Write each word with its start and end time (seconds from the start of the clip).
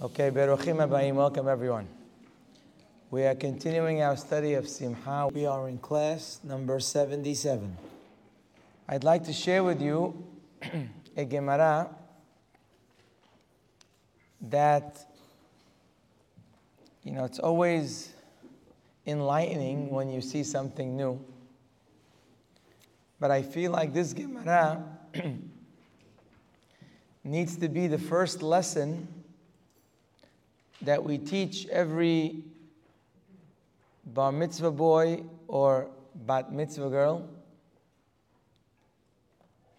Okay, 0.00 0.30
Beruchim 0.30 0.76
Abayim, 0.76 1.14
welcome 1.16 1.48
everyone. 1.48 1.88
We 3.10 3.24
are 3.24 3.34
continuing 3.34 4.00
our 4.00 4.16
study 4.16 4.54
of 4.54 4.68
Simha. 4.68 5.26
We 5.26 5.44
are 5.44 5.68
in 5.68 5.78
class 5.78 6.38
number 6.44 6.78
77. 6.78 7.76
I'd 8.88 9.02
like 9.02 9.24
to 9.24 9.32
share 9.32 9.64
with 9.64 9.82
you 9.82 10.24
a 11.16 11.24
Gemara 11.24 11.88
that, 14.42 15.04
you 17.02 17.10
know, 17.10 17.24
it's 17.24 17.40
always 17.40 18.12
enlightening 19.04 19.90
when 19.90 20.10
you 20.10 20.20
see 20.20 20.44
something 20.44 20.96
new. 20.96 21.18
But 23.18 23.32
I 23.32 23.42
feel 23.42 23.72
like 23.72 23.92
this 23.92 24.12
Gemara 24.12 24.80
needs 27.24 27.56
to 27.56 27.68
be 27.68 27.88
the 27.88 27.98
first 27.98 28.42
lesson 28.42 29.17
that 30.82 31.02
we 31.02 31.18
teach 31.18 31.66
every 31.68 32.44
bar 34.06 34.32
mitzvah 34.32 34.70
boy 34.70 35.22
or 35.46 35.88
bat 36.14 36.52
mitzvah 36.52 36.90
girl. 36.90 37.28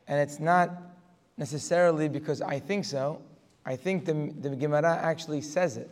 And 0.07 0.19
it's 0.19 0.39
not 0.39 0.71
necessarily 1.37 2.09
because 2.09 2.41
I 2.41 2.59
think 2.59 2.85
so. 2.85 3.21
I 3.65 3.75
think 3.75 4.05
the, 4.05 4.33
the 4.41 4.55
Gemara 4.55 4.97
actually 5.01 5.41
says 5.41 5.77
it. 5.77 5.89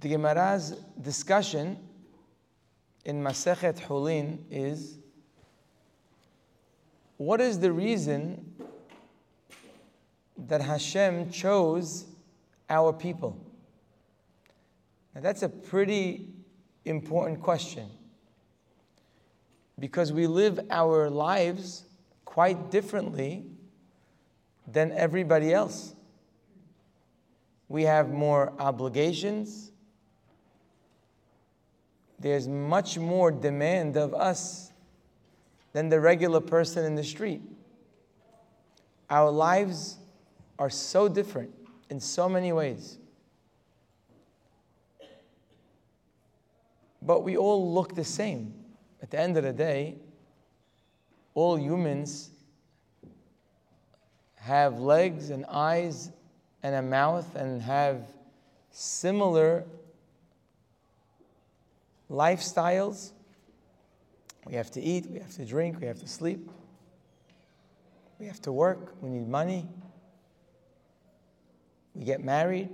The 0.00 0.10
Gemara's 0.10 0.76
discussion 1.02 1.76
in 3.04 3.22
Masechet 3.22 3.80
Hulin 3.80 4.38
is 4.50 4.98
what 7.16 7.40
is 7.40 7.58
the 7.58 7.72
reason 7.72 8.47
that 10.46 10.60
Hashem 10.60 11.30
chose 11.30 12.06
our 12.70 12.92
people? 12.92 13.44
Now, 15.14 15.20
that's 15.20 15.42
a 15.42 15.48
pretty 15.48 16.28
important 16.84 17.40
question 17.40 17.88
because 19.78 20.12
we 20.12 20.26
live 20.26 20.60
our 20.70 21.10
lives 21.10 21.84
quite 22.24 22.70
differently 22.70 23.44
than 24.66 24.92
everybody 24.92 25.52
else. 25.52 25.94
We 27.68 27.82
have 27.82 28.10
more 28.10 28.52
obligations. 28.58 29.72
There's 32.18 32.48
much 32.48 32.98
more 32.98 33.30
demand 33.30 33.96
of 33.96 34.14
us 34.14 34.72
than 35.72 35.88
the 35.88 36.00
regular 36.00 36.40
person 36.40 36.84
in 36.84 36.94
the 36.94 37.04
street. 37.04 37.42
Our 39.10 39.30
lives 39.30 39.96
are 40.58 40.70
so 40.70 41.08
different 41.08 41.54
in 41.90 42.00
so 42.00 42.28
many 42.28 42.52
ways. 42.52 42.98
But 47.00 47.22
we 47.22 47.36
all 47.36 47.72
look 47.72 47.94
the 47.94 48.04
same. 48.04 48.54
At 49.02 49.10
the 49.10 49.20
end 49.20 49.36
of 49.36 49.44
the 49.44 49.52
day, 49.52 49.96
all 51.34 51.56
humans 51.56 52.30
have 54.36 54.80
legs 54.80 55.30
and 55.30 55.46
eyes 55.46 56.10
and 56.62 56.74
a 56.74 56.82
mouth 56.82 57.36
and 57.36 57.62
have 57.62 58.02
similar 58.70 59.64
lifestyles. 62.10 63.12
We 64.46 64.54
have 64.54 64.70
to 64.72 64.80
eat, 64.80 65.06
we 65.06 65.18
have 65.18 65.32
to 65.34 65.44
drink, 65.44 65.80
we 65.80 65.86
have 65.86 66.00
to 66.00 66.08
sleep, 66.08 66.50
we 68.18 68.26
have 68.26 68.40
to 68.42 68.52
work, 68.52 68.94
we 69.00 69.10
need 69.10 69.28
money. 69.28 69.68
We 71.98 72.04
get 72.04 72.22
married, 72.22 72.68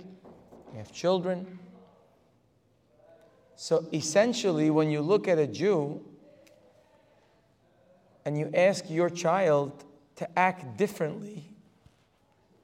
we 0.71 0.77
have 0.77 0.93
children. 0.93 1.57
So 3.55 3.87
essentially, 3.91 4.69
when 4.69 4.91
you 4.91 5.01
look 5.01 5.27
at 5.27 5.39
a 5.39 5.47
Jew 5.47 6.05
and 8.23 8.37
you 8.37 8.51
ask 8.53 8.87
your 8.87 9.09
child 9.09 9.83
to 10.17 10.39
act 10.39 10.77
differently 10.77 11.43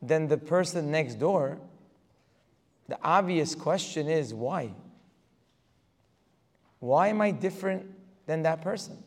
than 0.04 0.28
the 0.28 0.38
person 0.38 0.92
next 0.92 1.16
door, 1.16 1.58
the 2.88 3.00
obvious 3.04 3.56
question 3.56 4.08
is 4.08 4.32
why? 4.32 4.72
Why 6.80 7.08
am 7.08 7.22
I 7.22 7.32
different 7.32 7.88
than 8.28 8.44
that 8.44 8.62
person? 8.62 9.04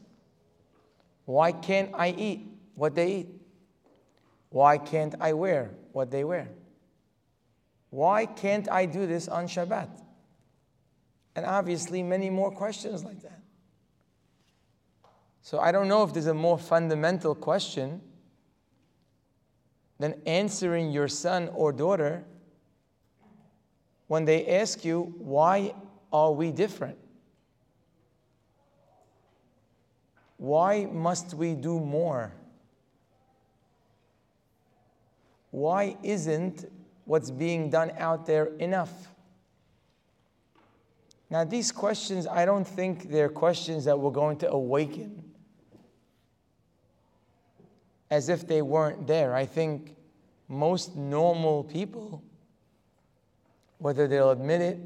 Why 1.25 1.53
can't 1.53 1.91
I 1.95 2.09
eat 2.11 2.49
what 2.75 2.97
they 2.97 3.13
eat? 3.13 3.29
Why 4.51 4.77
can't 4.77 5.15
I 5.21 5.35
wear 5.35 5.71
what 5.93 6.11
they 6.11 6.25
wear? 6.25 6.49
Why 7.95 8.27
can't 8.27 8.69
I 8.73 8.87
do 8.87 9.07
this 9.07 9.29
on 9.29 9.47
Shabbat? 9.47 9.89
And 11.37 11.47
obviously, 11.47 12.03
many 12.03 12.29
more 12.29 12.51
questions 12.51 13.05
like 13.05 13.23
that. 13.23 13.41
So 15.43 15.61
I 15.61 15.71
don't 15.71 15.87
know 15.87 16.03
if 16.03 16.13
there's 16.13 16.27
a 16.27 16.35
more 16.35 16.59
fundamental 16.59 17.37
question 17.37 18.01
than 20.01 20.21
answering 20.27 20.91
your 20.91 21.07
son 21.07 21.49
or 21.55 21.71
daughter 21.71 22.25
when 24.09 24.25
they 24.25 24.45
ask 24.59 24.85
you, 24.85 25.15
Why 25.19 25.73
are 26.13 26.33
we 26.33 26.51
different? 26.51 26.99
Why 30.37 30.87
must 30.87 31.33
we 31.33 31.55
do 31.55 31.79
more? 31.79 32.33
Why 35.53 35.97
isn't 36.03 36.69
what's 37.05 37.31
being 37.31 37.71
done 37.71 37.93
out 37.99 38.27
there 38.27 38.47
enough? 38.57 38.93
Now, 41.31 41.45
these 41.45 41.73
questions, 41.73 42.27
I 42.27 42.45
don't 42.45 42.67
think 42.67 43.11
they're 43.11 43.29
questions 43.29 43.85
that 43.87 43.99
we're 43.99 44.11
going 44.11 44.37
to 44.39 44.51
awaken 44.51 45.25
as 48.11 48.29
if 48.29 48.47
they 48.47 48.63
weren't 48.63 49.07
there. 49.07 49.35
I 49.35 49.47
think 49.47 49.97
most 50.49 50.95
normal 50.95 51.65
people, 51.65 52.23
whether 53.79 54.07
they'll 54.07 54.31
admit 54.31 54.61
it 54.61 54.79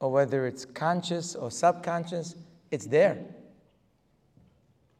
or 0.00 0.10
whether 0.10 0.46
it's 0.46 0.64
conscious 0.64 1.34
or 1.34 1.50
subconscious, 1.50 2.34
it's 2.70 2.86
there. 2.86 3.24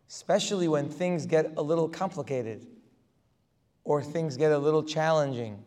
Especially 0.09 0.69
when 0.69 0.89
things 0.89 1.27
get 1.27 1.53
a 1.57 1.63
little 1.63 1.89
complicated 1.89 2.67
or 3.85 4.03
things 4.03 4.37
get 4.37 4.53
a 4.53 4.59
little 4.59 4.83
challenging 4.83 5.63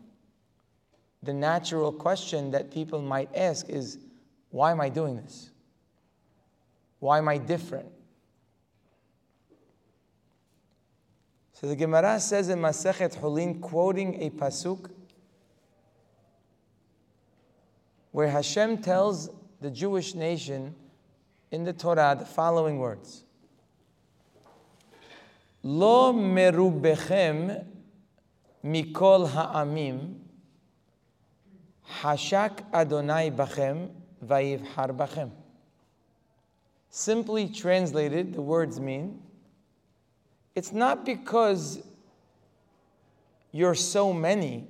the 1.26 1.34
natural 1.34 1.92
question 1.92 2.52
that 2.52 2.70
people 2.70 3.02
might 3.02 3.28
ask 3.34 3.68
is 3.68 3.98
why 4.50 4.70
am 4.70 4.80
I 4.80 4.88
doing 4.88 5.16
this? 5.16 5.50
Why 7.00 7.18
am 7.18 7.28
I 7.28 7.36
different? 7.36 7.88
So 11.52 11.66
the 11.66 11.76
Gemara 11.76 12.20
says 12.20 12.48
in 12.48 12.60
Masechet 12.60 13.18
Hulin, 13.18 13.60
quoting 13.60 14.22
a 14.22 14.30
pasuk, 14.30 14.90
where 18.12 18.28
Hashem 18.28 18.78
tells 18.78 19.28
the 19.60 19.70
Jewish 19.70 20.14
nation 20.14 20.74
in 21.50 21.64
the 21.64 21.72
Torah 21.72 22.14
the 22.18 22.24
following 22.24 22.78
words: 22.78 23.24
Lo 25.62 26.12
merubechem 26.12 27.64
mikol 28.64 29.28
ha'amim 29.28 30.25
Hashak 32.00 32.60
Adonai 32.72 33.30
Bachem 33.30 33.90
Vayivhar 34.24 34.96
Bachem. 34.96 35.30
Simply 36.90 37.48
translated, 37.48 38.32
the 38.34 38.42
words 38.42 38.80
mean 38.80 39.20
it's 40.54 40.72
not 40.72 41.04
because 41.04 41.82
you're 43.52 43.74
so 43.74 44.12
many 44.12 44.66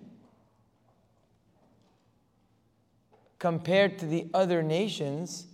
compared 3.39 3.99
to 3.99 4.07
the 4.07 4.27
other 4.35 4.63
nations 4.63 5.47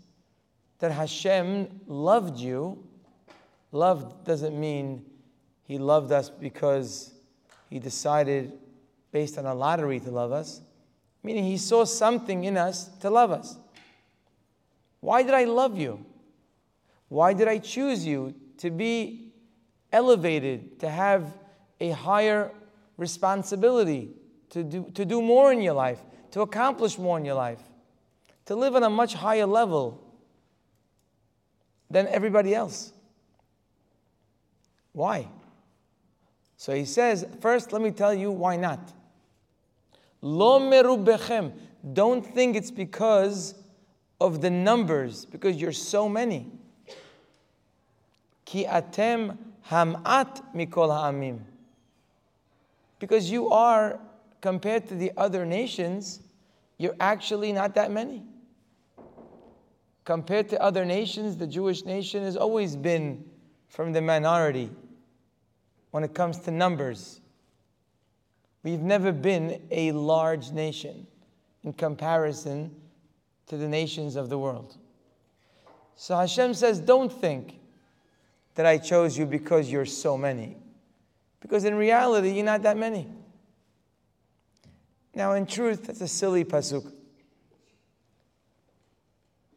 that 0.79 0.91
Hashem 0.91 1.81
loved 1.87 2.38
you. 2.38 2.82
Love 3.73 4.25
doesn't 4.25 4.58
mean 4.58 5.05
He 5.65 5.79
loved 5.79 6.12
us 6.12 6.31
because 6.31 7.12
He 7.69 7.79
decided 7.79 8.53
based 9.12 9.37
on 9.37 9.44
a 9.44 9.55
lottery 9.55 10.00
to 10.00 10.11
love 10.11 10.32
us. 10.32 10.62
Meaning 11.23 11.45
he 11.45 11.57
saw 11.57 11.85
something 11.85 12.45
in 12.45 12.57
us 12.57 12.89
to 13.01 13.11
love 13.11 13.31
us. 13.31 13.57
Why 15.01 15.23
did 15.23 15.35
I 15.35 15.45
love 15.45 15.79
you? 15.79 16.05
Why 17.09 17.33
did 17.33 17.49
I 17.49 17.59
choose 17.59 18.07
you 18.07 18.35
to 18.59 18.71
be 18.71 19.33
elevated, 19.93 20.81
to 20.81 20.89
have 20.89 21.33
a 21.81 21.91
higher 21.91 22.51
responsibility, 22.97 24.11
to 24.51 24.65
do, 24.65 24.91
to 24.95 25.05
do 25.05 25.21
more 25.21 25.53
in 25.53 25.61
your 25.61 25.75
life, 25.75 25.99
to 26.31 26.41
accomplish 26.41 26.99
more 26.99 27.19
in 27.19 27.25
your 27.25 27.35
life, 27.35 27.61
to 28.47 28.55
live 28.55 28.75
on 28.75 28.83
a 28.83 28.91
much 28.91 29.15
higher 29.15 29.47
level 29.47 30.03
than 31.91 32.07
everybody 32.09 32.55
else? 32.55 32.93
Why? 34.93 35.29
So 36.57 36.75
he 36.75 36.85
says, 36.85 37.27
first, 37.41 37.73
let 37.73 37.83
me 37.83 37.91
tell 37.91 38.15
you 38.15 38.31
why 38.31 38.57
not. 38.57 38.93
Lo. 40.23 40.59
Don't 41.93 42.25
think 42.25 42.55
it's 42.55 42.71
because 42.71 43.55
of 44.21 44.41
the 44.41 44.51
numbers, 44.51 45.25
because 45.25 45.57
you're 45.57 45.73
so 45.73 46.09
many. 46.09 46.47
Ki 48.45 48.65
atem 48.65 49.37
hamat 49.69 50.43
mikol 50.55 50.91
ha'amim. 50.91 51.41
Because 53.01 53.31
you 53.31 53.51
are, 53.51 53.99
compared 54.41 54.87
to 54.89 54.95
the 54.95 55.11
other 55.17 55.45
nations, 55.45 56.21
you're 56.79 56.95
actually 57.01 57.53
not 57.53 57.75
that 57.75 57.91
many. 57.91 58.23
Compared 60.05 60.49
to 60.51 60.63
other 60.63 60.85
nations, 60.85 61.37
the 61.37 61.47
Jewish 61.47 61.85
nation 61.85 62.23
has 62.23 62.37
always 62.37 62.77
been 62.77 63.25
from 63.69 63.93
the 63.93 64.01
minority 64.01 64.71
when 65.91 66.05
it 66.05 66.15
comes 66.15 66.39
to 66.41 66.53
numbers. 66.53 67.22
We've 68.62 68.81
never 68.81 69.12
been 69.12 69.61
a 69.70 69.93
large 69.93 70.53
nation 70.53 71.06
in 71.64 71.73
comparison 71.73 72.75
to 73.47 73.56
the 73.56 73.69
nations 73.69 74.17
of 74.17 74.29
the 74.29 74.38
world. 74.38 74.76
So 75.97 76.17
Hashem 76.17 76.55
says, 76.55 76.81
Don't 76.81 77.12
think 77.12 77.59
that 78.55 78.67
I 78.67 78.79
chose 78.79 79.17
you 79.17 79.26
because 79.26 79.70
you're 79.70 79.87
so 79.87 80.17
many. 80.17 80.56
Because 81.41 81.64
in 81.64 81.75
reality, 81.75 82.31
you're 82.31 82.44
not 82.44 82.62
that 82.62 82.76
many. 82.76 83.09
Now, 85.15 85.32
in 85.35 85.47
truth, 85.47 85.87
that's 85.87 86.00
a 86.00 86.08
silly 86.08 86.44
pasuk. 86.44 86.91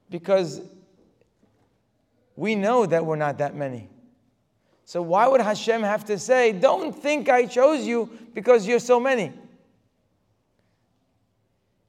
Because 0.10 0.62
we 2.36 2.56
know 2.56 2.86
that 2.86 3.06
we're 3.06 3.16
not 3.16 3.38
that 3.38 3.56
many. 3.56 3.90
So 4.86 5.02
why 5.02 5.28
would 5.28 5.42
Hashem 5.42 5.82
have 5.82 6.06
to 6.06 6.20
say, 6.20 6.52
Don't 6.52 6.96
think 6.96 7.28
I 7.28 7.48
chose 7.48 7.86
you 7.86 8.10
because 8.34 8.68
you're 8.68 8.80
so 8.80 9.00
many? 9.00 9.34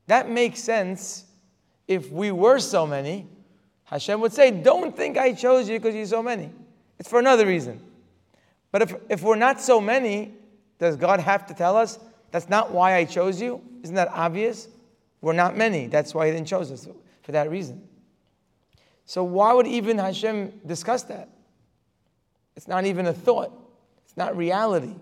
That 0.07 0.31
makes 0.31 0.61
sense 0.61 1.25
if 1.87 2.11
we 2.11 2.31
were 2.33 2.59
so 2.59 2.87
many. 2.87 3.27
Hashem 3.85 4.21
would 4.21 4.33
say, 4.33 4.51
Don't 4.51 4.97
think 4.97 5.19
I 5.19 5.35
chose 5.35 5.69
you 5.69 5.79
because 5.79 5.95
you're 5.95 6.07
so 6.07 6.23
many. 6.23 6.51
It's 6.99 7.09
for 7.09 7.19
another 7.19 7.47
reason. 7.47 7.81
But 8.73 8.83
if, 8.83 8.95
if 9.11 9.23
we're 9.23 9.37
not 9.37 9.61
so 9.61 9.81
many, 9.81 10.33
does 10.79 10.97
God 10.97 11.21
have 11.21 11.47
to 11.49 11.55
tell 11.55 11.77
us, 11.77 11.99
That's 12.31 12.49
not 12.49 12.73
why 12.73 12.97
I 12.97 13.05
chose 13.05 13.41
you? 13.41 13.61
Isn't 13.83 13.95
that 13.97 14.09
obvious? 14.09 14.69
We're 15.21 15.35
not 15.35 15.55
many. 15.55 15.87
That's 15.87 16.15
why 16.15 16.27
He 16.27 16.33
didn't 16.33 16.49
choose 16.49 16.73
us 16.73 16.89
for 17.23 17.33
that 17.33 17.51
reason. 17.51 17.87
So 19.05 19.23
why 19.23 19.53
would 19.53 19.67
even 19.67 19.99
Hashem 19.99 20.61
discuss 20.65 21.03
that? 21.05 21.29
It's 22.57 22.67
not 22.67 22.87
even 22.87 23.07
a 23.07 23.13
thought, 23.13 23.53
it's 24.05 24.17
not 24.17 24.37
reality. 24.37 24.95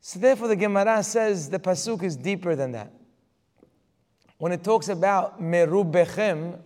So 0.00 0.18
therefore, 0.18 0.48
the 0.48 0.56
Gemara 0.56 1.02
says 1.02 1.50
the 1.50 1.58
pasuk 1.58 2.02
is 2.02 2.16
deeper 2.16 2.56
than 2.56 2.72
that. 2.72 2.92
When 4.38 4.52
it 4.52 4.64
talks 4.64 4.88
about 4.88 5.42
merubechem, 5.42 6.58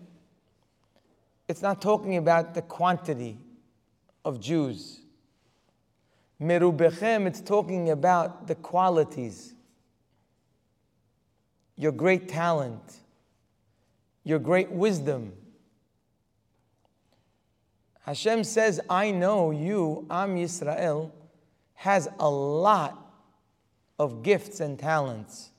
it's 1.49 1.61
not 1.61 1.83
talking 1.83 2.17
about 2.17 2.55
the 2.55 2.63
quantity 2.63 3.37
of 4.25 4.41
Jews. 4.41 5.01
Merubechem, 6.41 7.27
it's 7.27 7.41
talking 7.41 7.91
about 7.91 8.47
the 8.47 8.55
qualities, 8.55 9.55
your 11.77 11.93
great 11.93 12.29
talent, 12.29 13.01
your 14.23 14.39
great 14.39 14.71
wisdom 14.71 15.33
Hashem 18.05 18.45
says, 18.45 18.81
I 18.91 19.11
know 19.11 19.51
you, 19.51 20.07
Am 20.11 20.37
Yisrael, 20.37 21.11
has 21.75 22.09
a 22.19 22.29
lot 22.29 23.01
of 23.99 24.23
gifts 24.23 24.61
and 24.61 24.79
talents, 24.79 25.51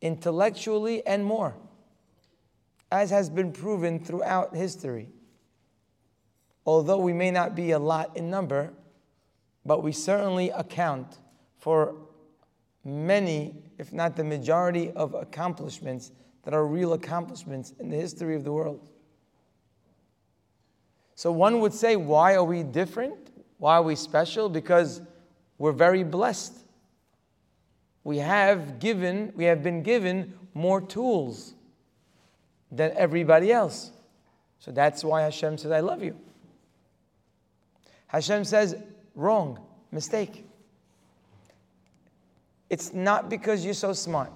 intellectually 0.00 1.04
and 1.06 1.24
more, 1.24 1.56
as 2.92 3.10
has 3.10 3.30
been 3.30 3.52
proven 3.52 3.98
throughout 3.98 4.54
history. 4.54 5.08
Although 6.64 6.98
we 6.98 7.12
may 7.12 7.32
not 7.32 7.56
be 7.56 7.72
a 7.72 7.78
lot 7.78 8.16
in 8.16 8.30
number, 8.30 8.72
but 9.66 9.82
we 9.82 9.90
certainly 9.90 10.50
account 10.50 11.18
for 11.56 11.96
many, 12.84 13.56
if 13.76 13.92
not 13.92 14.14
the 14.14 14.24
majority, 14.24 14.92
of 14.92 15.14
accomplishments 15.14 16.12
that 16.44 16.54
are 16.54 16.64
real 16.64 16.92
accomplishments 16.92 17.74
in 17.80 17.88
the 17.88 17.96
history 17.96 18.36
of 18.36 18.44
the 18.44 18.52
world. 18.52 18.86
So 21.18 21.32
one 21.32 21.58
would 21.62 21.74
say, 21.74 21.96
why 21.96 22.36
are 22.36 22.44
we 22.44 22.62
different? 22.62 23.16
Why 23.58 23.74
are 23.74 23.82
we 23.82 23.96
special? 23.96 24.48
Because 24.48 25.02
we're 25.58 25.72
very 25.72 26.04
blessed. 26.04 26.56
We 28.04 28.18
have 28.18 28.78
given, 28.78 29.32
we 29.34 29.42
have 29.46 29.60
been 29.60 29.82
given 29.82 30.34
more 30.54 30.80
tools 30.80 31.54
than 32.70 32.92
everybody 32.96 33.50
else. 33.50 33.90
So 34.60 34.70
that's 34.70 35.02
why 35.02 35.22
Hashem 35.22 35.58
says, 35.58 35.72
I 35.72 35.80
love 35.80 36.04
you. 36.04 36.16
Hashem 38.06 38.44
says, 38.44 38.76
wrong, 39.16 39.58
mistake. 39.90 40.46
It's 42.70 42.94
not 42.94 43.28
because 43.28 43.64
you're 43.64 43.74
so 43.74 43.92
smart. 43.92 44.30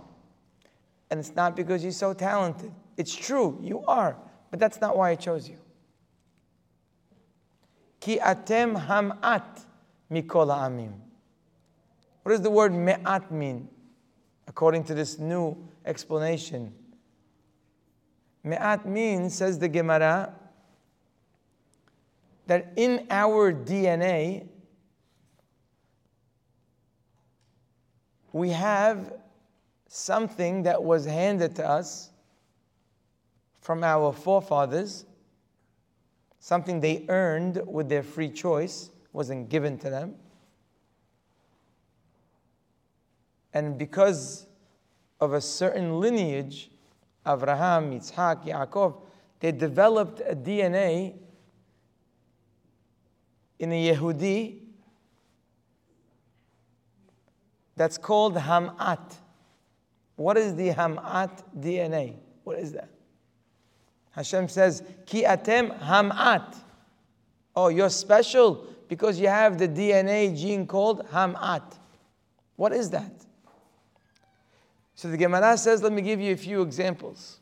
And 1.13 1.21
it's 1.21 1.37
not 1.37 1.55
because 1.55 1.85
you're 1.85 1.93
so 1.93 2.13
talented. 2.13 2.73
It's 2.97 3.15
true, 3.15 3.57
you 3.63 3.85
are. 3.87 4.17
But 4.51 4.59
that's 4.59 4.81
not 4.81 4.97
why 4.97 5.11
I 5.11 5.15
chose 5.15 5.49
you. 5.49 5.59
Ki 8.03 8.19
atem 8.19 8.75
hamat 8.75 9.61
mikol 10.11 10.51
amim. 10.51 10.93
What 12.25 12.33
does 12.33 12.41
the 12.41 12.51
word 12.51 12.75
me'at 12.75 13.31
mean? 13.31 13.69
According 14.49 14.83
to 14.85 14.95
this 14.95 15.21
new 15.21 15.57
explanation. 15.87 16.75
Me'at 18.43 18.87
means, 18.87 19.37
says 19.37 19.61
the 19.61 19.69
Gemara, 19.69 20.35
that 22.49 22.73
in 22.75 23.07
our 23.09 23.53
DNA, 23.53 24.49
we 28.33 28.51
have 28.51 29.13
something 29.87 30.65
that 30.65 30.83
was 30.83 31.07
handed 31.07 31.55
to 31.55 31.69
us 31.69 32.11
from 33.61 33.85
our 33.85 34.13
forefathers 34.13 35.05
something 36.43 36.81
they 36.81 37.05
earned 37.09 37.63
with 37.69 37.89
their 37.89 38.03
free 38.03 38.29
choice, 38.29 38.91
wasn't 39.13 39.49
given 39.49 39.79
to 39.79 39.89
them. 39.89 40.17
And 43.55 43.79
because 43.79 44.47
of 45.21 45.35
a 45.35 45.41
certain 45.41 46.01
lineage, 46.01 46.69
Abraham, 47.25 47.93
Yitzhak, 47.93 48.45
Yaakov, 48.45 49.03
they 49.39 49.53
developed 49.53 50.21
a 50.27 50.35
DNA 50.35 51.15
in 53.61 53.71
a 53.71 53.95
Yehudi 53.95 54.63
that's 57.77 57.99
called 57.99 58.35
Hamat. 58.35 59.15
What 60.17 60.37
is 60.37 60.57
the 60.57 60.71
Hamat 60.71 61.45
DNA? 61.57 62.17
What 62.43 62.59
is 62.59 62.73
that? 62.73 62.89
Hashem 64.13 64.49
says, 64.49 64.83
Ki 65.07 65.25
atem 65.25 65.79
hamat. 65.81 66.57
Oh, 67.55 67.69
you're 67.69 67.91
special 67.91 68.67
because 68.89 69.19
you 69.19 69.29
have 69.29 69.59
the 69.59 69.69
DNA 69.69 70.39
gene 70.39 70.67
called 70.67 71.07
hamat. 71.09 71.63
What 72.57 72.73
is 72.73 72.91
that? 72.91 73.13
So 74.95 75.09
the 75.09 75.17
Gemara 75.17 75.57
says, 75.57 75.83
let 75.83 75.93
me 75.93 76.03
give 76.03 76.21
you 76.21 76.33
a 76.33 76.37
few 76.37 76.63
examples. 76.63 77.41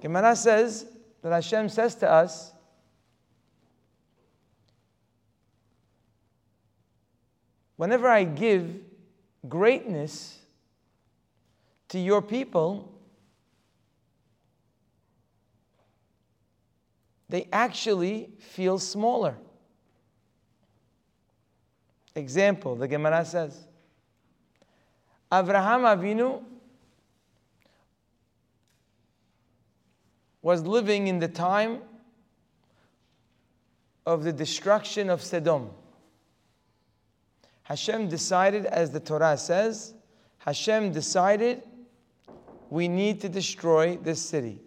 Gemara 0.00 0.36
says 0.36 0.86
that 1.22 1.32
Hashem 1.32 1.68
says 1.68 1.94
to 1.96 2.10
us, 2.10 2.52
whenever 7.76 8.08
I 8.08 8.24
give 8.24 8.70
greatness 9.48 10.38
to 11.88 11.98
your 11.98 12.22
people, 12.22 12.91
they 17.32 17.48
actually 17.50 18.28
feel 18.38 18.78
smaller. 18.78 19.38
Example, 22.14 22.76
the 22.76 22.86
Gemara 22.86 23.24
says, 23.24 23.56
Avraham 25.32 25.96
Avinu 25.96 26.42
was 30.42 30.60
living 30.66 31.06
in 31.06 31.20
the 31.20 31.28
time 31.28 31.78
of 34.04 34.24
the 34.24 34.32
destruction 34.34 35.08
of 35.08 35.22
Sodom. 35.22 35.70
Hashem 37.62 38.08
decided, 38.10 38.66
as 38.66 38.90
the 38.90 39.00
Torah 39.00 39.38
says, 39.38 39.94
Hashem 40.36 40.92
decided 40.92 41.62
we 42.68 42.88
need 42.88 43.22
to 43.22 43.30
destroy 43.30 43.96
this 43.96 44.20
city. 44.20 44.60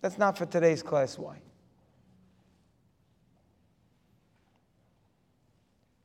That's 0.00 0.18
not 0.18 0.38
for 0.38 0.46
today's 0.46 0.82
class 0.82 1.18
Why? 1.18 1.36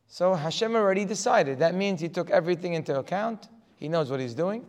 So 0.07 0.33
Hashem 0.33 0.75
already 0.75 1.03
decided. 1.03 1.59
That 1.59 1.75
means 1.75 1.99
He 1.99 2.07
took 2.07 2.29
everything 2.29 2.73
into 2.73 2.97
account. 2.97 3.49
He 3.75 3.89
knows 3.89 4.09
what 4.09 4.21
He's 4.21 4.33
doing. 4.33 4.65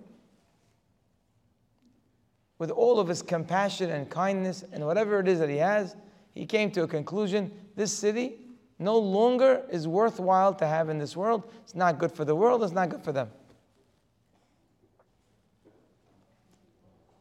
With 2.59 2.71
all 2.71 2.99
of 2.99 3.07
His 3.07 3.23
compassion 3.23 3.91
and 3.91 4.11
kindness 4.11 4.65
and 4.73 4.85
whatever 4.85 5.21
it 5.21 5.29
is 5.29 5.39
that 5.39 5.49
He 5.49 5.59
has, 5.59 5.95
He 6.35 6.47
came 6.47 6.73
to 6.73 6.83
a 6.83 6.89
conclusion 6.89 7.53
this 7.77 7.93
city 7.93 8.41
no 8.79 8.99
longer 8.99 9.63
is 9.71 9.89
worthwhile 9.89 10.55
to 10.55 10.67
have 10.67 10.89
in 10.89 10.99
this 10.99 11.17
world. 11.17 11.45
It's 11.63 11.75
not 11.75 11.99
good 11.99 12.13
for 12.13 12.25
the 12.25 12.35
world, 12.35 12.63
it's 12.63 12.73
not 12.73 12.91
good 12.91 13.03
for 13.03 13.13
them. 13.13 13.31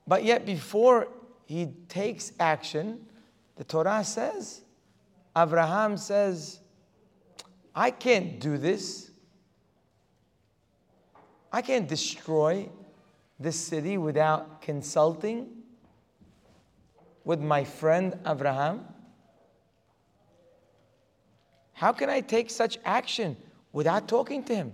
But 0.08 0.24
yet, 0.24 0.46
before 0.46 1.08
he 1.46 1.68
takes 1.88 2.32
action, 2.40 3.06
the 3.56 3.64
Torah 3.64 4.04
says, 4.04 4.62
Abraham 5.38 5.98
says, 5.98 6.60
I 7.74 7.92
can't 7.92 8.40
do 8.40 8.58
this. 8.58 9.12
I 11.52 11.62
can't 11.62 11.88
destroy 11.88 12.70
this 13.40 13.60
city 13.60 13.98
without 13.98 14.62
consulting 14.62 15.48
with 17.24 17.42
my 17.42 17.64
friend 17.64 18.18
Abraham. 18.26 18.86
How 21.74 21.92
can 21.92 22.10
I 22.10 22.22
take 22.22 22.50
such 22.50 22.78
action 22.86 23.36
without 23.74 24.08
talking 24.08 24.44
to 24.46 24.56
him? 24.56 24.74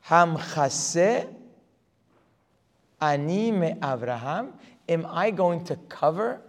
Ham 0.00 0.38
ani 3.00 3.52
me 3.52 3.74
Abraham. 3.82 4.52
Am 4.88 5.06
I 5.08 5.30
going 5.30 5.64
to 5.64 5.76
cover 5.88 6.40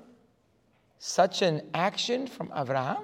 such 0.98 1.42
an 1.42 1.62
action 1.74 2.28
from 2.28 2.52
Abraham? 2.56 3.04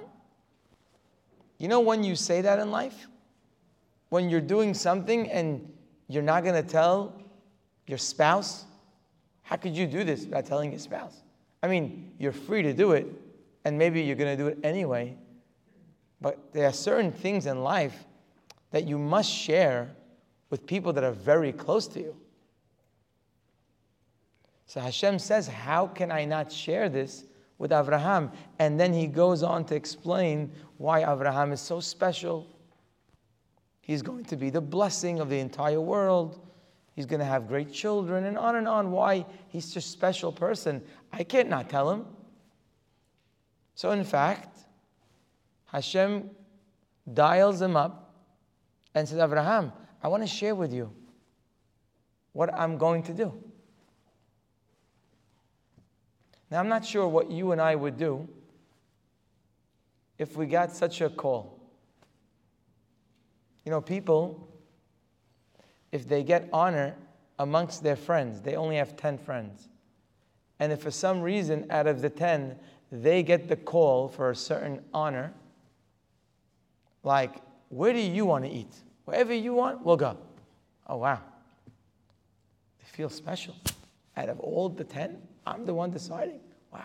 You 1.58 1.68
know 1.68 1.80
when 1.80 2.04
you 2.04 2.16
say 2.16 2.40
that 2.42 2.58
in 2.58 2.70
life? 2.70 3.06
When 4.08 4.30
you're 4.30 4.40
doing 4.40 4.74
something 4.74 5.30
and 5.30 5.72
you're 6.08 6.22
not 6.22 6.44
going 6.44 6.62
to 6.62 6.68
tell 6.68 7.20
your 7.86 7.98
spouse? 7.98 8.64
How 9.42 9.56
could 9.56 9.76
you 9.76 9.86
do 9.86 10.04
this 10.04 10.24
without 10.24 10.46
telling 10.46 10.70
your 10.70 10.80
spouse? 10.80 11.22
I 11.62 11.68
mean, 11.68 12.12
you're 12.18 12.32
free 12.32 12.62
to 12.62 12.72
do 12.72 12.92
it, 12.92 13.06
and 13.64 13.78
maybe 13.78 14.02
you're 14.02 14.16
going 14.16 14.36
to 14.36 14.42
do 14.42 14.48
it 14.48 14.58
anyway. 14.62 15.16
But 16.20 16.52
there 16.52 16.66
are 16.66 16.72
certain 16.72 17.12
things 17.12 17.46
in 17.46 17.62
life 17.62 18.04
that 18.70 18.86
you 18.86 18.98
must 18.98 19.30
share 19.30 19.90
with 20.50 20.66
people 20.66 20.92
that 20.92 21.04
are 21.04 21.12
very 21.12 21.52
close 21.52 21.86
to 21.88 22.00
you. 22.00 22.16
So 24.66 24.80
Hashem 24.80 25.18
says, 25.18 25.46
How 25.46 25.86
can 25.86 26.10
I 26.10 26.24
not 26.24 26.50
share 26.50 26.88
this 26.88 27.24
with 27.58 27.70
Avraham? 27.70 28.32
And 28.58 28.78
then 28.78 28.92
he 28.92 29.06
goes 29.06 29.42
on 29.42 29.64
to 29.66 29.74
explain 29.74 30.52
why 30.76 31.02
Avraham 31.02 31.52
is 31.52 31.60
so 31.60 31.80
special. 31.80 32.48
He's 33.80 34.02
going 34.02 34.24
to 34.24 34.36
be 34.36 34.50
the 34.50 34.60
blessing 34.60 35.20
of 35.20 35.30
the 35.30 35.38
entire 35.38 35.80
world. 35.80 36.40
He's 36.94 37.06
going 37.06 37.20
to 37.20 37.26
have 37.26 37.46
great 37.46 37.72
children, 37.72 38.24
and 38.24 38.36
on 38.36 38.56
and 38.56 38.66
on. 38.66 38.90
Why 38.90 39.24
he's 39.48 39.72
just 39.72 39.88
a 39.88 39.90
special 39.90 40.32
person. 40.32 40.82
I 41.12 41.22
can't 41.22 41.48
not 41.48 41.70
tell 41.70 41.90
him. 41.90 42.06
So, 43.74 43.90
in 43.92 44.02
fact, 44.02 44.58
Hashem 45.66 46.30
dials 47.12 47.60
him 47.60 47.76
up 47.76 48.14
and 48.94 49.06
says, 49.06 49.18
Abraham, 49.18 49.72
I 50.02 50.08
want 50.08 50.22
to 50.22 50.26
share 50.26 50.54
with 50.54 50.72
you 50.72 50.90
what 52.32 52.52
I'm 52.54 52.78
going 52.78 53.02
to 53.04 53.12
do. 53.12 53.32
Now, 56.50 56.60
I'm 56.60 56.68
not 56.68 56.84
sure 56.84 57.08
what 57.08 57.30
you 57.30 57.52
and 57.52 57.60
I 57.60 57.74
would 57.74 57.96
do 57.96 58.28
if 60.18 60.36
we 60.36 60.46
got 60.46 60.72
such 60.72 61.00
a 61.00 61.10
call. 61.10 61.58
You 63.64 63.70
know, 63.70 63.80
people, 63.80 64.48
if 65.90 66.08
they 66.08 66.22
get 66.22 66.48
honor 66.52 66.94
amongst 67.38 67.82
their 67.82 67.96
friends, 67.96 68.40
they 68.40 68.54
only 68.54 68.76
have 68.76 68.96
10 68.96 69.18
friends. 69.18 69.68
And 70.58 70.72
if 70.72 70.80
for 70.82 70.90
some 70.90 71.20
reason 71.20 71.66
out 71.70 71.86
of 71.86 72.00
the 72.00 72.08
10, 72.08 72.56
they 72.92 73.22
get 73.22 73.48
the 73.48 73.56
call 73.56 74.08
for 74.08 74.30
a 74.30 74.36
certain 74.36 74.82
honor, 74.94 75.34
like, 77.02 77.36
where 77.68 77.92
do 77.92 78.00
you 78.00 78.24
want 78.24 78.44
to 78.44 78.50
eat? 78.50 78.74
Wherever 79.04 79.34
you 79.34 79.54
want, 79.54 79.84
we'll 79.84 79.96
go. 79.96 80.16
Oh, 80.86 80.98
wow. 80.98 81.20
They 82.78 82.84
feel 82.84 83.08
special. 83.08 83.54
Out 84.16 84.28
of 84.28 84.40
all 84.40 84.68
the 84.68 84.84
10, 84.84 85.20
I'm 85.46 85.64
the 85.64 85.74
one 85.74 85.90
deciding. 85.90 86.40
Wow. 86.72 86.82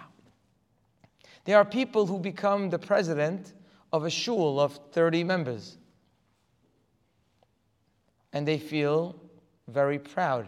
There 1.45 1.57
are 1.57 1.65
people 1.65 2.05
who 2.05 2.19
become 2.19 2.69
the 2.69 2.79
president 2.79 3.53
of 3.91 4.05
a 4.05 4.09
shul 4.09 4.59
of 4.59 4.79
30 4.91 5.23
members. 5.23 5.77
And 8.33 8.47
they 8.47 8.57
feel 8.57 9.15
very 9.67 9.99
proud. 9.99 10.47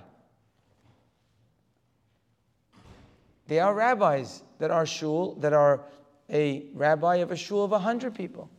They 3.48 3.60
are 3.60 3.74
rabbis 3.74 4.44
that 4.60 4.72
are 4.72 4.86
shul, 4.86 5.36
that 5.36 5.52
are 5.52 5.82
a 6.30 6.68
rabbi 6.74 7.18
of 7.18 7.32
a 7.32 7.36
shul 7.36 7.64
of 7.64 7.72
100 7.72 8.16
people 8.16 8.50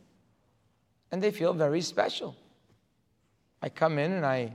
and 1.15 1.23
they 1.23 1.31
feel 1.31 1.53
very 1.53 1.79
special. 1.79 2.35
I 3.61 3.69
come 3.69 3.97
in 3.99 4.11
and 4.11 4.25
I 4.25 4.53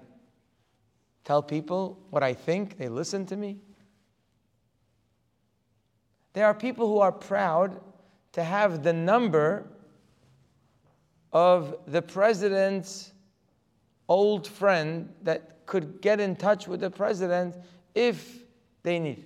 tell 1.25 1.43
people 1.43 1.99
what 2.11 2.23
I 2.23 2.35
think, 2.35 2.77
they 2.77 2.89
listen 2.89 3.25
to 3.27 3.37
me. 3.37 3.59
There 6.33 6.47
are 6.47 6.55
people 6.55 6.87
who 6.87 6.99
are 6.99 7.13
proud 7.13 7.81
to 8.33 8.45
have 8.45 8.83
the 8.83 8.93
number 8.93 9.67
of 11.33 11.77
the 11.87 12.03
president's 12.03 13.13
old 14.09 14.47
friend 14.47 15.13
that 15.23 15.67
could 15.67 16.01
get 16.01 16.21
in 16.21 16.37
touch 16.37 16.67
with 16.67 16.81
the 16.81 16.91
president 16.91 17.57
if 17.95 18.43
they 18.83 18.99
need. 18.99 19.25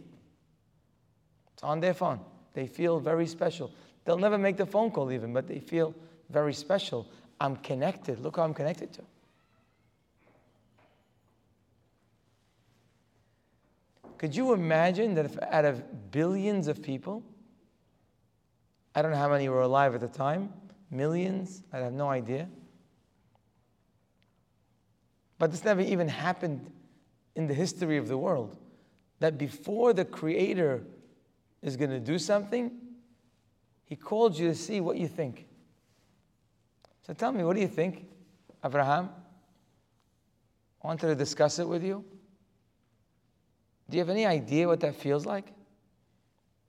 It's 1.52 1.62
on 1.62 1.80
their 1.80 1.94
phone. 1.94 2.20
They 2.52 2.66
feel 2.66 3.00
very 3.00 3.26
special. 3.26 3.72
They'll 4.04 4.18
never 4.18 4.38
make 4.38 4.56
the 4.56 4.66
phone 4.66 4.90
call 4.90 5.10
even, 5.10 5.32
but 5.32 5.46
they 5.46 5.58
feel 5.58 5.94
very 6.30 6.52
special. 6.52 7.06
I'm 7.40 7.56
connected. 7.56 8.20
Look 8.20 8.36
who 8.36 8.42
I'm 8.42 8.54
connected 8.54 8.92
to. 8.94 9.02
Could 14.18 14.34
you 14.34 14.52
imagine 14.52 15.14
that 15.14 15.24
if 15.24 15.38
out 15.42 15.64
of 15.64 16.10
billions 16.10 16.68
of 16.68 16.82
people, 16.82 17.22
I 18.94 19.02
don't 19.02 19.10
know 19.10 19.18
how 19.18 19.28
many 19.28 19.48
were 19.48 19.62
alive 19.62 19.94
at 19.94 20.00
the 20.00 20.08
time, 20.08 20.52
millions, 20.90 21.62
I 21.72 21.78
have 21.78 21.92
no 21.92 22.08
idea. 22.08 22.48
But 25.38 25.50
this 25.50 25.64
never 25.64 25.80
even 25.80 26.08
happened 26.08 26.70
in 27.34 27.46
the 27.48 27.54
history 27.54 27.96
of 27.96 28.08
the 28.08 28.16
world. 28.16 28.56
That 29.18 29.36
before 29.36 29.92
the 29.92 30.04
Creator 30.04 30.84
is 31.62 31.76
going 31.76 31.90
to 31.90 32.00
do 32.00 32.18
something, 32.18 32.70
He 33.84 33.96
called 33.96 34.38
you 34.38 34.48
to 34.48 34.54
see 34.54 34.80
what 34.80 34.96
you 34.96 35.08
think. 35.08 35.46
So 37.06 37.12
tell 37.12 37.32
me, 37.32 37.44
what 37.44 37.54
do 37.56 37.60
you 37.60 37.68
think, 37.68 38.06
Abraham? 38.64 39.10
I 40.82 40.86
wanted 40.86 41.08
to 41.08 41.14
discuss 41.14 41.58
it 41.58 41.68
with 41.68 41.82
you. 41.82 42.04
Do 43.90 43.96
you 43.96 44.00
have 44.00 44.10
any 44.10 44.26
idea 44.26 44.66
what 44.66 44.80
that 44.80 44.94
feels 44.94 45.26
like? 45.26 45.46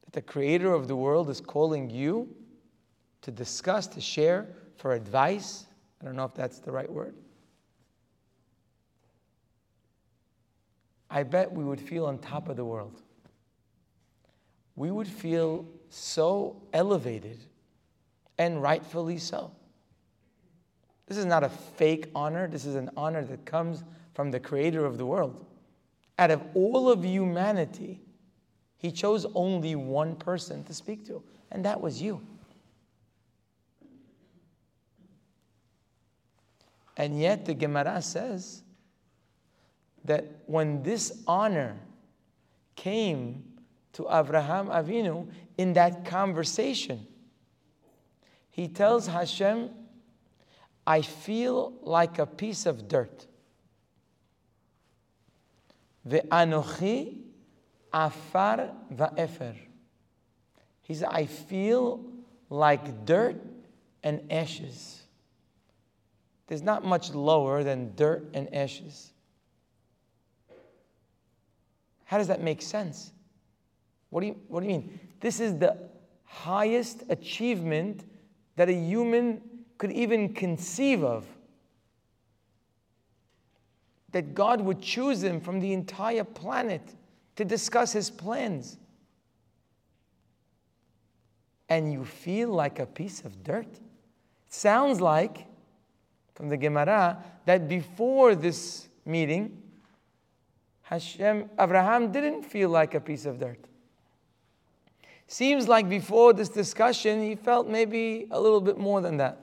That 0.04 0.14
the 0.14 0.22
creator 0.22 0.74
of 0.74 0.88
the 0.88 0.96
world 0.96 1.30
is 1.30 1.40
calling 1.40 1.90
you 1.90 2.28
to 3.22 3.32
discuss, 3.32 3.88
to 3.88 4.02
share, 4.02 4.48
for 4.78 4.94
advice? 4.94 5.66
I 6.02 6.06
don't 6.06 6.16
know 6.16 6.26
if 6.26 6.34
that's 6.34 6.60
the 6.60 6.72
right 6.72 6.92
word. 6.92 7.16
I 11.10 11.24
bet 11.24 11.52
we 11.52 11.64
would 11.64 11.80
feel 11.80 12.06
on 12.06 12.18
top 12.18 12.50
of 12.50 12.58
the 12.58 12.66
world. 12.66 13.02
We 14.76 14.92
would 14.92 15.08
feel 15.08 15.66
so 15.90 16.62
elevated, 16.74 17.40
and 18.38 18.62
rightfully 18.62 19.18
so. 19.18 19.52
This 21.08 21.18
is 21.18 21.26
not 21.26 21.44
a 21.44 21.50
fake 21.50 22.10
honor. 22.14 22.48
This 22.48 22.66
is 22.66 22.76
an 22.76 22.90
honor 22.98 23.24
that 23.24 23.46
comes 23.46 23.84
from 24.14 24.32
the 24.32 24.40
creator 24.40 24.86
of 24.86 24.98
the 24.98 25.06
world. 25.06 25.46
Out 26.18 26.32
of 26.32 26.42
all 26.54 26.90
of 26.90 27.04
humanity, 27.04 28.02
he 28.78 28.92
chose 28.92 29.26
only 29.34 29.76
one 29.76 30.16
person 30.16 30.64
to 30.66 30.74
speak 30.74 31.06
to, 31.08 31.24
and 31.52 31.66
that 31.66 31.82
was 31.82 32.02
you. 32.02 32.22
And 36.98 37.20
yet, 37.20 37.46
the 37.46 37.54
Gemara 37.54 38.02
says 38.02 38.62
that 40.06 40.26
when 40.46 40.84
this 40.84 41.24
honor 41.28 41.78
came 42.76 43.44
to 43.94 44.08
Abraham 44.10 44.68
Avinu 44.68 45.28
in 45.58 45.74
that 45.74 46.06
conversation, 46.06 47.06
he 48.50 48.68
tells 48.68 49.08
Hashem, 49.08 49.70
I 50.88 51.02
feel 51.02 51.74
like 51.82 52.20
a 52.20 52.26
piece 52.26 52.66
of 52.66 52.88
dirt. 52.88 53.26
Ve'anochi 56.08 57.18
afar 57.92 58.72
va'efer. 58.94 59.56
He 60.82 60.94
said, 60.94 61.10
I 61.12 61.26
feel 61.26 62.04
like 62.50 63.06
dirt 63.06 63.42
and 64.04 64.22
ashes. 64.32 65.02
there's 66.48 66.62
not 66.62 66.86
much 66.86 67.12
lower 67.14 67.64
than 67.64 67.96
dirt 67.96 68.30
and 68.36 68.54
ashes. 68.54 69.12
How 72.04 72.20
does 72.20 72.28
that 72.28 72.42
make 72.42 72.62
sense? 72.62 73.12
What 74.12 74.22
do 74.22 74.28
you, 74.28 74.40
what 74.48 74.62
do 74.62 74.68
you 74.68 74.74
mean? 74.74 75.00
This 75.20 75.40
is 75.40 75.58
the 75.58 75.76
highest 76.24 77.04
achievement 77.10 78.04
that 78.56 78.70
a 78.70 78.74
human 78.74 79.42
could 79.80 79.92
even 79.92 80.34
conceive 80.34 81.04
of. 81.04 81.26
That 84.16 84.34
God 84.34 84.62
would 84.62 84.82
choose 84.82 85.22
him 85.22 85.42
from 85.42 85.60
the 85.60 85.74
entire 85.74 86.24
planet 86.24 86.82
to 87.36 87.44
discuss 87.44 87.92
his 87.92 88.10
plans. 88.10 88.78
And 91.68 91.92
you 91.92 92.06
feel 92.06 92.48
like 92.48 92.80
a 92.80 92.86
piece 92.86 93.26
of 93.26 93.44
dirt. 93.44 93.68
It 93.68 94.54
sounds 94.54 95.02
like, 95.02 95.46
from 96.34 96.48
the 96.48 96.56
Gemara, 96.56 97.22
that 97.44 97.68
before 97.68 98.36
this 98.36 98.88
meeting, 99.04 99.62
Hashem, 100.84 101.50
Abraham 101.60 102.14
didn't 102.14 102.44
feel 102.44 102.70
like 102.70 102.94
a 102.94 103.02
piece 103.02 103.26
of 103.26 103.38
dirt. 103.38 103.60
Seems 105.28 105.68
like 105.68 105.90
before 105.90 106.32
this 106.32 106.48
discussion, 106.48 107.22
he 107.22 107.36
felt 107.36 107.68
maybe 107.68 108.28
a 108.32 108.40
little 108.40 108.62
bit 108.62 108.78
more 108.78 109.02
than 109.02 109.18
that. 109.18 109.42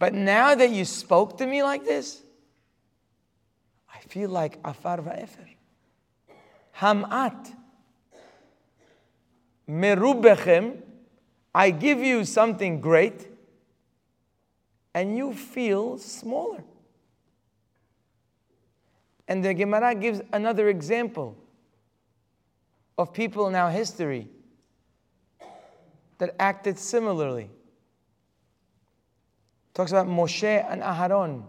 But 0.00 0.14
now 0.14 0.56
that 0.56 0.70
you 0.70 0.84
spoke 0.84 1.38
to 1.38 1.46
me 1.46 1.62
like 1.62 1.84
this, 1.84 2.22
I 3.96 4.08
feel 4.08 4.28
like 4.30 4.58
afar 4.64 4.98
va'efer. 4.98 5.48
Hamat. 6.76 7.54
Merubechem. 9.68 10.82
I 11.54 11.70
give 11.70 12.00
you 12.00 12.26
something 12.26 12.82
great, 12.82 13.28
and 14.92 15.16
you 15.16 15.32
feel 15.32 15.96
smaller. 15.96 16.62
And 19.26 19.42
the 19.42 19.54
Gemara 19.54 19.94
gives 19.94 20.20
another 20.34 20.68
example 20.68 21.34
of 22.98 23.14
people 23.14 23.48
in 23.48 23.54
our 23.54 23.70
history 23.70 24.28
that 26.18 26.34
acted 26.38 26.78
similarly. 26.78 27.48
Talks 29.72 29.92
about 29.92 30.06
Moshe 30.06 30.44
and 30.70 30.82
Aharon. 30.82 31.42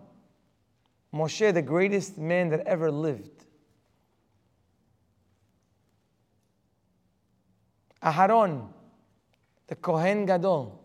Moshe, 1.17 1.53
the 1.53 1.61
greatest 1.61 2.17
man 2.17 2.49
that 2.49 2.61
ever 2.67 2.91
lived. 2.91 3.45
Aharon, 8.03 8.67
the 9.67 9.75
Kohen 9.75 10.25
Gadol, 10.25 10.79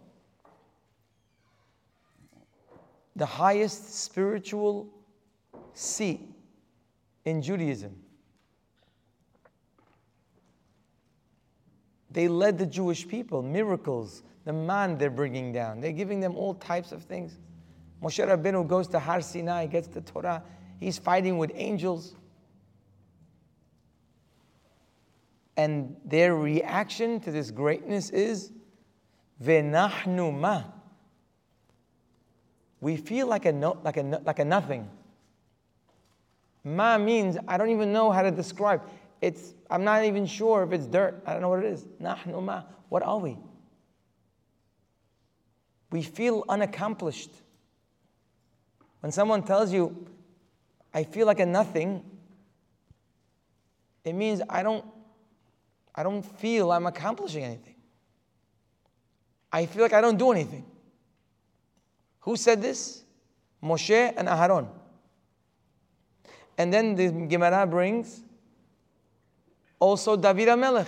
the 3.15 3.27
highest 3.27 3.95
spiritual 4.03 4.89
seat 5.75 6.21
in 7.25 7.43
Judaism. 7.43 7.95
They 12.11 12.29
led 12.29 12.59
the 12.59 12.67
Jewish 12.67 13.07
people, 13.07 13.43
miracles, 13.43 14.23
the 14.45 14.53
man 14.53 14.99
they're 14.99 15.11
bringing 15.11 15.53
down. 15.53 15.81
They're 15.81 15.93
giving 15.93 16.21
them 16.21 16.37
all 16.37 16.55
types 16.55 16.93
of 16.93 17.03
things. 17.05 17.39
Moshe 18.03 18.27
Rabbeinu 18.27 18.67
goes 18.67 18.89
to 18.89 18.99
Har 18.99 19.21
Sinai, 19.21 19.67
gets 19.67 19.89
the 19.89 20.01
Torah. 20.01 20.43
He's 20.81 20.99
fighting 20.99 21.39
with 21.39 21.53
angels. 21.55 22.17
And 25.57 25.97
their 26.05 26.35
reaction 26.35 27.21
to 27.21 27.31
this 27.31 27.51
greatness 27.51 28.11
is, 28.11 28.51
Venahnu 29.43 30.39
ma. 30.39 30.65
We 32.81 32.97
feel 32.97 33.29
like 33.29 33.45
a, 33.45 33.53
no, 33.53 33.79
like, 33.85 33.97
a, 33.97 34.03
like 34.03 34.39
a 34.41 34.45
nothing. 34.45 34.89
Ma 36.65 36.99
means 36.99 37.37
I 37.47 37.57
don't 37.57 37.71
even 37.71 37.93
know 37.93 38.11
how 38.11 38.23
to 38.23 38.31
describe. 38.31 38.83
It's, 39.21 39.55
I'm 39.71 39.85
not 39.85 40.05
even 40.05 40.27
sure 40.27 40.65
if 40.65 40.73
it's 40.73 40.87
dirt. 40.87 41.23
I 41.27 41.33
don't 41.33 41.43
know 41.43 41.49
what 41.49 41.61
it 41.61 41.73
is. 41.73 41.85
Nahnu 42.01 42.43
ma. 42.43 42.63
What 42.89 43.05
are 43.05 43.19
we? 43.19 43.37
We 45.93 46.03
feel 46.03 46.45
unaccomplished. 46.49 47.31
When 49.03 49.13
someone 49.13 49.43
tells 49.43 49.73
you, 49.73 50.07
I 50.95 51.03
feel 51.03 51.27
like 51.27 51.41
a 51.41 51.47
nothing, 51.47 52.03
it 54.05 54.15
means 54.15 54.41
I 54.49 54.63
don't, 54.63 54.85
I 55.95 56.03
don't 56.03 56.23
feel 56.23 56.73
I'm 56.73 56.87
accomplishing 56.87 57.45
anything. 57.45 57.75
I 59.53 59.67
feel 59.67 59.83
like 59.83 59.93
I 59.93 60.01
don't 60.01 60.17
do 60.17 60.31
anything. 60.31 60.65
Who 62.21 62.37
said 62.37 62.63
this? 62.63 63.03
Moshe 63.63 64.15
and 64.17 64.29
Aharon. 64.29 64.69
And 66.57 66.73
then 66.73 66.95
the 66.95 67.11
Gemara 67.11 67.67
brings 67.67 68.23
also, 69.83 70.17
David 70.17 70.55
Melech. 70.55 70.87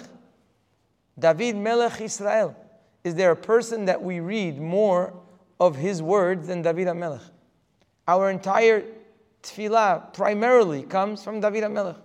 David 1.19 1.57
Melech 1.57 2.01
Israel. 2.01 2.55
Is 3.03 3.17
there 3.17 3.33
a 3.33 3.37
person 3.37 3.87
that 3.87 4.01
we 4.01 4.21
read 4.21 4.61
more 4.61 5.21
of 5.59 5.75
his 5.75 6.01
words 6.01 6.47
than 6.47 6.63
David 6.63 6.95
Melech? 6.95 7.34
Our 8.07 8.31
entire 8.31 8.85
tefillah 9.43 10.13
primarily 10.13 10.83
comes 10.83 11.23
from 11.23 11.41
David 11.41 11.69
Melech. 11.71 11.97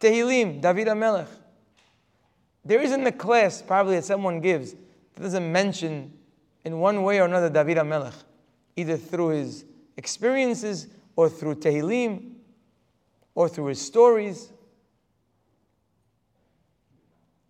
Tehillim, 0.00 0.60
David 0.60 0.94
Melech. 0.94 1.28
There 2.64 2.80
isn't 2.80 3.06
a 3.06 3.12
class 3.12 3.62
probably 3.62 3.96
that 3.96 4.04
someone 4.04 4.40
gives 4.40 4.72
that 4.72 5.22
doesn't 5.22 5.50
mention 5.50 6.12
in 6.64 6.78
one 6.78 7.02
way 7.02 7.20
or 7.20 7.24
another 7.24 7.50
David 7.50 7.82
Melech, 7.84 8.14
either 8.76 8.96
through 8.96 9.28
his 9.28 9.64
experiences 9.96 10.88
or 11.16 11.28
through 11.28 11.56
Tehillim 11.56 12.32
or 13.34 13.48
through 13.48 13.66
his 13.66 13.80
stories. 13.80 14.50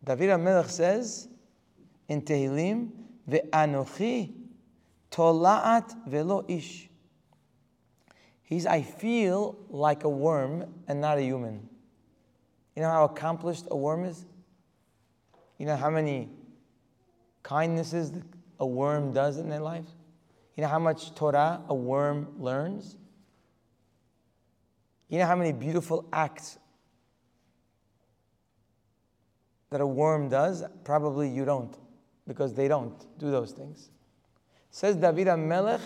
David 0.05 0.31
HaMelech 0.31 0.69
says 0.69 1.29
in 2.09 2.23
Tehillim, 2.23 2.91
Ve'anochi 3.29 4.33
tola'at 5.11 6.09
velo 6.09 6.45
ish. 6.49 6.90
He's, 8.51 8.67
I 8.67 8.83
feel 8.83 9.57
like 9.69 10.03
a 10.03 10.09
worm 10.09 10.65
and 10.89 11.01
not 11.01 11.19
a 11.19 11.23
human. 11.23 11.69
You 12.75 12.83
know 12.83 12.91
how 12.91 13.05
accomplished 13.05 13.67
a 13.71 13.77
worm 13.77 14.05
is? 14.05 14.27
You 15.57 15.67
know 15.67 15.77
how 15.77 15.89
many 15.89 16.29
kindnesses 17.45 18.13
a 18.59 18.67
worm 18.67 19.13
does 19.13 19.39
in 19.39 19.49
their 19.49 19.61
life? 19.61 19.87
You 20.57 20.63
know 20.63 20.69
how 20.69 20.81
much 20.81 21.15
Torah 21.15 21.63
a 21.69 21.75
worm 21.75 22.27
learns? 22.41 22.97
You 25.09 25.21
know 25.21 25.27
how 25.27 25.37
many 25.37 25.53
beautiful 25.53 26.09
acts 26.13 26.59
that 29.71 29.81
a 29.81 29.87
worm 29.87 30.29
does, 30.29 30.65
probably 30.83 31.29
you 31.29 31.45
don't, 31.45 31.79
because 32.27 32.53
they 32.55 32.67
don't 32.67 33.07
do 33.21 33.31
those 33.31 33.53
things. 33.53 33.91
Says 34.73 34.97
David 34.97 35.29
Melech, 35.37 35.81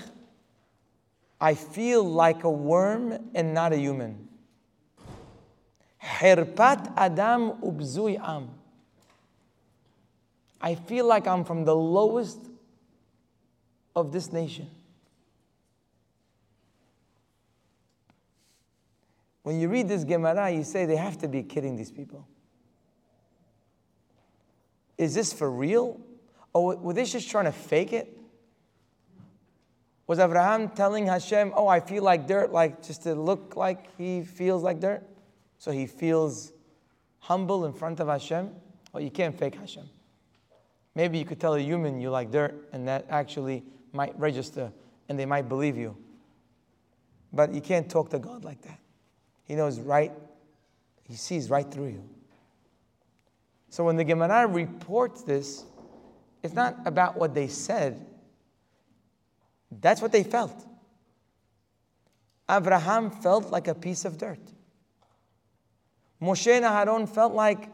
I 1.45 1.55
feel 1.55 2.03
like 2.03 2.45
a 2.45 2.51
worm 2.51 3.19
and 3.35 3.53
not 3.53 3.75
a 3.75 3.77
human. 3.77 4.29
Herpat 6.03 6.95
Adam 6.97 7.51
ubzui 7.61 8.19
am. 8.19 8.49
I 10.59 10.75
feel 10.75 11.07
like 11.07 11.27
I'm 11.27 11.45
from 11.45 11.67
the 11.67 11.77
lowest 11.77 12.39
of 13.95 14.11
this 14.11 14.33
nation. 14.33 14.71
When 19.43 19.61
you 19.61 19.69
read 19.69 19.87
this 19.87 20.03
Gemara, 20.03 20.51
you 20.51 20.65
say 20.65 20.87
they 20.87 20.97
have 20.97 21.19
to 21.19 21.29
be 21.29 21.43
kidding 21.43 21.77
these 21.77 21.91
people. 21.91 22.27
Is 24.97 25.15
this 25.15 25.31
for 25.35 25.51
real? 25.51 26.01
Or 26.55 26.75
were 26.77 26.95
they 26.95 27.05
just 27.05 27.29
trying 27.29 27.45
to 27.45 27.53
fake 27.53 27.93
it? 27.93 28.19
Was 30.07 30.19
Abraham 30.19 30.69
telling 30.69 31.07
Hashem, 31.07 31.53
Oh, 31.55 31.67
I 31.67 31.81
feel 31.81 32.03
like 32.03 32.27
dirt, 32.27 32.53
like 32.53 32.83
just 32.83 33.03
to 33.05 33.15
look 33.15 33.57
like 33.57 33.97
he 33.97 34.23
feels 34.23 34.63
like 34.63 34.81
dirt? 34.81 35.03
So 35.59 35.71
he 35.71 35.87
feels 35.87 36.53
humble 37.21 37.65
in 37.65 37.73
front 37.73 38.01
of 38.01 38.09
Hashem? 38.09 38.51
Well, 38.93 39.03
you 39.03 39.11
can't 39.11 39.37
fake 39.37 39.55
Hashem. 39.55 39.89
Maybe 40.95 41.19
you 41.19 41.25
could 41.25 41.41
tell 41.41 41.55
a 41.55 41.61
human 41.61 42.01
you 42.01 42.11
like 42.11 42.31
dirt, 42.31 42.69
and 42.73 42.87
that 42.87 43.07
actually 43.09 43.65
might 43.93 44.19
register, 44.19 44.71
and 45.09 45.19
they 45.19 45.27
might 45.27 45.49
believe 45.49 45.77
you. 45.77 45.97
But 47.33 47.53
you 47.53 47.61
can't 47.61 47.91
talk 47.91 48.11
to 48.11 48.19
God 48.19 48.45
like 48.45 48.63
that. 48.63 48.79
He 49.45 49.57
knows 49.57 49.81
right, 49.81 50.13
He 51.09 51.17
sees 51.17 51.51
right 51.51 51.69
through 51.69 51.89
you. 51.89 52.09
So 53.71 53.83
when 53.85 53.97
the 53.97 54.05
Gemara 54.05 54.47
reports 54.47 55.23
this, 55.23 55.65
it's 56.43 56.55
not 56.55 56.77
about 56.85 57.17
what 57.17 57.35
they 57.35 57.49
said, 57.49 58.07
that's 59.81 60.01
what 60.01 60.13
they 60.13 60.23
felt. 60.23 60.67
Abraham 62.51 63.11
felt 63.11 63.51
like 63.51 63.69
a 63.69 63.75
piece 63.75 64.05
of 64.05 64.19
dirt. 64.19 64.41
Moshe 66.21 66.51
and 66.51 66.65
Aaron 66.65 67.07
felt 67.07 67.35
like, 67.35 67.69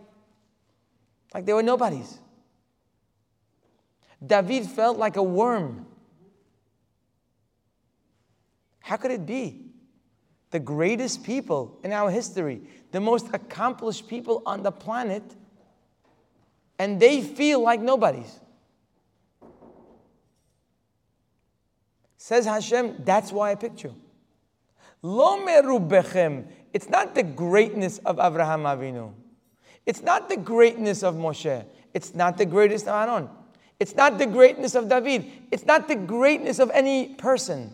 like 1.34 1.44
they 1.44 1.52
were 1.52 1.62
nobodies. 1.62 2.18
David 4.24 4.66
felt 4.66 4.98
like 4.98 5.16
a 5.16 5.22
worm. 5.22 5.86
How 8.80 8.96
could 8.96 9.10
it 9.10 9.24
be? 9.24 9.66
The 10.50 10.58
greatest 10.58 11.22
people 11.22 11.78
in 11.84 11.92
our 11.92 12.10
history, 12.10 12.62
the 12.90 13.00
most 13.00 13.28
accomplished 13.32 14.08
people 14.08 14.42
on 14.44 14.62
the 14.62 14.72
planet, 14.72 15.22
and 16.78 16.98
they 16.98 17.22
feel 17.22 17.60
like 17.60 17.80
nobodies. 17.80 18.40
Says 22.22 22.44
Hashem, 22.44 22.96
that's 23.02 23.32
why 23.32 23.50
I 23.50 23.54
picked 23.54 23.82
you. 23.82 23.94
Lo 25.00 25.38
merubechem. 25.38 26.44
It's 26.74 26.90
not 26.90 27.14
the 27.14 27.22
greatness 27.22 27.96
of 28.04 28.18
Avraham 28.18 28.64
Avinu. 28.64 29.14
It's 29.86 30.02
not 30.02 30.28
the 30.28 30.36
greatness 30.36 31.02
of 31.02 31.14
Moshe. 31.14 31.64
It's 31.94 32.14
not 32.14 32.36
the 32.36 32.44
greatness 32.44 32.82
of 32.82 32.88
Aaron. 32.88 33.30
It's 33.80 33.94
not 33.94 34.18
the 34.18 34.26
greatness 34.26 34.74
of 34.74 34.90
David. 34.90 35.24
It's 35.50 35.64
not 35.64 35.88
the 35.88 35.96
greatness 35.96 36.58
of 36.58 36.70
any 36.74 37.14
person. 37.14 37.72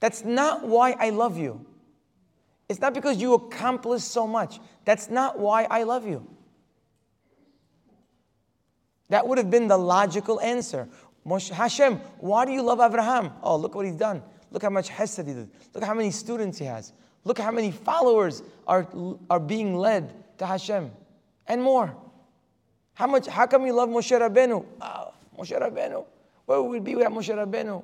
That's 0.00 0.26
not 0.26 0.68
why 0.68 0.94
I 1.00 1.08
love 1.08 1.38
you. 1.38 1.64
It's 2.68 2.80
not 2.80 2.92
because 2.92 3.16
you 3.16 3.32
accomplished 3.32 4.08
so 4.08 4.26
much. 4.26 4.60
That's 4.84 5.08
not 5.08 5.38
why 5.38 5.66
I 5.70 5.84
love 5.84 6.06
you. 6.06 6.26
That 9.08 9.26
would 9.26 9.38
have 9.38 9.50
been 9.50 9.68
the 9.68 9.78
logical 9.78 10.38
answer. 10.42 10.86
Hashem, 11.26 11.96
why 12.18 12.44
do 12.44 12.52
you 12.52 12.62
love 12.62 12.80
Abraham? 12.80 13.32
Oh, 13.42 13.56
look 13.56 13.74
what 13.74 13.86
he's 13.86 13.96
done. 13.96 14.22
Look 14.50 14.62
how 14.62 14.70
much 14.70 14.88
hesed 14.88 15.26
he 15.26 15.34
did. 15.34 15.50
Look 15.74 15.84
how 15.84 15.94
many 15.94 16.10
students 16.10 16.58
he 16.58 16.64
has. 16.64 16.92
Look 17.24 17.38
how 17.38 17.50
many 17.50 17.70
followers 17.70 18.42
are, 18.66 18.88
are 19.28 19.40
being 19.40 19.76
led 19.76 20.12
to 20.38 20.46
Hashem. 20.46 20.90
And 21.46 21.62
more. 21.62 21.94
How 22.94 23.06
much? 23.06 23.26
How 23.26 23.46
come 23.46 23.66
you 23.66 23.72
love 23.72 23.88
Moshe 23.88 24.18
Rabbeinu? 24.18 24.64
Oh, 24.80 25.14
Moshe 25.38 25.58
Rabbeinu. 25.58 26.04
Where 26.46 26.62
would 26.62 26.70
we 26.70 26.80
be 26.80 26.96
without 26.96 27.12
Moshe 27.12 27.34
Rabbeinu? 27.34 27.82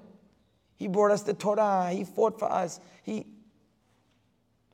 He 0.77 0.88
brought 0.88 1.11
us 1.11 1.22
the 1.22 1.35
Torah. 1.35 1.90
He 1.90 2.05
fought 2.05 2.38
for 2.38 2.51
us. 2.51 2.81
He 3.03 3.27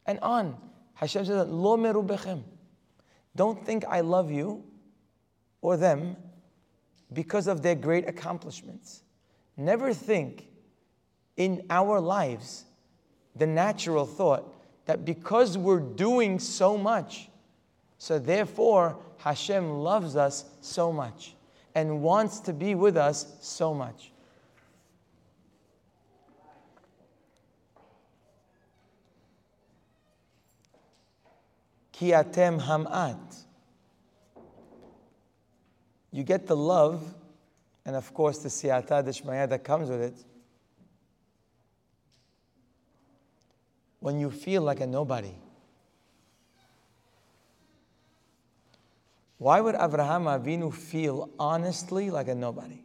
and 0.07 0.19
on. 0.21 0.57
Hashem 0.95 1.25
says, 1.25 1.49
Lo 1.49 1.77
merubechem. 1.77 2.43
Don't 3.35 3.65
think 3.65 3.85
I 3.87 4.01
love 4.01 4.31
you 4.31 4.65
or 5.61 5.77
them 5.77 6.17
because 7.15 7.47
of 7.47 7.63
their 7.63 7.75
great 7.75 8.09
accomplishments. 8.09 9.03
Never 9.57 9.93
think 9.93 10.47
in 11.37 11.65
our 11.71 12.01
lives 12.01 12.65
the 13.37 13.47
natural 13.47 14.07
thought 14.07 14.55
that 14.87 15.05
because 15.05 15.57
we're 15.57 15.81
doing 15.81 16.39
so 16.39 16.77
much, 16.77 17.29
so 17.99 18.19
therefore 18.19 18.99
Hashem 19.19 19.71
loves 19.71 20.17
us 20.17 20.45
so 20.61 20.93
much 20.93 21.35
and 21.75 22.03
wants 22.03 22.41
to 22.41 22.53
be 22.53 22.75
with 22.75 22.97
us 22.97 23.37
so 23.41 23.73
much. 23.73 24.11
Kiatem 31.93 32.61
hamat 32.61 33.42
you 36.13 36.23
get 36.23 36.47
the 36.47 36.57
love, 36.57 37.15
and 37.85 37.97
of 37.97 38.13
course 38.13 38.39
the 38.39 38.49
siyata 38.49 39.03
dishmaya 39.03 39.49
that 39.49 39.65
comes 39.65 39.89
with 39.89 40.01
it, 40.01 40.15
when 43.99 44.21
you 44.21 44.31
feel 44.31 44.63
like 44.63 44.81
a 44.81 44.87
nobody. 44.87 45.35
Why 49.39 49.61
would 49.61 49.75
Abraham 49.75 50.25
Avinu 50.25 50.73
feel 50.73 51.31
honestly 51.39 52.11
like 52.11 52.29
a 52.29 52.35
nobody? 52.35 52.85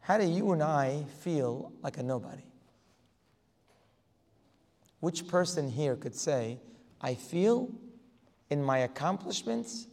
How 0.00 0.18
do 0.18 0.24
you 0.24 0.52
and 0.52 0.62
I 0.62 1.04
feel 1.20 1.72
like 1.82 1.98
a 1.98 2.02
nobody? 2.02 2.42
Which 5.00 5.28
person 5.28 5.70
here 5.70 5.96
could 5.96 6.14
say, 6.14 6.58
I 7.00 7.14
feel 7.14 7.70
in 8.50 8.62
my 8.62 8.78
accomplishments 8.78 9.86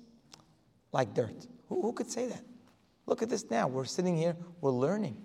like 0.91 1.13
dirt. 1.13 1.47
Who, 1.69 1.81
who 1.81 1.93
could 1.93 2.09
say 2.09 2.27
that? 2.27 2.43
Look 3.05 3.21
at 3.21 3.29
this 3.29 3.49
now. 3.49 3.67
We're 3.67 3.85
sitting 3.85 4.15
here, 4.15 4.35
we're 4.61 4.71
learning. 4.71 5.17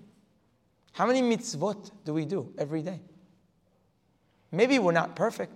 How 0.93 1.07
many 1.07 1.21
mitzvot 1.23 1.91
do 2.05 2.15
we 2.15 2.25
do 2.25 2.53
every 2.59 2.83
day? 2.83 3.01
Maybe 4.51 4.79
we're 4.79 4.93
not 4.93 5.15
perfect, 5.15 5.53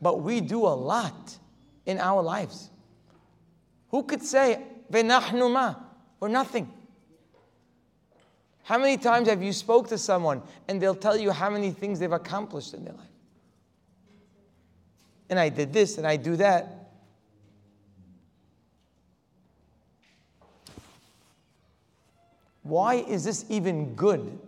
but 0.00 0.22
we 0.22 0.40
do 0.40 0.66
a 0.66 0.74
lot 0.74 1.36
in 1.86 1.98
our 1.98 2.22
lives. 2.22 2.70
Who 3.90 4.04
could 4.04 4.22
say, 4.22 4.62
Venachnu 4.92 5.52
ma? 5.52 5.74
We're 6.20 6.28
nothing. 6.28 6.72
How 8.62 8.78
many 8.78 8.96
times 8.96 9.28
have 9.28 9.42
you 9.42 9.52
spoke 9.52 9.88
to 9.88 9.98
someone 9.98 10.42
and 10.68 10.80
they'll 10.80 10.94
tell 10.94 11.16
you 11.16 11.32
how 11.32 11.50
many 11.50 11.72
things 11.72 11.98
they've 11.98 12.12
accomplished 12.12 12.72
in 12.72 12.84
their 12.84 12.94
life? 12.94 13.09
And 15.30 15.38
I 15.38 15.48
did 15.48 15.72
this 15.72 15.96
and 15.96 16.06
I 16.06 16.16
do 16.16 16.36
that. 16.36 16.90
Why 22.64 22.96
is 22.96 23.24
this 23.24 23.44
even 23.48 23.94
good 23.94 24.38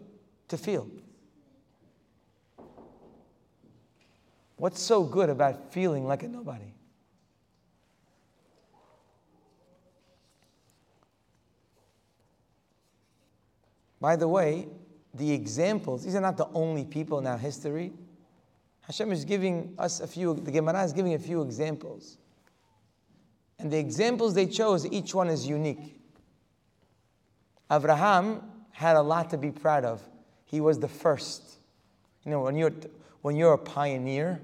to 0.48 0.58
feel? 0.58 0.88
What's 4.56 4.80
so 4.80 5.02
good 5.02 5.30
about 5.30 5.72
feeling 5.72 6.06
like 6.06 6.24
a 6.24 6.28
nobody? 6.28 6.74
By 14.00 14.16
the 14.16 14.26
way, 14.26 14.66
the 15.14 15.32
examples, 15.32 16.04
these 16.04 16.16
are 16.16 16.20
not 16.20 16.36
the 16.36 16.48
only 16.54 16.84
people 16.84 17.18
in 17.18 17.26
our 17.26 17.38
history 17.38 17.92
Hashem 18.92 19.11
is 19.11 19.24
giving 19.24 19.74
us 19.78 20.00
a 20.00 20.07
few, 20.07 20.35
the 20.35 20.50
Gemara 20.50 20.85
is 20.85 20.92
giving 20.92 21.14
a 21.14 21.18
few 21.18 21.40
examples. 21.40 22.18
And 23.59 23.70
the 23.70 23.78
examples 23.78 24.35
they 24.35 24.44
chose, 24.44 24.85
each 24.85 25.14
one 25.14 25.31
is 25.31 25.46
unique. 25.46 25.98
Abraham 27.70 28.42
had 28.70 28.96
a 28.96 29.00
lot 29.00 29.31
to 29.31 29.38
be 29.38 29.50
proud 29.50 29.87
of. 29.87 30.02
He 30.44 30.61
was 30.61 30.78
the 30.78 30.88
first. 30.88 31.55
You 32.26 32.33
know, 32.33 32.42
when 32.42 32.55
you're, 32.55 32.74
when 33.22 33.35
you're 33.35 33.55
a 33.55 33.59
pioneer, 33.59 34.42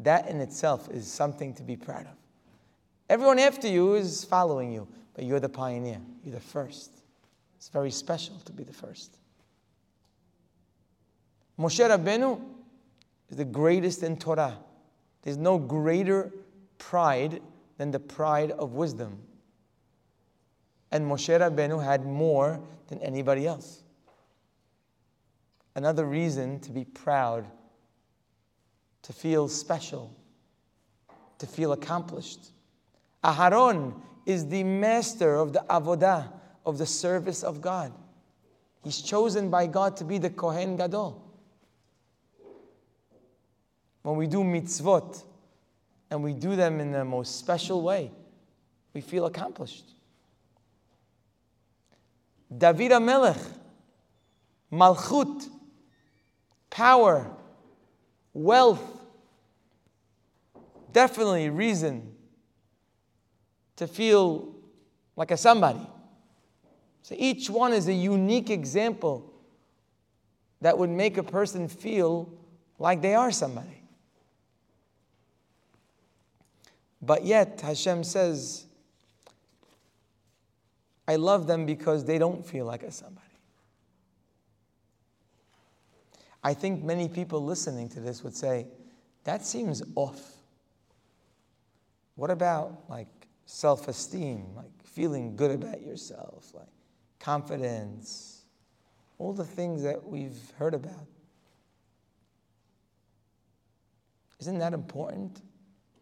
that 0.00 0.26
in 0.26 0.40
itself 0.40 0.90
is 0.90 1.06
something 1.06 1.54
to 1.54 1.62
be 1.62 1.76
proud 1.76 2.06
of. 2.06 2.16
Everyone 3.08 3.38
after 3.38 3.68
you 3.68 3.94
is 3.94 4.24
following 4.24 4.72
you, 4.72 4.88
but 5.14 5.24
you're 5.24 5.38
the 5.38 5.48
pioneer. 5.48 6.00
You're 6.24 6.34
the 6.34 6.40
first. 6.40 6.90
It's 7.56 7.68
very 7.68 7.92
special 7.92 8.40
to 8.46 8.52
be 8.52 8.64
the 8.64 8.72
first. 8.72 9.16
Moshe 11.56 11.88
Rabbeinu, 11.88 12.40
is 13.32 13.38
the 13.38 13.44
greatest 13.46 14.02
in 14.02 14.18
Torah. 14.18 14.58
There's 15.22 15.38
no 15.38 15.56
greater 15.56 16.30
pride 16.76 17.40
than 17.78 17.90
the 17.90 17.98
pride 17.98 18.50
of 18.50 18.74
wisdom. 18.74 19.22
And 20.90 21.06
Moshe 21.06 21.40
Rabbeinu 21.40 21.82
had 21.82 22.04
more 22.04 22.60
than 22.88 22.98
anybody 22.98 23.46
else. 23.46 23.84
Another 25.74 26.04
reason 26.04 26.60
to 26.60 26.70
be 26.70 26.84
proud, 26.84 27.46
to 29.00 29.14
feel 29.14 29.48
special, 29.48 30.14
to 31.38 31.46
feel 31.46 31.72
accomplished. 31.72 32.50
Aharon 33.24 33.94
is 34.26 34.46
the 34.48 34.62
master 34.62 35.36
of 35.36 35.54
the 35.54 35.64
avodah, 35.70 36.30
of 36.66 36.76
the 36.76 36.84
service 36.84 37.42
of 37.42 37.62
God. 37.62 37.94
He's 38.84 39.00
chosen 39.00 39.48
by 39.48 39.68
God 39.68 39.96
to 39.96 40.04
be 40.04 40.18
the 40.18 40.28
Kohen 40.28 40.76
Gadol 40.76 41.31
when 44.02 44.16
we 44.16 44.26
do 44.26 44.38
mitzvot 44.38 45.22
and 46.10 46.22
we 46.22 46.32
do 46.32 46.56
them 46.56 46.80
in 46.80 46.92
the 46.92 47.04
most 47.04 47.38
special 47.38 47.82
way, 47.82 48.10
we 48.92 49.00
feel 49.00 49.26
accomplished. 49.26 49.84
David 52.56 52.92
HaMelech, 52.92 53.42
Malchut, 54.70 55.48
power, 56.68 57.30
wealth, 58.34 58.82
definitely 60.92 61.48
reason 61.48 62.14
to 63.76 63.86
feel 63.86 64.54
like 65.16 65.30
a 65.30 65.36
somebody. 65.36 65.86
So 67.02 67.14
each 67.18 67.50
one 67.50 67.72
is 67.72 67.88
a 67.88 67.92
unique 67.92 68.50
example 68.50 69.32
that 70.60 70.78
would 70.78 70.90
make 70.90 71.16
a 71.16 71.22
person 71.22 71.68
feel 71.68 72.32
like 72.78 73.02
they 73.02 73.14
are 73.14 73.30
somebody. 73.30 73.81
But 77.02 77.24
yet, 77.24 77.60
Hashem 77.60 78.04
says, 78.04 78.66
I 81.08 81.16
love 81.16 81.48
them 81.48 81.66
because 81.66 82.04
they 82.04 82.16
don't 82.16 82.46
feel 82.46 82.64
like 82.64 82.84
a 82.84 82.92
somebody. 82.92 83.26
I 86.44 86.54
think 86.54 86.82
many 86.82 87.08
people 87.08 87.44
listening 87.44 87.88
to 87.90 88.00
this 88.00 88.22
would 88.22 88.36
say, 88.36 88.66
that 89.24 89.44
seems 89.44 89.82
off. 89.94 90.20
What 92.14 92.30
about 92.30 92.84
like 92.88 93.08
self 93.46 93.88
esteem, 93.88 94.54
like 94.54 94.70
feeling 94.84 95.36
good 95.36 95.50
about 95.50 95.82
yourself, 95.82 96.52
like 96.54 96.66
confidence, 97.18 98.42
all 99.18 99.32
the 99.32 99.44
things 99.44 99.82
that 99.82 100.04
we've 100.04 100.52
heard 100.58 100.74
about. 100.74 101.06
Isn't 104.40 104.58
that 104.58 104.72
important? 104.72 105.40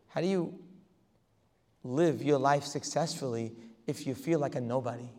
How 0.09 0.23
do 0.23 0.27
you 0.27 0.59
live 1.83 2.23
your 2.23 2.39
life 2.39 2.65
successfully 2.65 3.53
if 3.87 4.07
you 4.07 4.15
feel 4.15 4.39
like 4.39 4.55
a 4.55 4.61
nobody? 4.61 5.11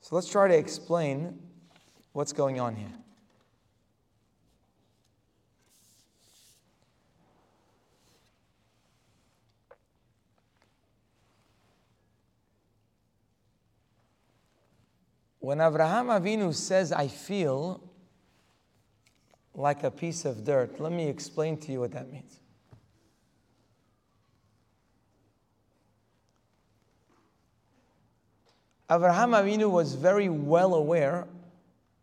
So 0.00 0.16
let's 0.16 0.28
try 0.28 0.48
to 0.48 0.56
explain 0.56 1.38
what's 2.12 2.32
going 2.32 2.60
on 2.60 2.76
here. 2.76 2.92
When 15.38 15.58
Avraham 15.58 16.06
Avinu 16.06 16.54
says, 16.54 16.92
I 16.92 17.08
feel 17.08 17.82
like 19.54 19.82
a 19.82 19.90
piece 19.90 20.24
of 20.24 20.44
dirt, 20.44 20.80
let 20.80 20.92
me 20.92 21.08
explain 21.08 21.56
to 21.58 21.72
you 21.72 21.80
what 21.80 21.92
that 21.92 22.10
means. 22.10 22.38
Avraham 28.88 29.30
Avinu 29.30 29.70
was 29.70 29.94
very 29.94 30.28
well 30.28 30.74
aware 30.74 31.26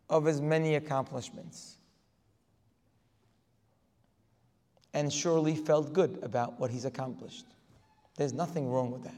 of 0.08 0.24
his 0.24 0.40
many 0.40 0.74
accomplishments 0.74 1.76
and 4.92 5.12
surely 5.12 5.54
felt 5.54 5.92
good 5.92 6.18
about 6.22 6.58
what 6.58 6.70
he's 6.70 6.84
accomplished. 6.84 7.46
There's 8.16 8.32
nothing 8.32 8.68
wrong 8.68 8.90
with 8.90 9.04
that. 9.04 9.14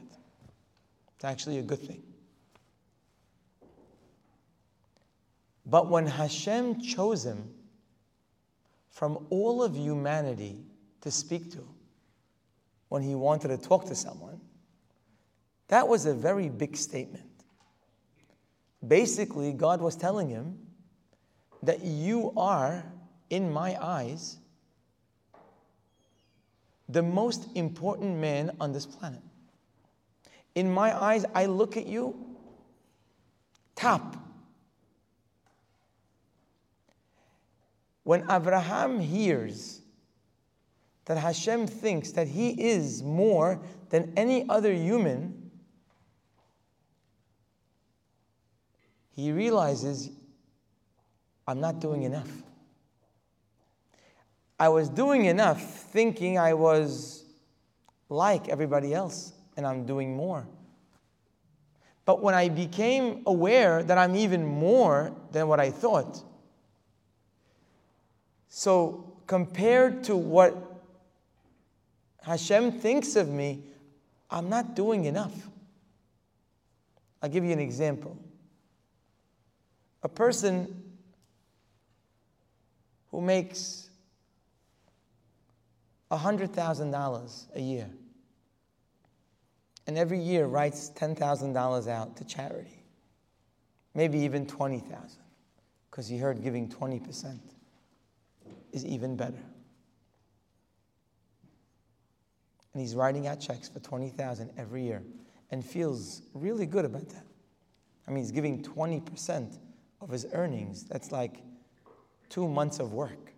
It's 1.15 1.25
actually 1.25 1.57
a 1.57 1.63
good 1.63 1.79
thing. 1.79 2.03
But 5.65 5.89
when 5.89 6.05
Hashem 6.05 6.81
chose 6.81 7.25
him 7.25 7.49
from 8.93 9.25
all 9.31 9.63
of 9.63 9.75
humanity 9.75 10.63
to 11.01 11.11
speak 11.11 11.51
to, 11.51 11.67
when 12.89 13.01
he 13.01 13.15
wanted 13.15 13.47
to 13.47 13.57
talk 13.57 13.85
to 13.85 13.95
someone, 13.95 14.39
that 15.67 15.87
was 15.87 16.05
a 16.05 16.13
very 16.13 16.47
big 16.47 16.77
statement. 16.77 17.25
Basically, 18.87 19.51
God 19.51 19.81
was 19.81 19.95
telling 19.95 20.29
him 20.29 20.59
that 21.63 21.83
you 21.83 22.33
are, 22.37 22.85
in 23.31 23.51
my 23.51 23.83
eyes, 23.83 24.37
the 26.87 27.01
most 27.01 27.47
important 27.55 28.17
man 28.17 28.55
on 28.59 28.73
this 28.73 28.85
planet. 28.85 29.21
In 30.53 30.71
my 30.71 30.95
eyes, 30.95 31.25
I 31.33 31.47
look 31.47 31.77
at 31.77 31.87
you, 31.87 32.15
top. 33.75 34.17
When 38.03 38.29
Abraham 38.29 38.99
hears 38.99 39.81
that 41.05 41.17
Hashem 41.17 41.67
thinks 41.67 42.11
that 42.11 42.27
he 42.27 42.49
is 42.49 43.01
more 43.01 43.61
than 43.89 44.13
any 44.15 44.47
other 44.49 44.73
human, 44.73 45.51
he 49.15 49.31
realizes, 49.31 50.09
I'm 51.47 51.59
not 51.59 51.79
doing 51.79 52.03
enough. 52.03 52.29
I 54.59 54.69
was 54.69 54.89
doing 54.89 55.25
enough 55.25 55.61
thinking 55.61 56.37
I 56.37 56.53
was 56.53 57.25
like 58.09 58.49
everybody 58.49 58.93
else, 58.93 59.33
and 59.57 59.65
I'm 59.65 59.85
doing 59.85 60.15
more. 60.15 60.47
But 62.05 62.21
when 62.21 62.35
I 62.35 62.49
became 62.49 63.23
aware 63.25 63.83
that 63.83 63.97
I'm 63.97 64.15
even 64.15 64.45
more 64.45 65.13
than 65.31 65.47
what 65.47 65.59
I 65.59 65.69
thought, 65.71 66.23
so, 68.55 69.17
compared 69.25 70.03
to 70.03 70.15
what 70.15 70.55
Hashem 72.21 72.73
thinks 72.73 73.15
of 73.15 73.27
me, 73.27 73.63
I'm 74.29 74.47
not 74.47 74.75
doing 74.75 75.05
enough. 75.05 75.33
I'll 77.19 77.29
give 77.29 77.43
you 77.43 77.51
an 77.51 77.59
example. 77.59 78.15
A 80.03 80.07
person 80.07 80.83
who 83.09 83.21
makes 83.21 83.89
$100,000 86.11 87.45
a 87.55 87.59
year 87.59 87.89
and 89.87 89.97
every 89.97 90.19
year 90.19 90.45
writes 90.45 90.91
$10,000 90.95 91.87
out 91.87 92.17
to 92.17 92.23
charity, 92.23 92.83
maybe 93.95 94.19
even 94.19 94.45
20,000 94.45 95.23
because 95.89 96.07
he 96.07 96.19
heard 96.19 96.43
giving 96.43 96.69
20% 96.69 97.39
is 98.73 98.83
even 98.85 99.15
better. 99.15 99.41
And 102.73 102.81
he's 102.81 102.95
writing 102.95 103.27
out 103.27 103.39
checks 103.39 103.69
for 103.69 103.79
20,000 103.79 104.51
every 104.57 104.83
year 104.83 105.03
and 105.51 105.63
feels 105.63 106.23
really 106.33 106.65
good 106.65 106.83
about 106.83 107.07
that. 107.09 107.25
I 108.07 108.11
mean, 108.11 108.23
he's 108.23 108.31
giving 108.31 108.63
20% 108.63 109.57
of 110.01 110.09
his 110.09 110.25
earnings. 110.33 110.83
That's 110.83 111.11
like 111.11 111.43
two 112.29 112.47
months 112.47 112.79
of 112.79 112.91
work 112.91 113.31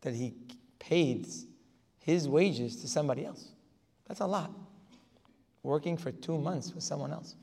that 0.00 0.14
he 0.14 0.34
paid 0.78 1.28
his 1.98 2.28
wages 2.28 2.80
to 2.80 2.88
somebody 2.88 3.26
else. 3.26 3.50
That's 4.08 4.20
a 4.20 4.26
lot. 4.26 4.50
Working 5.62 5.96
for 5.96 6.10
two 6.10 6.38
months 6.38 6.72
with 6.72 6.82
someone 6.82 7.12
else. 7.12 7.34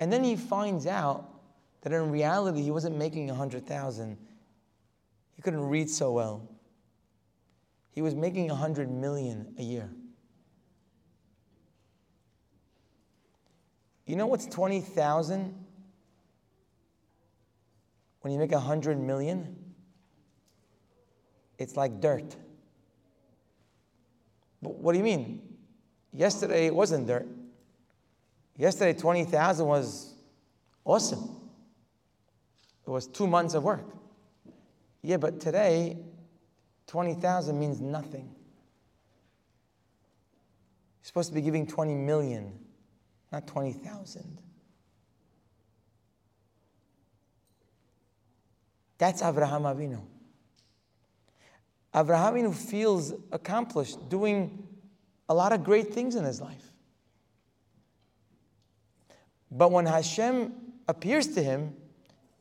And 0.00 0.12
then 0.12 0.24
he 0.24 0.36
finds 0.36 0.86
out 0.86 1.29
that 1.82 1.92
in 1.92 2.10
reality 2.10 2.62
he 2.62 2.70
wasn't 2.70 2.96
making 2.96 3.30
a 3.30 3.34
hundred 3.34 3.66
thousand. 3.66 4.18
He 5.34 5.42
couldn't 5.42 5.66
read 5.68 5.88
so 5.88 6.12
well. 6.12 6.48
He 7.92 8.02
was 8.02 8.14
making 8.14 8.50
a 8.50 8.54
hundred 8.54 8.90
million 8.90 9.54
a 9.58 9.62
year. 9.62 9.90
You 14.06 14.16
know 14.16 14.26
what's 14.26 14.46
20,000 14.46 15.54
when 18.20 18.32
you 18.32 18.38
make 18.38 18.52
a 18.52 18.60
hundred 18.60 18.98
million? 18.98 19.56
It's 21.58 21.76
like 21.76 22.00
dirt. 22.00 22.34
But 24.62 24.74
what 24.74 24.92
do 24.92 24.98
you 24.98 25.04
mean? 25.04 25.42
Yesterday 26.12 26.66
it 26.66 26.74
wasn't 26.74 27.06
dirt. 27.06 27.26
Yesterday 28.56 28.98
20,000 28.98 29.66
was 29.66 30.14
awesome. 30.84 31.39
It 32.90 32.92
was 32.92 33.06
two 33.06 33.28
months 33.28 33.54
of 33.54 33.62
work. 33.62 33.86
Yeah, 35.00 35.18
but 35.18 35.38
today, 35.38 35.96
20,000 36.88 37.56
means 37.56 37.80
nothing. 37.80 38.24
You're 40.98 41.04
supposed 41.04 41.28
to 41.28 41.34
be 41.36 41.40
giving 41.40 41.68
20 41.68 41.94
million, 41.94 42.52
not 43.30 43.46
20,000. 43.46 44.38
That's 48.98 49.22
Avraham 49.22 49.62
Avinu. 49.72 50.00
Avraham 51.94 52.32
Avinu 52.32 52.52
feels 52.52 53.14
accomplished, 53.30 54.08
doing 54.08 54.66
a 55.28 55.34
lot 55.34 55.52
of 55.52 55.62
great 55.62 55.94
things 55.94 56.16
in 56.16 56.24
his 56.24 56.40
life. 56.40 56.72
But 59.48 59.70
when 59.70 59.86
Hashem 59.86 60.52
appears 60.88 61.28
to 61.28 61.42
him, 61.44 61.76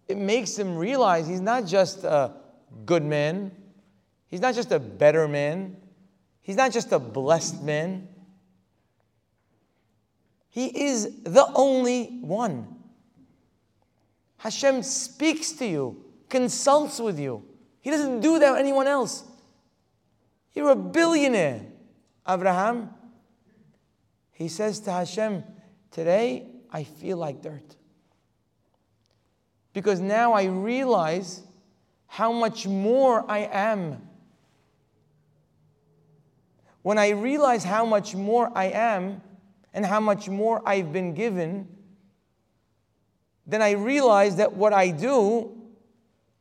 it 0.10 0.18
makes 0.18 0.58
him 0.58 0.76
realize 0.76 1.28
he's 1.28 1.40
not 1.40 1.68
just 1.68 2.04
a 2.04 2.34
good 2.86 3.06
man, 3.06 3.52
he's 4.26 4.42
not 4.42 4.56
just 4.56 4.72
a 4.72 4.80
better 4.80 5.28
man, 5.28 5.78
he's 6.42 6.56
not 6.56 6.74
just 6.74 6.92
a 6.92 7.00
blessed 7.00 7.62
man. 7.62 8.08
He 10.50 10.66
is 10.88 11.22
the 11.24 11.46
only 11.54 12.18
one. 12.22 12.76
Hashem 14.38 14.82
speaks 14.82 15.52
to 15.54 15.66
you, 15.68 16.04
consults 16.28 17.00
with 17.00 17.20
you. 17.20 17.46
He 17.82 17.92
doesn't 17.92 18.22
do 18.22 18.40
that 18.40 18.52
with 18.52 18.60
anyone 18.60 18.88
else. 18.88 19.24
You're 20.54 20.72
a 20.72 20.76
billionaire, 20.76 21.62
Abraham. 22.28 22.90
He 24.32 24.48
says 24.48 24.80
to 24.82 24.92
Hashem, 24.92 25.44
Today 25.92 26.48
I 26.72 26.84
feel 26.84 27.18
like 27.18 27.44
dirt 27.44 27.76
because 29.80 30.02
now 30.02 30.34
I 30.34 30.44
realize 30.44 31.42
how 32.06 32.34
much 32.34 32.68
more 32.68 33.24
I 33.32 33.50
am. 33.50 34.02
When 36.82 36.98
I 36.98 37.12
realize 37.12 37.64
how 37.64 37.86
much 37.86 38.14
more 38.14 38.52
I 38.54 38.66
am 38.66 39.22
and 39.74 39.86
how 39.86 40.02
much 40.02 40.28
more 40.28 40.62
I've 40.66 40.92
been 40.92 41.14
given, 41.14 41.66
then 43.48 43.62
I 43.62 43.72
realize 43.72 44.36
that 44.36 44.52
what 44.52 44.74
I 44.74 44.90
do 44.90 45.50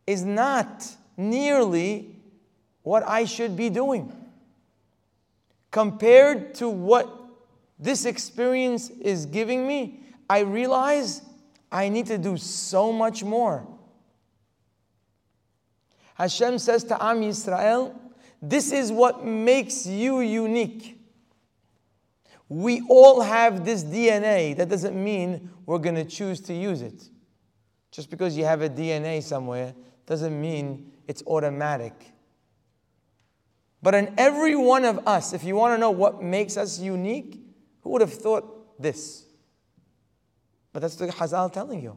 is 0.04 0.24
not 0.24 0.96
nearly 1.16 2.16
what 2.82 3.06
I 3.06 3.24
should 3.24 3.56
be 3.56 3.70
doing. 3.70 4.12
Compared 5.70 6.56
to 6.56 6.68
what 6.68 7.08
this 7.78 8.04
experience 8.04 8.90
is 8.90 9.26
giving 9.26 9.64
me, 9.64 10.00
I 10.28 10.40
realize 10.40 11.22
I 11.70 11.88
need 11.88 12.06
to 12.06 12.18
do 12.18 12.36
so 12.36 12.92
much 12.92 13.22
more. 13.22 13.66
Hashem 16.14 16.58
says 16.58 16.84
to 16.84 17.02
Am 17.02 17.20
Yisrael, 17.20 17.94
This 18.42 18.72
is 18.72 18.90
what 18.90 19.24
makes 19.24 19.86
you 19.86 20.20
unique. 20.20 20.98
We 22.48 22.82
all 22.88 23.20
have 23.20 23.64
this 23.64 23.84
DNA. 23.84 24.56
That 24.56 24.68
doesn't 24.68 24.96
mean 24.96 25.50
we're 25.66 25.78
going 25.78 25.94
to 25.94 26.04
choose 26.04 26.40
to 26.42 26.54
use 26.54 26.82
it. 26.82 27.08
Just 27.90 28.10
because 28.10 28.36
you 28.36 28.44
have 28.44 28.62
a 28.62 28.68
DNA 28.68 29.22
somewhere 29.22 29.74
doesn't 30.06 30.38
mean 30.40 30.90
it's 31.06 31.22
automatic. 31.26 31.92
But 33.82 33.94
in 33.94 34.14
every 34.18 34.56
one 34.56 34.84
of 34.84 35.06
us, 35.06 35.32
if 35.32 35.44
you 35.44 35.54
want 35.54 35.74
to 35.74 35.78
know 35.78 35.90
what 35.90 36.22
makes 36.22 36.56
us 36.56 36.80
unique, 36.80 37.40
who 37.82 37.90
would 37.90 38.00
have 38.00 38.12
thought 38.12 38.80
this? 38.80 39.27
But 40.78 40.82
that's 40.82 40.94
the 40.94 41.08
Hazal 41.08 41.52
telling 41.52 41.82
you. 41.82 41.96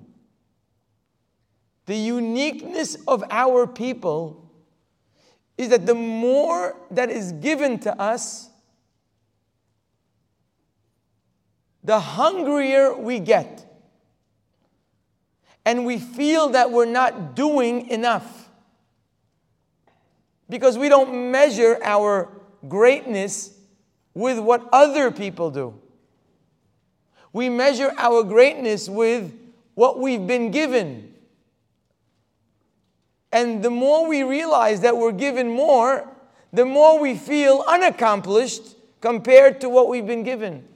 The 1.86 1.96
uniqueness 1.96 2.98
of 3.08 3.24
our 3.30 3.68
people 3.68 4.52
is 5.56 5.70
that 5.70 5.86
the 5.86 5.94
more 5.94 6.76
that 6.90 7.12
is 7.12 7.32
given 7.34 7.78
to 7.82 8.02
us, 8.02 8.50
the 11.84 12.00
hungrier 12.00 12.96
we 12.96 13.20
get. 13.20 13.72
And 15.64 15.86
we 15.86 16.00
feel 16.00 16.50
that 16.50 16.72
we're 16.72 16.86
not 16.86 17.36
doing 17.36 17.88
enough. 17.88 18.50
Because 20.50 20.76
we 20.76 20.90
don't 20.90 21.30
measure 21.30 21.78
our 21.84 22.30
greatness 22.68 23.56
with 24.16 24.40
what 24.40 24.68
other 24.74 25.12
people 25.12 25.52
do. 25.52 25.81
We 27.34 27.50
measure 27.50 27.94
our 27.98 28.24
greatness 28.24 28.90
with 28.90 29.32
what 29.76 30.00
we've 30.00 30.26
been 30.26 30.52
given. 30.52 31.14
And 33.32 33.64
the 33.64 33.70
more 33.70 34.08
we 34.08 34.24
realize 34.24 34.82
that 34.82 34.98
we're 34.98 35.14
given 35.14 35.50
more, 35.50 36.08
the 36.52 36.66
more 36.66 37.00
we 37.00 37.16
feel 37.16 37.64
unaccomplished 37.68 38.76
compared 39.00 39.62
to 39.62 39.70
what 39.70 39.88
we've 39.88 40.06
been 40.06 40.24
given. 40.24 40.68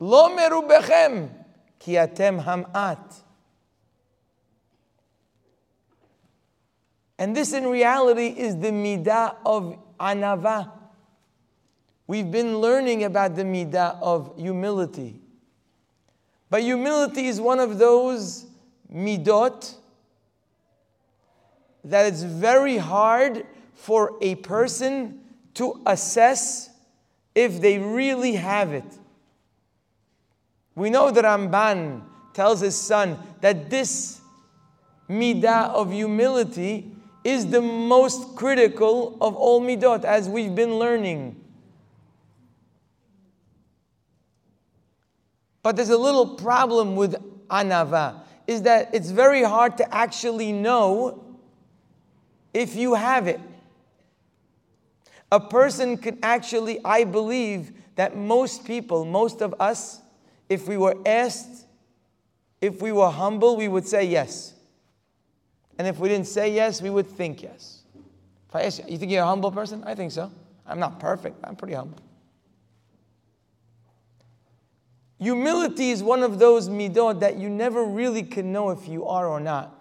Lo 0.00 0.36
merubechem 0.36 1.30
ki 1.78 1.92
atem 1.92 2.42
hamat. 2.42 3.22
And 7.18 7.36
this 7.36 7.52
in 7.52 7.66
reality 7.68 8.26
is 8.26 8.56
the 8.58 8.70
midah 8.70 9.36
of 9.46 9.78
anava. 10.00 10.72
We've 12.06 12.30
been 12.30 12.58
learning 12.58 13.04
about 13.04 13.34
the 13.34 13.44
midah 13.44 13.98
of 14.00 14.34
humility. 14.36 15.20
But 16.50 16.62
humility 16.62 17.26
is 17.26 17.40
one 17.40 17.60
of 17.60 17.78
those 17.78 18.46
midot 18.92 19.74
that 21.84 22.06
it's 22.06 22.22
very 22.22 22.76
hard 22.76 23.46
for 23.74 24.16
a 24.20 24.34
person 24.36 25.20
to 25.54 25.80
assess 25.86 26.70
if 27.34 27.60
they 27.60 27.78
really 27.78 28.34
have 28.34 28.72
it. 28.72 28.84
We 30.74 30.90
know 30.90 31.10
that 31.10 31.24
Ramban 31.24 32.02
tells 32.32 32.60
his 32.60 32.76
son 32.76 33.18
that 33.40 33.70
this 33.70 34.20
midah 35.08 35.70
of 35.70 35.92
humility 35.92 36.92
is 37.22 37.46
the 37.46 37.62
most 37.62 38.36
critical 38.36 39.16
of 39.20 39.34
all 39.34 39.60
midot, 39.60 40.04
as 40.04 40.28
we've 40.28 40.54
been 40.54 40.78
learning. 40.78 41.43
But 45.64 45.76
there's 45.76 45.88
a 45.88 45.96
little 45.96 46.26
problem 46.26 46.94
with 46.94 47.16
anava, 47.48 48.20
is 48.46 48.62
that 48.62 48.94
it's 48.94 49.10
very 49.10 49.42
hard 49.42 49.78
to 49.78 49.94
actually 49.94 50.52
know 50.52 51.38
if 52.52 52.76
you 52.76 52.92
have 52.94 53.26
it. 53.26 53.40
A 55.32 55.40
person 55.40 55.96
can 55.96 56.18
actually, 56.22 56.84
I 56.84 57.04
believe 57.04 57.72
that 57.96 58.14
most 58.14 58.66
people, 58.66 59.06
most 59.06 59.40
of 59.40 59.54
us, 59.58 60.02
if 60.50 60.68
we 60.68 60.76
were 60.76 60.96
asked, 61.06 61.64
if 62.60 62.82
we 62.82 62.92
were 62.92 63.10
humble, 63.10 63.56
we 63.56 63.66
would 63.66 63.86
say 63.88 64.04
yes. 64.04 64.52
And 65.78 65.88
if 65.88 65.98
we 65.98 66.10
didn't 66.10 66.26
say 66.26 66.52
yes, 66.52 66.82
we 66.82 66.90
would 66.90 67.06
think 67.06 67.42
yes. 67.42 67.84
If 68.50 68.54
I 68.54 68.62
ask 68.64 68.80
you, 68.80 68.84
you 68.86 68.98
think 68.98 69.10
you're 69.10 69.22
a 69.22 69.26
humble 69.26 69.50
person? 69.50 69.82
I 69.84 69.94
think 69.94 70.12
so. 70.12 70.30
I'm 70.66 70.78
not 70.78 71.00
perfect, 71.00 71.36
I'm 71.42 71.56
pretty 71.56 71.74
humble. 71.74 72.03
Humility 75.24 75.90
is 75.90 76.02
one 76.02 76.22
of 76.22 76.38
those 76.38 76.68
midot 76.68 77.20
that 77.20 77.38
you 77.38 77.48
never 77.48 77.82
really 77.82 78.22
can 78.22 78.52
know 78.52 78.68
if 78.68 78.86
you 78.86 79.06
are 79.06 79.26
or 79.26 79.40
not. 79.40 79.74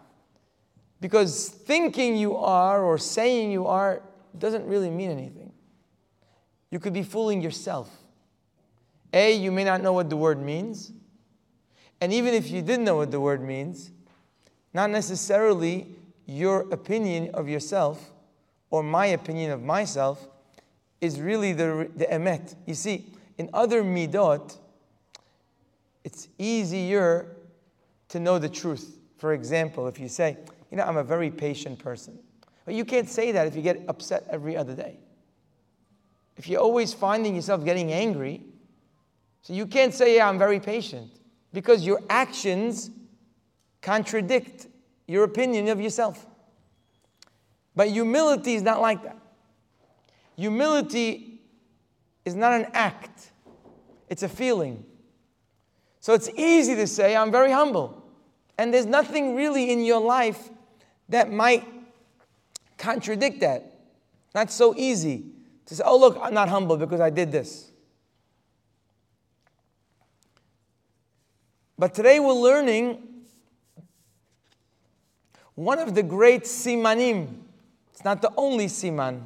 Because 1.02 1.50
thinking 1.50 2.16
you 2.16 2.38
are 2.38 2.82
or 2.82 2.98
saying 2.98 3.52
you 3.52 3.68
are 3.68 4.02
doesn't 4.38 4.66
really 4.66 4.90
mean 4.90 5.12
anything. 5.12 5.52
You 6.72 6.80
could 6.80 6.94
be 6.94 7.04
fooling 7.04 7.42
yourself. 7.42 7.92
A, 9.12 9.36
you 9.36 9.52
may 9.52 9.66
not 9.66 9.82
know 9.82 9.92
what 9.92 10.10
the 10.10 10.16
word 10.16 10.42
means. 10.42 10.94
And 12.00 12.14
even 12.14 12.34
if 12.34 12.50
you 12.50 12.62
did 12.62 12.80
know 12.80 12.96
what 12.96 13.12
the 13.12 13.20
word 13.20 13.44
means, 13.44 13.92
not 14.74 14.92
necessarily 14.92 15.88
your 16.26 16.62
opinion 16.72 17.32
of 17.34 17.50
yourself 17.50 18.14
or 18.70 18.82
my 18.82 19.08
opinion 19.08 19.52
of 19.52 19.62
myself 19.62 20.26
is 21.02 21.20
really 21.20 21.52
the, 21.52 21.92
the 21.98 22.06
emet. 22.06 22.56
You 22.66 22.76
see, 22.76 23.08
in 23.38 23.50
other 23.54 23.84
midot, 23.84 24.60
it's 26.04 26.28
easier 26.38 27.36
to 28.10 28.20
know 28.20 28.38
the 28.38 28.50
truth. 28.50 29.00
For 29.18 29.34
example, 29.34 29.88
if 29.88 30.00
you 30.00 30.08
say, 30.08 30.38
you 30.70 30.78
know, 30.78 30.84
I'm 30.84 30.98
a 30.98 31.04
very 31.04 31.32
patient 31.32 31.80
person. 31.80 32.20
But 32.66 32.76
you 32.76 32.86
can't 32.86 33.10
say 33.10 33.32
that 33.32 33.48
if 33.48 33.56
you 33.56 33.62
get 33.62 33.82
upset 33.88 34.26
every 34.30 34.56
other 34.56 34.74
day. 34.74 35.00
If 36.38 36.48
you're 36.48 36.62
always 36.62 36.94
finding 36.94 37.36
yourself 37.36 37.64
getting 37.64 37.92
angry, 37.92 38.42
so 39.42 39.54
you 39.54 39.68
can't 39.68 39.94
say, 39.94 40.16
yeah, 40.16 40.28
I'm 40.28 40.40
very 40.40 40.60
patient, 40.60 41.12
because 41.52 41.86
your 41.86 42.02
actions 42.10 42.90
contradict 43.82 44.68
your 45.08 45.26
opinion 45.26 45.68
of 45.68 45.82
yourself. 45.82 46.26
But 47.76 47.90
humility 47.90 48.56
is 48.56 48.62
not 48.62 48.82
like 48.82 49.04
that. 49.04 49.18
Humility 50.38 51.42
is 52.26 52.36
not 52.36 52.54
an 52.54 52.68
act, 52.74 53.32
it's 54.10 54.24
a 54.24 54.30
feeling. 54.30 54.86
So 56.04 56.14
it's 56.14 56.30
easy 56.36 56.76
to 56.76 56.86
say, 56.86 57.16
I'm 57.16 57.32
very 57.32 57.50
humble. 57.54 58.04
And 58.58 58.74
there's 58.74 58.86
nothing 58.86 59.38
really 59.38 59.72
in 59.72 59.86
your 59.86 60.02
life 60.02 60.50
that 61.08 61.32
might 61.32 61.66
contradict 62.78 63.40
that. 63.40 63.80
Not 64.36 64.52
so 64.52 64.76
easy 64.76 65.24
to 65.66 65.76
say, 65.76 65.84
oh, 65.86 65.98
look, 65.98 66.20
I'm 66.22 66.34
not 66.34 66.50
humble 66.50 66.76
because 66.76 67.00
I 67.00 67.10
did 67.10 67.32
this. 67.32 67.72
But 71.80 71.94
today 71.94 72.20
we're 72.20 72.34
learning 72.34 73.02
one 75.56 75.80
of 75.80 75.96
the 75.96 76.04
great 76.04 76.44
simanim. 76.44 77.44
It's 77.94 78.04
not 78.04 78.22
the 78.22 78.34
only 78.36 78.66
siman. 78.66 79.22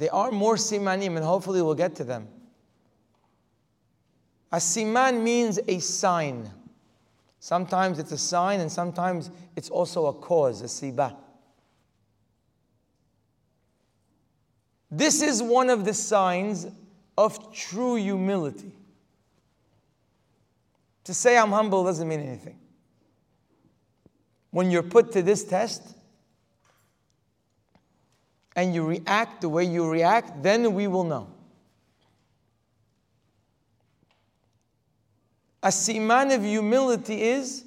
There 0.00 0.14
are 0.14 0.30
more 0.30 0.56
simanim, 0.56 1.16
and 1.16 1.24
hopefully 1.24 1.60
we'll 1.60 1.74
get 1.74 1.94
to 1.96 2.04
them. 2.04 2.26
A 4.50 4.56
siman 4.56 5.22
means 5.22 5.60
a 5.68 5.78
sign. 5.78 6.50
Sometimes 7.38 7.98
it's 7.98 8.10
a 8.10 8.16
sign, 8.16 8.60
and 8.60 8.72
sometimes 8.72 9.30
it's 9.56 9.68
also 9.68 10.06
a 10.06 10.14
cause, 10.14 10.62
a 10.62 10.64
siba. 10.64 11.14
This 14.90 15.20
is 15.20 15.42
one 15.42 15.68
of 15.68 15.84
the 15.84 15.92
signs 15.92 16.66
of 17.18 17.54
true 17.54 17.96
humility. 17.96 18.72
To 21.04 21.12
say 21.12 21.36
I'm 21.36 21.50
humble 21.50 21.84
doesn't 21.84 22.08
mean 22.08 22.20
anything. 22.20 22.58
When 24.50 24.70
you're 24.70 24.82
put 24.82 25.12
to 25.12 25.20
this 25.20 25.44
test 25.44 25.94
and 28.60 28.74
you 28.74 28.84
react 28.84 29.40
the 29.40 29.48
way 29.48 29.64
you 29.64 29.88
react, 29.88 30.42
then 30.42 30.74
we 30.74 30.86
will 30.86 31.04
know. 31.04 31.26
A 35.62 35.68
siman 35.68 36.34
of 36.34 36.44
humility 36.44 37.22
is 37.22 37.64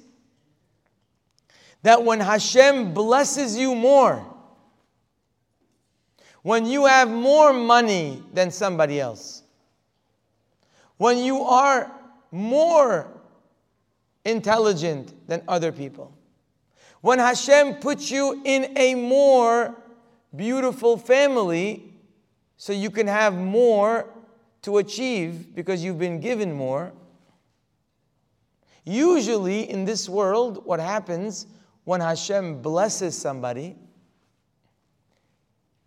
that 1.82 2.04
when 2.04 2.20
Hashem 2.20 2.94
blesses 2.94 3.58
you 3.58 3.74
more, 3.74 4.24
when 6.42 6.64
you 6.64 6.86
have 6.86 7.10
more 7.10 7.52
money 7.52 8.22
than 8.32 8.52
somebody 8.52 9.00
else, 9.00 9.42
when 10.96 11.18
you 11.18 11.40
are 11.40 11.90
more 12.30 13.08
intelligent 14.24 15.12
than 15.26 15.42
other 15.48 15.72
people, 15.72 16.14
When 17.04 17.18
Hashem 17.18 17.80
puts 17.80 18.10
you 18.10 18.40
in 18.46 18.78
a 18.78 18.94
more 18.94 19.76
beautiful 20.36 20.96
family, 20.96 21.92
so 22.56 22.72
you 22.72 22.90
can 22.90 23.06
have 23.06 23.36
more 23.36 24.08
to 24.62 24.78
achieve 24.78 25.54
because 25.54 25.84
you've 25.84 25.98
been 25.98 26.20
given 26.20 26.52
more. 26.52 26.92
Usually 28.84 29.68
in 29.68 29.84
this 29.84 30.08
world, 30.08 30.64
what 30.64 30.80
happens 30.80 31.46
when 31.84 32.00
Hashem 32.00 32.62
blesses 32.62 33.16
somebody 33.16 33.76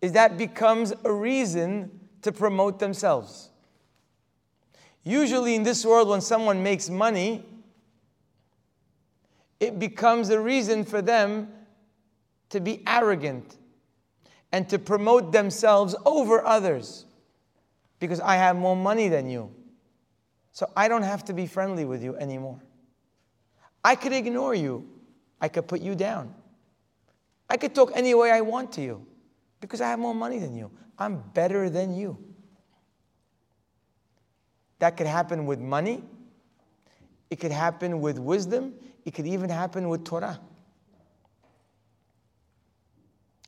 is 0.00 0.12
that 0.12 0.38
becomes 0.38 0.92
a 1.04 1.12
reason 1.12 1.90
to 2.22 2.32
promote 2.32 2.78
themselves. 2.78 3.50
Usually 5.02 5.54
in 5.54 5.62
this 5.62 5.84
world, 5.84 6.08
when 6.08 6.20
someone 6.20 6.62
makes 6.62 6.88
money, 6.88 7.44
it 9.58 9.78
becomes 9.78 10.30
a 10.30 10.38
reason 10.38 10.84
for 10.84 11.02
them 11.02 11.48
to 12.50 12.60
be 12.60 12.82
arrogant 12.86 13.57
and 14.52 14.68
to 14.68 14.78
promote 14.78 15.32
themselves 15.32 15.94
over 16.04 16.44
others 16.44 17.04
because 17.98 18.20
I 18.20 18.36
have 18.36 18.56
more 18.56 18.76
money 18.76 19.08
than 19.08 19.28
you. 19.28 19.54
So 20.52 20.70
I 20.76 20.88
don't 20.88 21.02
have 21.02 21.24
to 21.26 21.32
be 21.32 21.46
friendly 21.46 21.84
with 21.84 22.02
you 22.02 22.16
anymore. 22.16 22.60
I 23.84 23.94
could 23.94 24.12
ignore 24.12 24.54
you, 24.54 24.88
I 25.40 25.48
could 25.48 25.68
put 25.68 25.80
you 25.80 25.94
down. 25.94 26.34
I 27.48 27.56
could 27.56 27.74
talk 27.74 27.92
any 27.94 28.14
way 28.14 28.30
I 28.30 28.40
want 28.40 28.72
to 28.72 28.82
you 28.82 29.06
because 29.60 29.80
I 29.80 29.88
have 29.90 29.98
more 29.98 30.14
money 30.14 30.38
than 30.38 30.54
you. 30.54 30.70
I'm 30.98 31.22
better 31.32 31.70
than 31.70 31.94
you. 31.94 32.18
That 34.80 34.96
could 34.96 35.06
happen 35.06 35.46
with 35.46 35.58
money, 35.58 36.04
it 37.30 37.36
could 37.40 37.52
happen 37.52 38.00
with 38.00 38.18
wisdom, 38.18 38.74
it 39.04 39.12
could 39.12 39.26
even 39.26 39.50
happen 39.50 39.88
with 39.88 40.04
Torah. 40.04 40.40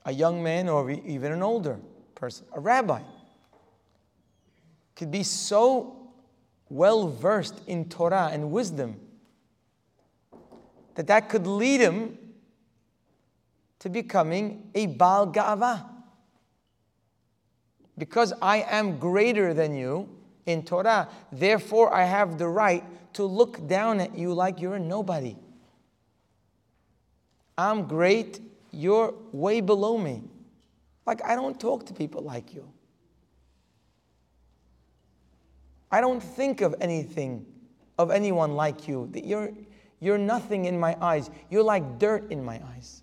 A 0.04 0.12
young 0.12 0.42
man 0.42 0.68
or 0.68 0.90
even 0.90 1.32
an 1.32 1.42
older 1.42 1.78
person, 2.14 2.46
a 2.52 2.60
rabbi, 2.60 3.02
could 4.96 5.10
be 5.10 5.22
so 5.22 6.10
well 6.68 7.08
versed 7.08 7.60
in 7.66 7.88
Torah 7.88 8.30
and 8.32 8.50
wisdom 8.50 9.00
that 10.94 11.06
that 11.06 11.28
could 11.28 11.46
lead 11.46 11.80
him 11.80 12.18
to 13.80 13.88
becoming 13.88 14.70
a 14.74 14.86
Baal 14.86 15.26
Ga'ava. 15.32 15.84
Because 17.96 18.32
I 18.40 18.58
am 18.58 18.98
greater 18.98 19.52
than 19.52 19.74
you 19.74 20.08
in 20.46 20.62
Torah, 20.62 21.08
therefore 21.32 21.92
I 21.92 22.04
have 22.04 22.38
the 22.38 22.48
right 22.48 22.84
to 23.14 23.24
look 23.24 23.66
down 23.66 24.00
at 24.00 24.16
you 24.16 24.32
like 24.32 24.60
you're 24.60 24.76
a 24.76 24.80
nobody. 24.80 25.36
I'm 27.58 27.86
great, 27.86 28.40
you're 28.72 29.14
way 29.32 29.60
below 29.60 29.98
me. 29.98 30.22
Like, 31.06 31.24
I 31.24 31.34
don't 31.34 31.58
talk 31.58 31.86
to 31.86 31.94
people 31.94 32.22
like 32.22 32.54
you. 32.54 32.70
I 35.90 36.00
don't 36.00 36.22
think 36.22 36.60
of 36.60 36.74
anything, 36.80 37.46
of 37.98 38.10
anyone 38.10 38.54
like 38.54 38.86
you. 38.86 39.08
That 39.12 39.24
you're, 39.24 39.52
you're 39.98 40.18
nothing 40.18 40.66
in 40.66 40.78
my 40.78 40.96
eyes. 41.00 41.30
You're 41.50 41.64
like 41.64 41.98
dirt 41.98 42.30
in 42.30 42.44
my 42.44 42.60
eyes. 42.74 43.02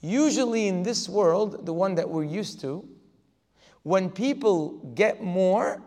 Usually, 0.00 0.68
in 0.68 0.82
this 0.82 1.08
world, 1.08 1.66
the 1.66 1.72
one 1.72 1.94
that 1.94 2.08
we're 2.08 2.24
used 2.24 2.60
to, 2.60 2.88
when 3.82 4.10
people 4.10 4.92
get 4.94 5.22
more, 5.22 5.82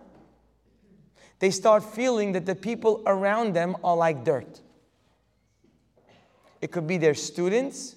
they 1.40 1.52
start 1.52 1.84
feeling 1.84 2.32
that 2.32 2.46
the 2.46 2.56
people 2.56 3.04
around 3.06 3.54
them 3.54 3.76
are 3.84 3.96
like 3.96 4.24
dirt. 4.24 4.62
It 6.62 6.72
could 6.72 6.88
be 6.88 6.98
their 6.98 7.14
students, 7.14 7.96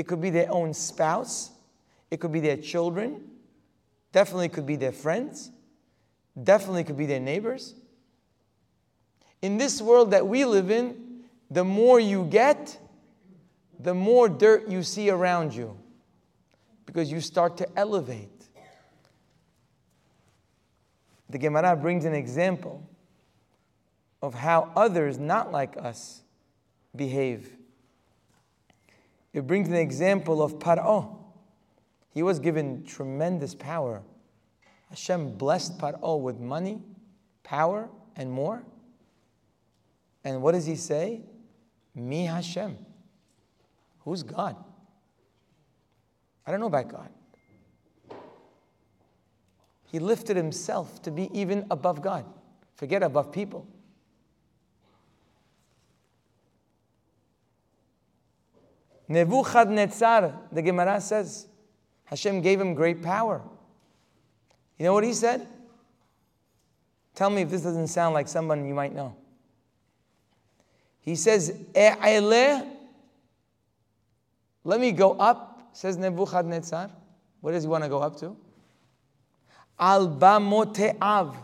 it 0.00 0.06
could 0.06 0.22
be 0.22 0.30
their 0.30 0.50
own 0.50 0.72
spouse, 0.72 1.50
it 2.10 2.20
could 2.20 2.32
be 2.32 2.40
their 2.40 2.56
children, 2.56 3.20
definitely 4.12 4.48
could 4.48 4.64
be 4.64 4.76
their 4.76 4.92
friends, 4.92 5.50
definitely 6.42 6.84
could 6.84 6.96
be 6.96 7.04
their 7.04 7.20
neighbors. 7.20 7.74
In 9.42 9.58
this 9.58 9.82
world 9.82 10.12
that 10.12 10.26
we 10.26 10.46
live 10.46 10.70
in, 10.70 11.24
the 11.50 11.64
more 11.64 12.00
you 12.00 12.24
get, 12.24 12.78
the 13.78 13.92
more 13.92 14.26
dirt 14.26 14.70
you 14.70 14.82
see 14.82 15.10
around 15.10 15.54
you 15.54 15.76
because 16.86 17.12
you 17.12 17.20
start 17.20 17.58
to 17.58 17.68
elevate. 17.78 18.48
The 21.28 21.36
Gemara 21.36 21.76
brings 21.76 22.06
an 22.06 22.14
example 22.14 22.88
of 24.22 24.32
how 24.32 24.72
others 24.74 25.18
not 25.18 25.52
like 25.52 25.76
us 25.76 26.22
behave. 26.96 27.59
It 29.32 29.46
brings 29.46 29.68
an 29.68 29.76
example 29.76 30.42
of 30.42 30.58
Paro. 30.58 31.16
He 32.12 32.22
was 32.22 32.38
given 32.38 32.84
tremendous 32.84 33.54
power. 33.54 34.02
Hashem 34.88 35.36
blessed 35.36 35.78
Paro 35.78 36.20
with 36.20 36.40
money, 36.40 36.82
power, 37.44 37.88
and 38.16 38.30
more. 38.30 38.64
And 40.24 40.42
what 40.42 40.52
does 40.52 40.66
he 40.66 40.76
say? 40.76 41.22
Me 41.94 42.24
Hashem. 42.24 42.76
Who's 44.00 44.22
God? 44.22 44.56
I 46.46 46.50
don't 46.50 46.60
know 46.60 46.66
about 46.66 46.88
God. 46.88 47.10
He 49.86 49.98
lifted 49.98 50.36
himself 50.36 51.02
to 51.02 51.10
be 51.10 51.28
even 51.32 51.66
above 51.70 52.02
God. 52.02 52.24
Forget 52.74 53.02
above 53.02 53.32
people. 53.32 53.66
Nebuchadnezzar, 59.10 60.32
the 60.52 60.62
Gemara 60.62 61.00
says, 61.00 61.48
Hashem 62.04 62.42
gave 62.42 62.60
him 62.60 62.74
great 62.74 63.02
power. 63.02 63.42
You 64.78 64.84
know 64.84 64.92
what 64.92 65.02
he 65.02 65.12
said? 65.12 65.48
Tell 67.16 67.28
me 67.28 67.42
if 67.42 67.50
this 67.50 67.62
doesn't 67.62 67.88
sound 67.88 68.14
like 68.14 68.28
someone 68.28 68.64
you 68.64 68.72
might 68.72 68.94
know. 68.94 69.16
He 71.00 71.16
says, 71.16 71.52
let 71.74 72.64
me 74.64 74.92
go 74.92 75.12
up, 75.14 75.70
says 75.72 75.96
Nebuchadnezzar. 75.96 76.88
What 77.40 77.50
does 77.50 77.64
he 77.64 77.68
want 77.68 77.82
to 77.82 77.90
go 77.90 77.98
up 77.98 78.16
to? 78.20 78.36
Al 79.76 80.06
Bamote'av. 80.08 81.34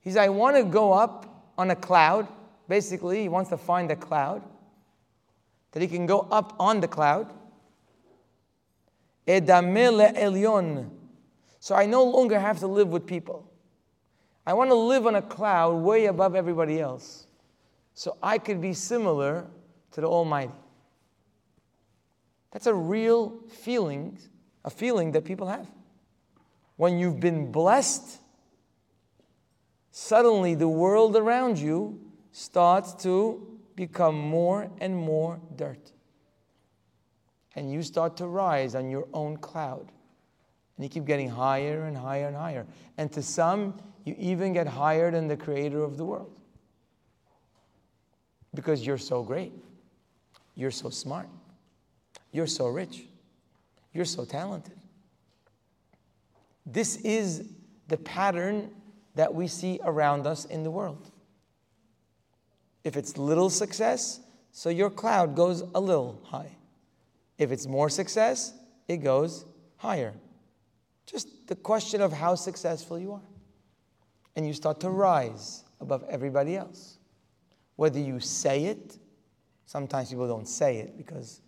He 0.00 0.10
says, 0.10 0.18
I 0.18 0.28
want 0.28 0.56
to 0.56 0.62
go 0.62 0.92
up 0.92 1.50
on 1.58 1.72
a 1.72 1.76
cloud. 1.76 2.28
Basically, 2.68 3.22
he 3.22 3.28
wants 3.28 3.50
to 3.50 3.56
find 3.56 3.90
a 3.90 3.96
cloud 3.96 4.42
that 5.72 5.80
he 5.80 5.88
can 5.88 6.06
go 6.06 6.20
up 6.30 6.54
on 6.58 6.80
the 6.80 6.88
cloud. 6.88 7.32
Elyon. 9.26 10.90
So 11.58 11.74
I 11.74 11.86
no 11.86 12.04
longer 12.04 12.38
have 12.38 12.58
to 12.60 12.66
live 12.66 12.88
with 12.88 13.06
people. 13.06 13.50
I 14.46 14.54
want 14.54 14.70
to 14.70 14.74
live 14.74 15.06
on 15.06 15.14
a 15.14 15.22
cloud 15.22 15.74
way 15.82 16.06
above 16.06 16.34
everybody 16.34 16.80
else. 16.80 17.26
So 17.94 18.16
I 18.22 18.38
could 18.38 18.60
be 18.60 18.72
similar 18.72 19.46
to 19.92 20.00
the 20.00 20.08
Almighty. 20.08 20.52
That's 22.50 22.66
a 22.66 22.74
real 22.74 23.38
feeling, 23.48 24.18
a 24.64 24.70
feeling 24.70 25.12
that 25.12 25.24
people 25.24 25.46
have. 25.46 25.68
When 26.76 26.98
you've 26.98 27.20
been 27.20 27.52
blessed, 27.52 28.18
suddenly 29.90 30.54
the 30.54 30.68
world 30.68 31.16
around 31.16 31.58
you 31.58 32.00
starts 32.32 32.94
to 33.04 33.51
become 33.76 34.16
more 34.16 34.70
and 34.80 34.96
more 34.96 35.40
dirt. 35.56 35.92
And 37.54 37.70
you 37.70 37.82
start 37.82 38.16
to 38.18 38.26
rise 38.26 38.74
on 38.74 38.90
your 38.90 39.06
own 39.12 39.36
cloud. 39.36 39.92
And 40.76 40.84
you 40.84 40.88
keep 40.88 41.04
getting 41.04 41.28
higher 41.28 41.84
and 41.84 41.96
higher 41.96 42.26
and 42.26 42.36
higher. 42.36 42.66
And 42.98 43.12
to 43.12 43.22
some, 43.22 43.80
you 44.04 44.14
even 44.18 44.52
get 44.52 44.66
higher 44.66 45.10
than 45.10 45.28
the 45.28 45.36
creator 45.36 45.82
of 45.82 45.96
the 45.96 46.04
world. 46.04 46.34
Because 48.54 48.86
you're 48.86 48.98
so 48.98 49.22
great. 49.22 49.52
You're 50.54 50.70
so 50.70 50.90
smart. 50.90 51.28
You're 52.32 52.46
so 52.46 52.66
rich. 52.66 53.04
You're 53.92 54.04
so 54.06 54.24
talented. 54.24 54.78
This 56.64 56.96
is 56.96 57.48
the 57.88 57.98
pattern 57.98 58.70
that 59.14 59.34
we 59.34 59.46
see 59.46 59.78
around 59.84 60.26
us 60.26 60.46
in 60.46 60.62
the 60.62 60.70
world. 60.70 61.11
If 62.84 62.96
it's 62.96 63.16
little 63.16 63.50
success, 63.50 64.20
so 64.52 64.68
your 64.68 64.90
cloud 64.90 65.34
goes 65.34 65.62
a 65.74 65.80
little 65.80 66.20
high. 66.24 66.56
If 67.38 67.50
it's 67.52 67.66
more 67.66 67.88
success, 67.88 68.52
it 68.88 68.98
goes 68.98 69.44
higher. 69.76 70.12
Just 71.06 71.46
the 71.46 71.56
question 71.56 72.00
of 72.00 72.12
how 72.12 72.34
successful 72.34 72.98
you 72.98 73.12
are. 73.12 73.22
And 74.36 74.46
you 74.46 74.52
start 74.52 74.80
to 74.80 74.90
rise 74.90 75.64
above 75.80 76.04
everybody 76.08 76.56
else. 76.56 76.98
Whether 77.76 77.98
you 77.98 78.20
say 78.20 78.66
it, 78.66 78.98
sometimes 79.66 80.10
people 80.10 80.28
don't 80.28 80.48
say 80.48 80.78
it 80.78 80.96
because 80.96 81.40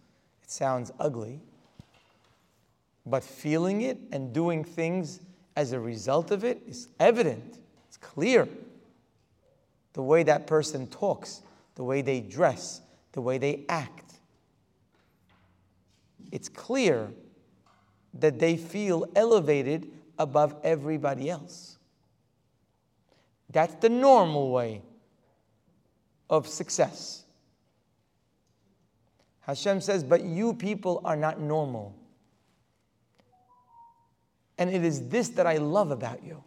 it 0.42 0.50
sounds 0.50 0.90
ugly, 0.98 1.40
but 3.06 3.22
feeling 3.22 3.82
it 3.82 3.98
and 4.12 4.32
doing 4.32 4.64
things 4.64 5.20
as 5.56 5.72
a 5.72 5.80
result 5.80 6.30
of 6.30 6.44
it 6.44 6.62
is 6.66 6.88
evident, 6.98 7.58
it's 7.86 7.96
clear. 7.96 8.48
The 9.94 10.02
way 10.02 10.22
that 10.24 10.46
person 10.46 10.86
talks, 10.88 11.40
the 11.76 11.84
way 11.84 12.02
they 12.02 12.20
dress, 12.20 12.82
the 13.12 13.20
way 13.20 13.38
they 13.38 13.64
act. 13.68 14.00
it's 16.30 16.48
clear 16.48 17.12
that 18.12 18.38
they 18.38 18.56
feel 18.56 19.06
elevated 19.14 19.90
above 20.18 20.56
everybody 20.64 21.30
else. 21.30 21.78
That's 23.50 23.74
the 23.76 23.88
normal 23.88 24.50
way 24.50 24.82
of 26.28 26.48
success. 26.48 27.24
Hashem 29.42 29.80
says, 29.80 30.02
But 30.02 30.24
you 30.24 30.54
people 30.54 31.00
are 31.04 31.16
not 31.16 31.40
normal. 31.40 31.94
And 34.58 34.70
it 34.70 34.84
is 34.84 35.08
this 35.08 35.28
that 35.30 35.46
I 35.46 35.58
love 35.58 35.90
about 35.90 36.24
you. 36.24 36.42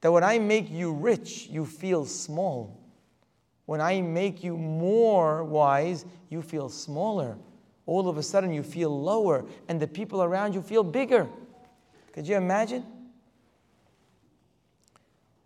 That 0.00 0.12
when 0.12 0.24
I 0.24 0.38
make 0.38 0.70
you 0.70 0.92
rich, 0.92 1.48
you 1.50 1.66
feel 1.66 2.04
small. 2.04 2.78
When 3.66 3.80
I 3.80 4.00
make 4.00 4.44
you 4.44 4.56
more 4.56 5.44
wise, 5.44 6.04
you 6.28 6.40
feel 6.40 6.68
smaller. 6.68 7.36
All 7.84 8.08
of 8.08 8.16
a 8.16 8.22
sudden, 8.22 8.52
you 8.52 8.62
feel 8.62 8.90
lower, 9.02 9.44
and 9.68 9.80
the 9.80 9.88
people 9.88 10.22
around 10.22 10.54
you 10.54 10.62
feel 10.62 10.84
bigger. 10.84 11.28
Could 12.12 12.26
you 12.28 12.36
imagine? 12.36 12.84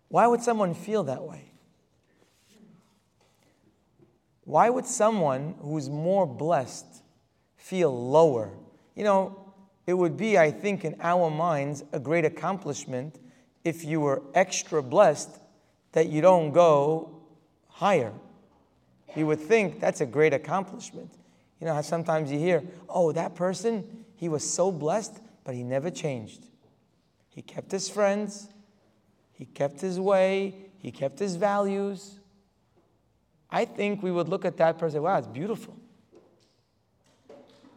Why 0.09 0.27
would 0.27 0.41
someone 0.41 0.73
feel 0.73 1.03
that 1.05 1.23
way? 1.23 1.45
Why 4.45 4.69
would 4.69 4.85
someone 4.85 5.55
who's 5.59 5.89
more 5.89 6.27
blessed 6.27 6.85
feel 7.55 8.09
lower? 8.09 8.51
You 8.95 9.05
know, 9.05 9.53
it 9.87 9.93
would 9.93 10.17
be, 10.17 10.37
I 10.37 10.51
think, 10.51 10.85
in 10.85 10.95
our 11.01 11.29
minds, 11.29 11.83
a 11.93 11.99
great 11.99 12.25
accomplishment 12.25 13.19
if 13.63 13.85
you 13.85 14.01
were 14.01 14.21
extra 14.33 14.83
blessed 14.83 15.29
that 15.93 16.09
you 16.09 16.21
don't 16.21 16.51
go 16.51 17.21
higher. 17.69 18.11
You 19.15 19.27
would 19.27 19.39
think 19.39 19.79
that's 19.79 20.01
a 20.01 20.05
great 20.05 20.33
accomplishment. 20.33 21.11
You 21.59 21.67
know 21.67 21.73
how 21.73 21.81
sometimes 21.81 22.31
you 22.31 22.39
hear, 22.39 22.63
oh, 22.89 23.11
that 23.13 23.35
person, 23.35 24.05
he 24.15 24.27
was 24.27 24.49
so 24.49 24.71
blessed, 24.71 25.19
but 25.43 25.55
he 25.55 25.63
never 25.63 25.89
changed. 25.89 26.45
He 27.29 27.41
kept 27.41 27.71
his 27.71 27.89
friends, 27.89 28.49
he 29.31 29.45
kept 29.45 29.81
his 29.81 29.99
way, 29.99 30.55
he 30.77 30.91
kept 30.91 31.19
his 31.19 31.35
values. 31.35 32.19
I 33.49 33.65
think 33.65 34.01
we 34.03 34.11
would 34.11 34.29
look 34.29 34.45
at 34.45 34.57
that 34.57 34.77
person, 34.77 35.01
wow, 35.01 35.17
it's 35.17 35.27
beautiful. 35.27 35.77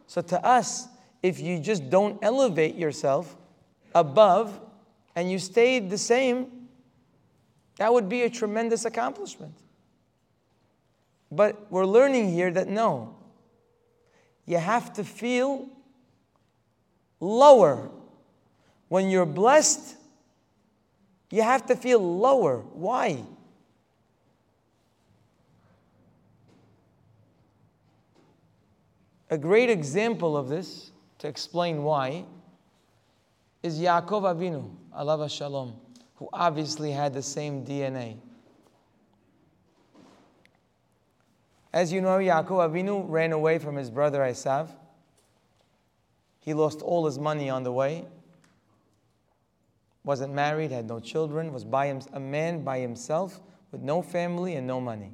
So 0.07 0.21
to 0.21 0.43
us, 0.45 0.87
if 1.21 1.39
you 1.39 1.59
just 1.59 1.89
don't 1.89 2.19
elevate 2.21 2.75
yourself 2.75 3.35
above 3.93 4.59
and 5.17 5.31
you 5.31 5.39
stayed 5.39 5.89
the 5.89 5.97
same, 5.97 6.45
that 7.77 7.91
would 7.91 8.07
be 8.07 8.21
a 8.21 8.29
tremendous 8.29 8.85
accomplishment. 8.85 9.55
But 11.31 11.71
we're 11.71 11.87
learning 11.87 12.31
here 12.31 12.51
that 12.51 12.67
no, 12.67 13.15
you 14.45 14.59
have 14.59 14.93
to 14.93 15.03
feel 15.03 15.67
lower. 17.19 17.89
When 18.89 19.09
you're 19.09 19.25
blessed, 19.25 19.95
you 21.31 21.41
have 21.41 21.65
to 21.65 21.75
feel 21.75 21.99
lower. 21.99 22.59
Why? 22.59 23.23
A 29.31 29.37
great 29.39 29.71
example 29.71 30.37
of 30.37 30.47
this, 30.47 30.91
to 31.17 31.27
explain 31.27 31.81
why, 31.81 32.23
is 33.63 33.79
Yaakov 33.79 34.21
Avinu, 34.21 34.69
alav 34.97 35.29
shalom, 35.29 35.75
who 36.15 36.27
obviously 36.33 36.91
had 36.91 37.13
the 37.13 37.21
same 37.21 37.63
DNA. 37.63 38.17
As 41.73 41.93
you 41.93 42.01
know, 42.01 42.17
Yaakov 42.17 42.71
Avinu 42.71 43.05
ran 43.07 43.31
away 43.31 43.59
from 43.59 43.75
his 43.75 43.89
brother 43.89 44.19
Esav. 44.21 44.69
He 46.39 46.53
lost 46.53 46.81
all 46.81 47.05
his 47.05 47.19
money 47.19 47.49
on 47.49 47.63
the 47.63 47.71
way. 47.71 48.05
Wasn't 50.03 50.33
married, 50.33 50.71
had 50.71 50.87
no 50.87 50.99
children, 50.99 51.51
was 51.51 51.65
by 51.65 51.87
him, 51.87 52.01
a 52.13 52.19
man 52.19 52.63
by 52.63 52.79
himself 52.79 53.41
with 53.71 53.81
no 53.81 54.01
family 54.01 54.55
and 54.55 54.65
no 54.65 54.79
money. 54.79 55.13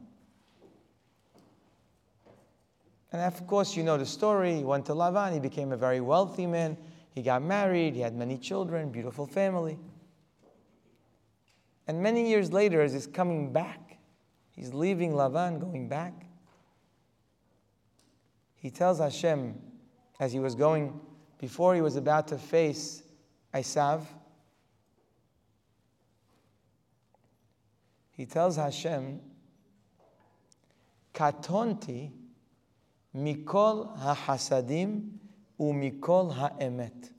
And 3.11 3.21
of 3.21 3.45
course, 3.47 3.75
you 3.75 3.83
know 3.83 3.97
the 3.97 4.05
story. 4.05 4.55
He 4.55 4.63
went 4.63 4.85
to 4.85 4.93
Lavan, 4.93 5.33
he 5.33 5.39
became 5.39 5.71
a 5.71 5.77
very 5.77 5.99
wealthy 5.99 6.45
man. 6.45 6.77
He 7.13 7.21
got 7.21 7.43
married, 7.43 7.93
he 7.93 8.01
had 8.01 8.15
many 8.15 8.39
children, 8.39 8.89
beautiful 8.89 9.27
family. 9.27 9.77
And 11.87 12.01
many 12.01 12.27
years 12.27 12.51
later, 12.51 12.81
as 12.81 12.93
he's 12.93 13.05
coming 13.05 13.53
back, 13.53 13.99
he's 14.55 14.73
leaving 14.73 15.11
Lavan, 15.11 15.59
going 15.59 15.87
back. 15.87 16.25
He 18.55 18.71
tells 18.71 18.97
Hashem, 18.97 19.61
as 20.19 20.33
he 20.33 20.39
was 20.39 20.55
going, 20.55 20.99
before 21.37 21.75
he 21.75 21.81
was 21.81 21.97
about 21.97 22.29
to 22.29 22.37
face 22.37 23.03
Esav, 23.53 24.05
he 28.11 28.25
tells 28.25 28.55
Hashem, 28.55 29.19
Katonti 31.13 32.11
mikol 33.15 33.99
hahasadim 33.99 35.19
umikol 35.59 36.33
ha'emet. 36.33 37.11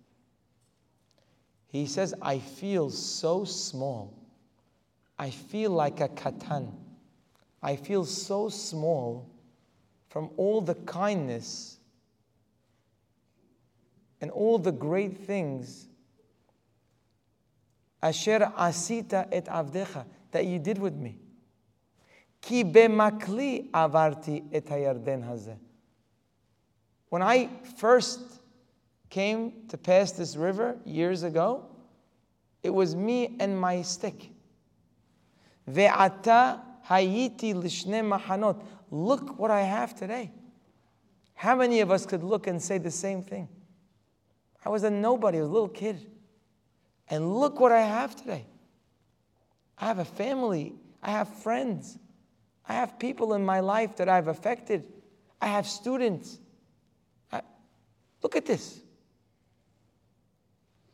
He 1.68 1.87
says, 1.87 2.14
I 2.22 2.39
feel 2.39 2.91
so 2.91 3.45
small. 3.45 4.14
I 5.18 5.30
feel 5.30 5.70
like 5.70 6.01
a 6.01 6.09
katan. 6.09 6.72
I 7.62 7.76
feel 7.76 8.05
so 8.05 8.49
small 8.49 9.28
from 10.09 10.30
all 10.37 10.61
the 10.61 10.74
kindness 10.74 11.78
and 14.20 14.30
all 14.30 14.59
the 14.59 14.72
great 14.72 15.26
things 15.26 15.89
asher 18.03 18.53
asita 18.57 19.26
et 19.32 19.47
avdecha 19.47 20.05
that 20.30 20.47
you 20.47 20.59
did 20.59 20.78
with 20.78 20.95
me. 20.95 21.18
Ki 22.41 22.62
bemakli 22.62 23.70
avarti 23.70 24.45
et 24.53 24.66
hayarden 24.66 25.24
hazeh. 25.24 25.57
When 27.14 27.22
I 27.22 27.48
first 27.76 28.18
came 29.08 29.68
to 29.68 29.78
pass 29.78 30.10
this 30.10 30.34
river 30.34 30.76
years 30.84 31.22
ago, 31.22 31.64
it 32.60 32.70
was 32.70 32.96
me 32.96 33.36
and 33.38 33.56
my 33.56 33.82
stick. 33.82 34.32
Ve'ata 35.70 36.60
hayiti 36.88 37.54
lishne 37.54 38.02
mahanot. 38.02 38.60
Look 38.90 39.38
what 39.38 39.52
I 39.52 39.60
have 39.60 39.94
today. 39.94 40.32
How 41.34 41.54
many 41.54 41.78
of 41.82 41.92
us 41.92 42.04
could 42.04 42.24
look 42.24 42.48
and 42.48 42.60
say 42.60 42.78
the 42.78 42.90
same 42.90 43.22
thing? 43.22 43.46
I 44.64 44.70
was 44.70 44.82
a 44.82 44.90
nobody, 44.90 45.38
I 45.38 45.42
was 45.42 45.50
a 45.50 45.52
little 45.52 45.68
kid. 45.68 46.04
And 47.08 47.38
look 47.38 47.60
what 47.60 47.70
I 47.70 47.82
have 47.82 48.16
today. 48.16 48.44
I 49.78 49.86
have 49.86 50.00
a 50.00 50.04
family, 50.04 50.74
I 51.00 51.12
have 51.12 51.28
friends, 51.28 51.96
I 52.68 52.72
have 52.72 52.98
people 52.98 53.34
in 53.34 53.44
my 53.44 53.60
life 53.60 53.98
that 53.98 54.08
I've 54.08 54.26
affected, 54.26 54.82
I 55.40 55.46
have 55.46 55.68
students, 55.68 56.40
Look 58.24 58.36
at 58.36 58.46
this. 58.46 58.80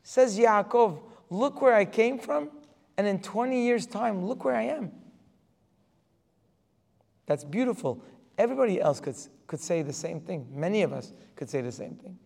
Says 0.02 0.36
Yaakov, 0.36 0.98
look 1.30 1.62
where 1.62 1.74
I 1.74 1.84
came 1.84 2.18
from, 2.18 2.50
and 2.98 3.06
in 3.06 3.22
20 3.22 3.62
years' 3.62 3.86
time, 3.86 4.26
look 4.26 4.44
where 4.44 4.56
I 4.56 4.64
am. 4.64 4.90
That's 7.26 7.44
beautiful. 7.44 8.02
Everybody 8.36 8.80
else 8.80 8.98
could, 8.98 9.14
could 9.46 9.60
say 9.60 9.82
the 9.82 9.92
same 9.92 10.20
thing. 10.20 10.48
Many 10.52 10.82
of 10.82 10.92
us 10.92 11.12
could 11.36 11.48
say 11.48 11.60
the 11.60 11.70
same 11.70 11.94
thing. 11.94 12.18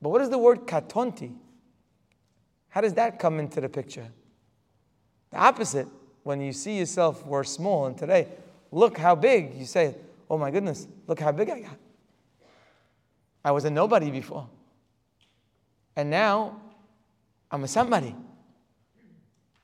But 0.00 0.08
what 0.08 0.22
is 0.22 0.30
the 0.30 0.38
word 0.38 0.60
katonti? 0.66 1.36
How 2.70 2.80
does 2.80 2.94
that 2.94 3.18
come 3.18 3.38
into 3.38 3.60
the 3.60 3.68
picture? 3.68 4.06
The 5.30 5.36
opposite, 5.36 5.88
when 6.22 6.40
you 6.40 6.54
see 6.54 6.78
yourself 6.78 7.26
were 7.26 7.44
small, 7.44 7.84
and 7.84 7.98
today, 7.98 8.28
look 8.70 8.96
how 8.96 9.14
big, 9.14 9.54
you 9.56 9.66
say, 9.66 9.94
oh 10.30 10.38
my 10.38 10.50
goodness, 10.50 10.88
look 11.06 11.20
how 11.20 11.32
big 11.32 11.50
I 11.50 11.60
got. 11.60 11.76
I 13.44 13.52
was 13.52 13.64
a 13.64 13.70
nobody 13.70 14.10
before. 14.10 14.48
And 15.96 16.10
now 16.10 16.60
I'm 17.50 17.64
a 17.64 17.68
somebody. 17.68 18.14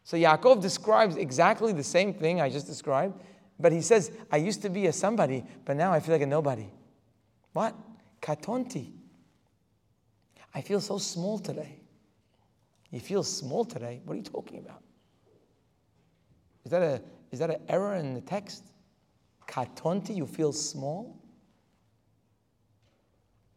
So 0.05 0.17
Yaakov 0.17 0.61
describes 0.61 1.17
exactly 1.17 1.73
the 1.73 1.83
same 1.83 2.13
thing 2.13 2.41
I 2.41 2.51
just 2.51 2.67
described, 2.67 3.21
but 3.59 3.73
he 3.73 3.81
says, 3.81 4.11
I 4.31 4.37
used 4.37 4.63
to 4.63 4.69
be 4.69 4.87
a 4.87 4.93
somebody, 4.93 5.45
but 5.65 5.77
now 5.77 5.93
I 5.93 6.01
feel 6.01 6.15
like 6.15 6.23
a 6.23 6.27
nobody. 6.27 6.69
What? 7.53 7.75
Katonti. 8.21 8.93
I 10.55 10.61
feel 10.61 10.81
so 10.81 10.99
small 10.99 11.39
today. 11.39 11.81
You 12.91 13.01
feel 13.01 13.23
small 13.23 13.65
today? 13.65 14.01
What 14.05 14.15
are 14.15 14.17
you 14.17 14.23
talking 14.23 14.59
about? 14.59 14.83
Is 16.65 16.71
that 16.71 16.83
a 16.83 17.03
is 17.33 17.41
that 17.41 17.51
an 17.51 17.61
error 17.69 17.97
in 17.97 18.15
the 18.15 18.21
text? 18.21 18.63
Katonti, 19.49 20.17
you 20.17 20.27
feel 20.27 20.53
small? 20.53 21.21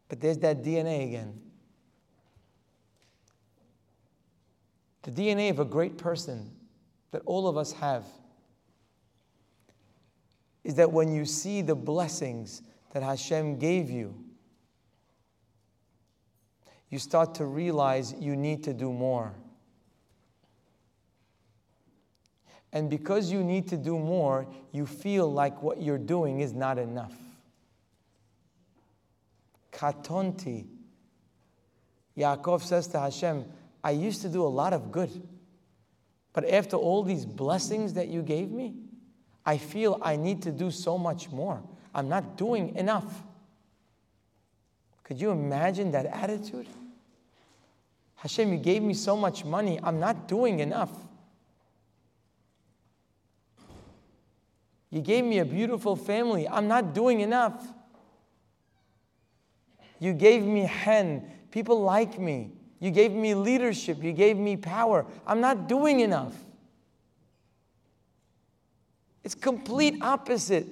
But 0.08 0.20
there's 0.20 0.38
that 0.38 0.62
DNA 0.62 1.06
again. 1.06 1.40
The 5.02 5.10
DNA 5.10 5.50
of 5.50 5.58
a 5.58 5.64
great 5.64 5.96
person 5.96 6.50
that 7.12 7.22
all 7.24 7.48
of 7.48 7.56
us 7.56 7.72
have 7.72 8.04
is 10.64 10.74
that 10.74 10.92
when 10.92 11.14
you 11.14 11.24
see 11.24 11.62
the 11.62 11.74
blessings 11.74 12.62
that 12.92 13.02
Hashem 13.02 13.58
gave 13.58 13.88
you 13.90 14.14
you 16.90 16.98
start 16.98 17.34
to 17.34 17.44
realize 17.44 18.14
you 18.18 18.34
need 18.34 18.64
to 18.64 18.72
do 18.72 18.92
more. 18.92 19.34
And 22.72 22.90
because 22.90 23.30
you 23.30 23.42
need 23.42 23.68
to 23.68 23.76
do 23.76 23.98
more, 23.98 24.46
you 24.72 24.86
feel 24.86 25.30
like 25.30 25.62
what 25.62 25.82
you're 25.82 25.98
doing 25.98 26.40
is 26.40 26.52
not 26.52 26.78
enough. 26.78 27.14
Katonti. 29.78 30.66
Yaakov 32.16 32.62
says 32.62 32.88
to 32.88 32.98
Hashem, 32.98 33.44
I 33.84 33.92
used 33.92 34.22
to 34.22 34.28
do 34.28 34.42
a 34.42 34.48
lot 34.48 34.72
of 34.72 34.90
good. 34.90 35.10
But 36.32 36.48
after 36.50 36.76
all 36.76 37.04
these 37.04 37.24
blessings 37.24 37.94
that 37.94 38.08
you 38.08 38.22
gave 38.22 38.50
me, 38.50 38.74
I 39.46 39.56
feel 39.56 39.98
I 40.02 40.16
need 40.16 40.42
to 40.42 40.52
do 40.52 40.70
so 40.70 40.98
much 40.98 41.30
more. 41.30 41.62
I'm 41.94 42.08
not 42.08 42.36
doing 42.36 42.74
enough. 42.74 43.22
Could 45.04 45.20
you 45.20 45.30
imagine 45.30 45.92
that 45.92 46.06
attitude? 46.06 46.66
Hashem, 48.16 48.52
you 48.52 48.58
gave 48.58 48.82
me 48.82 48.94
so 48.94 49.16
much 49.16 49.44
money, 49.44 49.78
I'm 49.82 50.00
not 50.00 50.26
doing 50.26 50.58
enough. 50.58 50.90
You 54.90 55.00
gave 55.00 55.24
me 55.24 55.38
a 55.38 55.44
beautiful 55.44 55.94
family, 55.94 56.48
I'm 56.48 56.66
not 56.66 56.94
doing 56.94 57.20
enough. 57.20 57.64
You 59.98 60.12
gave 60.12 60.42
me 60.42 60.60
hen, 60.60 61.28
people 61.50 61.82
like 61.82 62.18
me. 62.18 62.52
You 62.80 62.90
gave 62.90 63.12
me 63.12 63.34
leadership, 63.34 64.02
you 64.02 64.12
gave 64.12 64.36
me 64.36 64.56
power. 64.56 65.04
I'm 65.26 65.40
not 65.40 65.68
doing 65.68 66.00
enough. 66.00 66.34
It's 69.24 69.34
complete 69.34 70.00
opposite 70.00 70.66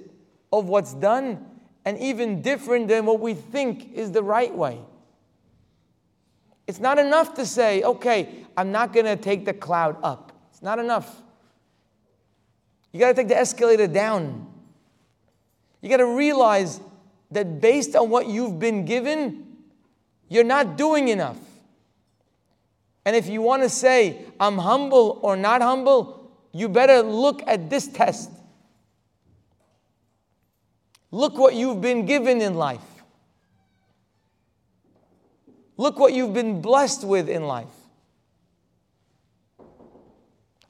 of 0.51 0.67
what's 0.67 0.93
done 0.93 1.45
and 1.85 1.97
even 1.99 2.41
different 2.41 2.87
than 2.87 3.05
what 3.05 3.19
we 3.19 3.33
think 3.33 3.93
is 3.93 4.11
the 4.11 4.23
right 4.23 4.53
way. 4.53 4.79
It's 6.65 6.79
not 6.79 6.99
enough 6.99 7.33
to 7.35 7.45
say, 7.45 7.83
okay, 7.83 8.45
I'm 8.57 8.71
not 8.71 8.93
going 8.93 9.05
to 9.05 9.15
take 9.15 9.45
the 9.45 9.53
cloud 9.53 9.97
up. 10.03 10.31
It's 10.51 10.61
not 10.61 10.79
enough. 10.79 11.21
You 12.91 12.99
got 12.99 13.09
to 13.09 13.13
take 13.13 13.27
the 13.27 13.37
escalator 13.37 13.87
down. 13.87 14.47
You 15.81 15.89
got 15.89 15.97
to 15.97 16.15
realize 16.15 16.81
that 17.31 17.61
based 17.61 17.95
on 17.95 18.09
what 18.09 18.27
you've 18.27 18.59
been 18.59 18.85
given, 18.85 19.45
you're 20.29 20.43
not 20.43 20.77
doing 20.77 21.09
enough. 21.09 21.37
And 23.05 23.15
if 23.15 23.27
you 23.27 23.41
want 23.41 23.63
to 23.63 23.69
say, 23.69 24.25
I'm 24.39 24.57
humble 24.57 25.19
or 25.21 25.37
not 25.37 25.61
humble, 25.61 26.31
you 26.51 26.67
better 26.67 27.01
look 27.01 27.41
at 27.47 27.69
this 27.69 27.87
test. 27.87 28.31
Look 31.11 31.37
what 31.37 31.53
you've 31.53 31.79
been 31.79 32.05
given 32.05 32.41
in 32.41 32.55
life. 32.55 32.81
Look 35.77 35.99
what 35.99 36.13
you've 36.13 36.33
been 36.33 36.61
blessed 36.61 37.05
with 37.05 37.29
in 37.29 37.43
life. 37.47 37.67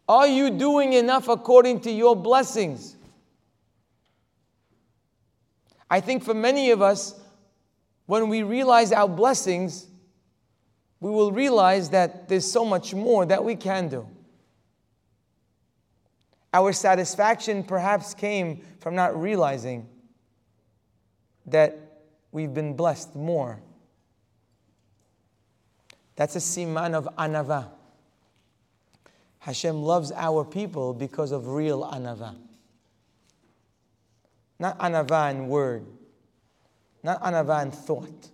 Are 0.08 0.28
you 0.28 0.52
doing 0.52 0.94
enough 0.94 1.28
according 1.28 1.82
to 1.82 1.92
your 1.92 2.16
blessings? 2.16 2.97
I 5.90 6.00
think 6.02 6.24
for 6.24 6.34
many 6.34 6.72
of 6.72 6.82
us, 6.82 7.20
when 8.06 8.30
we 8.30 8.44
realize 8.44 8.92
our 8.92 9.08
blessings, 9.08 9.88
we 11.00 11.10
will 11.10 11.32
realize 11.32 11.90
that 11.92 12.28
there's 12.28 12.50
so 12.50 12.66
much 12.66 12.94
more 12.94 13.26
that 13.26 13.44
we 13.44 13.56
can 13.56 13.88
do. 13.88 14.08
Our 16.54 16.74
satisfaction 16.74 17.64
perhaps 17.64 18.14
came 18.14 18.64
from 18.80 18.96
not 18.96 19.20
realizing 19.20 19.88
that 21.46 21.78
we've 22.32 22.54
been 22.54 22.76
blessed 22.76 23.16
more. 23.16 23.62
That's 26.16 26.36
a 26.36 26.40
siman 26.40 26.96
of 26.96 27.08
anava. 27.18 27.70
Hashem 29.40 29.82
loves 29.84 30.12
our 30.12 30.44
people 30.44 30.94
because 30.94 31.32
of 31.32 31.48
real 31.48 31.84
anava. 31.84 32.36
Not 34.60 34.80
anava 34.80 35.32
in 35.32 35.48
word, 35.48 35.86
not 37.04 37.22
anava 37.22 37.62
in 37.64 37.72
thought, 37.72 38.30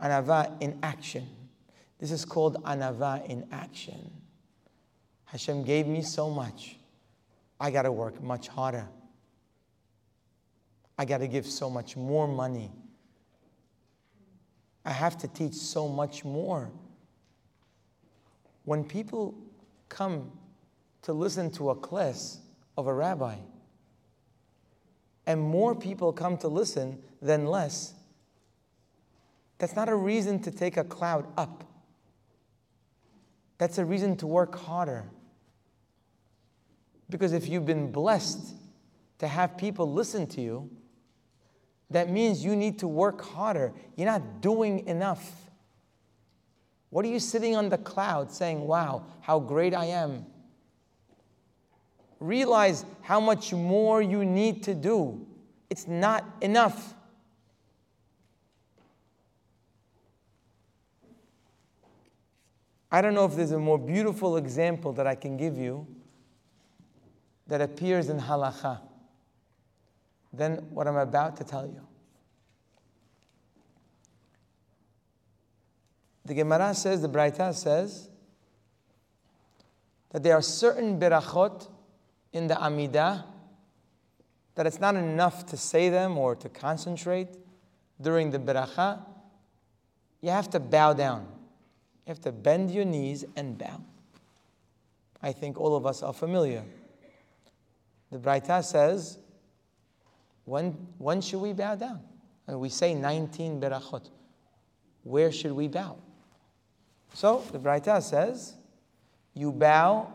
anava 0.00 0.60
in 0.60 0.78
action. 0.82 1.28
This 1.98 2.10
is 2.10 2.24
called 2.24 2.62
anava 2.64 3.24
in 3.28 3.46
action. 3.52 4.10
Hashem 5.26 5.62
gave 5.64 5.86
me 5.86 6.02
so 6.02 6.30
much. 6.30 6.76
I 7.60 7.70
got 7.70 7.82
to 7.82 7.92
work 7.92 8.22
much 8.22 8.48
harder. 8.48 8.88
I 10.96 11.04
got 11.04 11.18
to 11.18 11.28
give 11.28 11.46
so 11.46 11.70
much 11.70 11.96
more 11.96 12.26
money. 12.26 12.72
I 14.84 14.90
have 14.90 15.18
to 15.18 15.28
teach 15.28 15.54
so 15.54 15.88
much 15.88 16.24
more. 16.24 16.70
When 18.64 18.84
people 18.84 19.34
come 19.88 20.32
to 21.02 21.12
listen 21.12 21.50
to 21.52 21.70
a 21.70 21.74
class 21.74 22.40
of 22.76 22.86
a 22.86 22.92
rabbi, 22.94 23.36
and 25.28 25.38
more 25.38 25.74
people 25.74 26.10
come 26.10 26.38
to 26.38 26.48
listen 26.48 26.98
than 27.20 27.44
less, 27.44 27.92
that's 29.58 29.76
not 29.76 29.90
a 29.90 29.94
reason 29.94 30.40
to 30.40 30.50
take 30.50 30.78
a 30.78 30.84
cloud 30.84 31.26
up. 31.36 31.64
That's 33.58 33.76
a 33.76 33.84
reason 33.84 34.16
to 34.16 34.26
work 34.26 34.56
harder. 34.56 35.04
Because 37.10 37.34
if 37.34 37.46
you've 37.46 37.66
been 37.66 37.92
blessed 37.92 38.54
to 39.18 39.28
have 39.28 39.58
people 39.58 39.92
listen 39.92 40.26
to 40.28 40.40
you, 40.40 40.70
that 41.90 42.08
means 42.08 42.42
you 42.42 42.56
need 42.56 42.78
to 42.78 42.88
work 42.88 43.22
harder. 43.22 43.74
You're 43.96 44.06
not 44.06 44.40
doing 44.40 44.86
enough. 44.86 45.30
What 46.88 47.04
are 47.04 47.08
you 47.08 47.20
sitting 47.20 47.54
on 47.54 47.68
the 47.68 47.78
cloud 47.78 48.32
saying, 48.32 48.60
Wow, 48.66 49.04
how 49.20 49.40
great 49.40 49.74
I 49.74 49.86
am? 49.86 50.24
Realize 52.20 52.84
how 53.02 53.20
much 53.20 53.52
more 53.52 54.02
you 54.02 54.24
need 54.24 54.62
to 54.64 54.74
do. 54.74 55.26
It's 55.70 55.86
not 55.86 56.24
enough. 56.40 56.94
I 62.90 63.00
don't 63.02 63.14
know 63.14 63.26
if 63.26 63.36
there's 63.36 63.52
a 63.52 63.58
more 63.58 63.78
beautiful 63.78 64.36
example 64.36 64.92
that 64.94 65.06
I 65.06 65.14
can 65.14 65.36
give 65.36 65.58
you 65.58 65.86
that 67.46 67.60
appears 67.60 68.08
in 68.08 68.18
halakha 68.18 68.80
than 70.32 70.56
what 70.70 70.86
I'm 70.86 70.96
about 70.96 71.36
to 71.36 71.44
tell 71.44 71.66
you. 71.66 71.86
The 76.24 76.34
Gemara 76.34 76.74
says, 76.74 77.00
the 77.00 77.08
Braita 77.08 77.54
says, 77.54 78.10
that 80.10 80.22
there 80.22 80.34
are 80.34 80.42
certain 80.42 80.98
berachot 81.00 81.68
in 82.38 82.46
the 82.46 82.54
Amidah 82.54 83.24
that 84.54 84.66
it's 84.66 84.80
not 84.80 84.94
enough 84.94 85.44
to 85.46 85.56
say 85.56 85.88
them 85.88 86.16
or 86.16 86.34
to 86.36 86.48
concentrate 86.48 87.28
during 88.00 88.30
the 88.30 88.38
beracha. 88.38 89.04
You 90.20 90.30
have 90.30 90.48
to 90.50 90.60
bow 90.60 90.94
down. 90.94 91.26
You 92.06 92.10
have 92.10 92.20
to 92.22 92.32
bend 92.32 92.70
your 92.70 92.84
knees 92.84 93.24
and 93.36 93.58
bow. 93.58 93.82
I 95.20 95.32
think 95.32 95.60
all 95.60 95.76
of 95.76 95.84
us 95.84 96.02
are 96.02 96.12
familiar. 96.12 96.64
The 98.10 98.18
Braita 98.18 98.64
says, 98.64 99.18
when, 100.44 100.70
when 100.96 101.20
should 101.20 101.40
we 101.40 101.52
bow 101.52 101.74
down? 101.74 102.00
And 102.46 102.58
we 102.60 102.68
say 102.68 102.94
19 102.94 103.60
berachot. 103.60 104.08
Where 105.02 105.32
should 105.32 105.52
we 105.52 105.66
bow? 105.68 105.98
So 107.14 107.44
the 107.52 107.58
Braita 107.58 108.00
says, 108.00 108.54
you 109.34 109.50
bow 109.52 110.12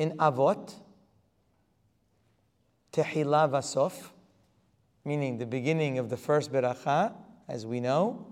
in 0.00 0.12
Avot, 0.12 0.72
Tehillah 2.90 3.50
Vasof, 3.50 4.08
meaning 5.04 5.36
the 5.36 5.44
beginning 5.44 5.98
of 5.98 6.08
the 6.08 6.16
first 6.16 6.50
beracha, 6.50 7.12
as 7.46 7.66
we 7.66 7.80
know, 7.80 8.26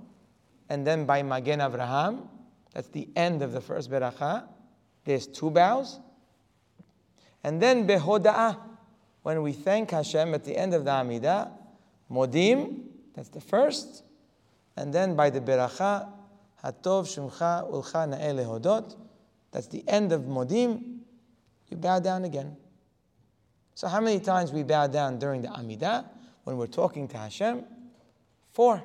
and 0.70 0.86
then 0.86 1.04
by 1.04 1.22
Magen 1.22 1.60
Avraham, 1.60 2.26
that's 2.72 2.88
the 2.88 3.06
end 3.14 3.42
of 3.42 3.52
the 3.52 3.60
first 3.60 3.90
beracha. 3.90 4.44
There's 5.04 5.26
two 5.26 5.50
bows. 5.50 6.00
And 7.44 7.60
then 7.60 7.86
Behoda'ah, 7.86 8.58
when 9.22 9.42
we 9.42 9.52
thank 9.52 9.90
Hashem 9.90 10.32
at 10.32 10.44
the 10.44 10.56
end 10.56 10.72
of 10.72 10.86
the 10.86 10.90
Amidah, 10.90 11.50
Modim, 12.10 12.84
that's 13.14 13.28
the 13.28 13.42
first. 13.42 14.04
And 14.74 14.94
then 14.94 15.14
by 15.14 15.28
the 15.28 15.40
Beracha, 15.40 16.08
Hatov 16.64 17.04
shumcha 17.04 17.70
Ulcha 17.70 18.08
Na'e 18.08 18.34
Lehodot, 18.34 18.96
that's 19.50 19.66
the 19.66 19.84
end 19.86 20.12
of 20.12 20.22
Modim, 20.22 20.97
you 21.70 21.76
bow 21.76 22.00
down 22.00 22.24
again. 22.24 22.56
So 23.74 23.86
how 23.86 24.00
many 24.00 24.18
times 24.18 24.52
we 24.52 24.62
bow 24.62 24.86
down 24.88 25.18
during 25.18 25.42
the 25.42 25.48
Amidah 25.48 26.04
when 26.44 26.56
we're 26.56 26.66
talking 26.66 27.06
to 27.08 27.16
Hashem? 27.16 27.64
Four. 28.52 28.82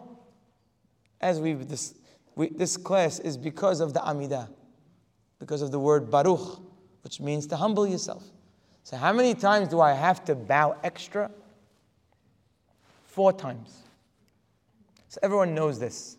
As 1.20 1.40
we've 1.40 1.68
this, 1.68 1.96
we, 2.36 2.50
this 2.50 2.78
class 2.78 3.20
is 3.20 3.38
because 3.38 3.80
of 3.80 3.94
the 3.94 4.02
Amidah, 4.02 4.50
because 5.40 5.62
of 5.62 5.72
the 5.72 5.80
word 5.80 6.12
Baruch, 6.12 6.62
which 7.02 7.20
means 7.20 7.48
to 7.48 7.56
humble 7.56 7.88
yourself. 7.88 8.24
So, 8.84 8.98
how 8.98 9.14
many 9.14 9.34
times 9.34 9.70
do 9.70 9.80
I 9.80 9.94
have 9.94 10.26
to 10.26 10.36
bow 10.36 10.78
extra? 10.84 11.32
Four 13.06 13.32
times. 13.32 13.84
So, 15.08 15.20
everyone 15.24 15.56
knows 15.56 15.80
this. 15.80 16.18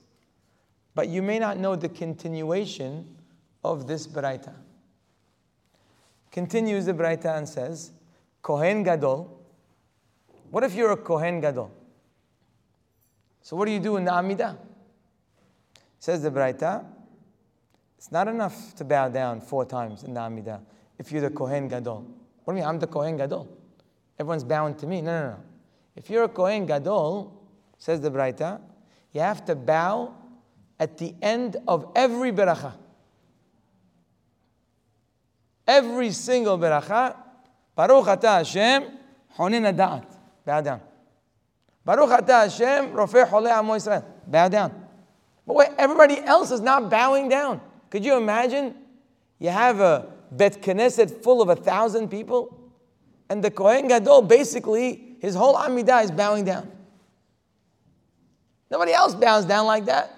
But 0.94 1.08
you 1.08 1.22
may 1.22 1.38
not 1.38 1.58
know 1.58 1.76
the 1.76 1.88
continuation 1.88 3.16
of 3.62 3.86
this 3.86 4.06
Braita. 4.06 4.54
Continues 6.34 6.86
the 6.86 6.92
Braita 6.92 7.38
and 7.38 7.48
says, 7.48 7.92
Kohen 8.42 8.82
Gadol. 8.82 9.40
What 10.50 10.64
if 10.64 10.74
you're 10.74 10.90
a 10.90 10.96
Kohen 10.96 11.40
Gadol? 11.40 11.70
So 13.40 13.54
what 13.54 13.66
do 13.66 13.70
you 13.70 13.78
do 13.78 13.98
in 13.98 14.04
the 14.04 14.10
Amidah? 14.10 14.58
Says 16.00 16.24
the 16.24 16.32
Braita, 16.32 16.84
it's 17.96 18.10
not 18.10 18.26
enough 18.26 18.74
to 18.74 18.84
bow 18.84 19.08
down 19.10 19.42
four 19.42 19.64
times 19.64 20.02
in 20.02 20.12
the 20.12 20.18
Amidah 20.18 20.60
if 20.98 21.12
you're 21.12 21.20
the 21.20 21.30
Kohen 21.30 21.68
Gadol. 21.68 22.04
What 22.42 22.54
do 22.54 22.58
you 22.58 22.64
mean? 22.64 22.68
I'm 22.68 22.80
the 22.80 22.88
Kohen 22.88 23.16
Gadol. 23.16 23.48
Everyone's 24.18 24.42
bowing 24.42 24.74
to 24.74 24.88
me. 24.88 25.02
No, 25.02 25.20
no, 25.20 25.28
no. 25.28 25.40
If 25.94 26.10
you're 26.10 26.24
a 26.24 26.28
Kohen 26.28 26.66
Gadol, 26.66 27.32
says 27.78 28.00
the 28.00 28.10
Braita, 28.10 28.60
you 29.12 29.20
have 29.20 29.44
to 29.44 29.54
bow 29.54 30.12
at 30.80 30.98
the 30.98 31.14
end 31.22 31.58
of 31.68 31.92
every 31.94 32.32
beracha. 32.32 32.72
Every 35.66 36.10
single 36.12 36.58
beracha, 36.58 37.16
Baruch 37.74 38.06
Ata 38.06 38.28
Hashem, 38.28 38.84
Honin 39.36 39.74
Da'at. 39.74 40.04
Bow 40.44 40.60
down. 40.60 40.80
Baruch 41.84 42.10
Ata 42.10 42.32
Hashem, 42.32 42.90
Rofeh 42.90 43.26
Hole 43.28 43.48
Amo 43.48 43.74
Israel. 43.74 44.04
Bow 44.26 44.48
down. 44.48 44.86
But 45.46 45.56
wait, 45.56 45.68
everybody 45.78 46.20
else 46.20 46.50
is 46.50 46.60
not 46.60 46.90
bowing 46.90 47.28
down. 47.28 47.60
Could 47.90 48.04
you 48.04 48.16
imagine? 48.16 48.74
You 49.38 49.50
have 49.50 49.80
a 49.80 50.12
Bet 50.30 50.62
Knesset 50.62 51.22
full 51.22 51.40
of 51.42 51.48
a 51.48 51.56
thousand 51.56 52.08
people, 52.08 52.72
and 53.28 53.42
the 53.42 53.50
Kohen 53.50 53.88
Gadol 53.88 54.22
basically, 54.22 55.16
his 55.20 55.34
whole 55.34 55.54
Amidah 55.54 56.04
is 56.04 56.10
bowing 56.10 56.44
down. 56.44 56.70
Nobody 58.70 58.92
else 58.92 59.14
bows 59.14 59.44
down 59.44 59.66
like 59.66 59.84
that. 59.84 60.10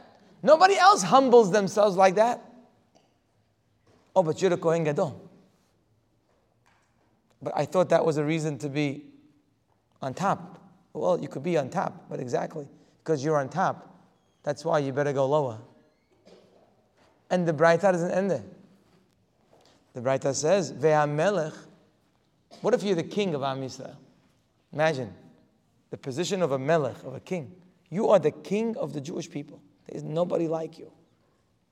Nobody 0.43 0.77
else 0.77 1.03
humbles 1.03 1.51
themselves 1.51 1.97
like 1.97 2.15
that. 2.15 2.43
Oh, 4.15 4.23
but 4.23 4.41
you're 4.41 4.51
the 4.51 4.57
Kohen 4.57 4.85
Gadol. 4.85 5.26
But 7.43 7.53
I 7.57 7.65
thought 7.65 7.91
that 7.91 8.05
was 8.05 8.17
a 8.17 8.25
reason 8.25 8.59
to 8.59 8.69
be 8.69 9.05
on 10.01 10.15
top. 10.15 10.61
Well, 10.93 11.21
you 11.21 11.29
could 11.29 11.43
be 11.43 11.59
on 11.59 11.69
top, 11.69 12.07
but 12.09 12.21
exactly 12.21 12.69
because 13.07 13.23
you're 13.23 13.39
on 13.39 13.49
top, 13.49 13.97
that's 14.43 14.65
why 14.65 14.81
you 14.81 14.93
better 14.93 15.13
go 15.13 15.27
lower. 15.27 15.59
And 17.31 17.47
the 17.47 17.53
Braita 17.53 17.93
doesn't 17.93 18.11
end 18.11 18.31
there. 18.31 18.43
The 19.95 20.01
Braita 20.01 20.35
says, 20.35 20.73
Ve'amelech. 20.73 21.57
What 22.63 22.75
if 22.75 22.83
you're 22.83 22.97
the 22.97 23.03
king 23.03 23.35
of 23.35 23.43
Am 23.43 23.61
Yisrael? 23.61 23.97
Imagine 24.73 25.13
the 25.91 25.97
position 25.97 26.43
of 26.43 26.53
a 26.53 26.59
melech, 26.59 27.03
of 27.05 27.15
a 27.15 27.21
king. 27.21 27.53
You 27.91 28.09
are 28.11 28.19
the 28.19 28.31
king 28.33 28.77
of 28.77 28.93
the 28.93 29.01
Jewish 29.01 29.31
people. 29.31 29.63
There's 29.89 30.03
nobody 30.03 30.49
like 30.49 30.79
you 30.79 30.91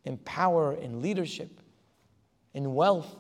in 0.05 0.19
power, 0.19 0.75
in 0.75 1.03
leadership, 1.03 1.61
in 2.53 2.75
wealth. 2.75 3.17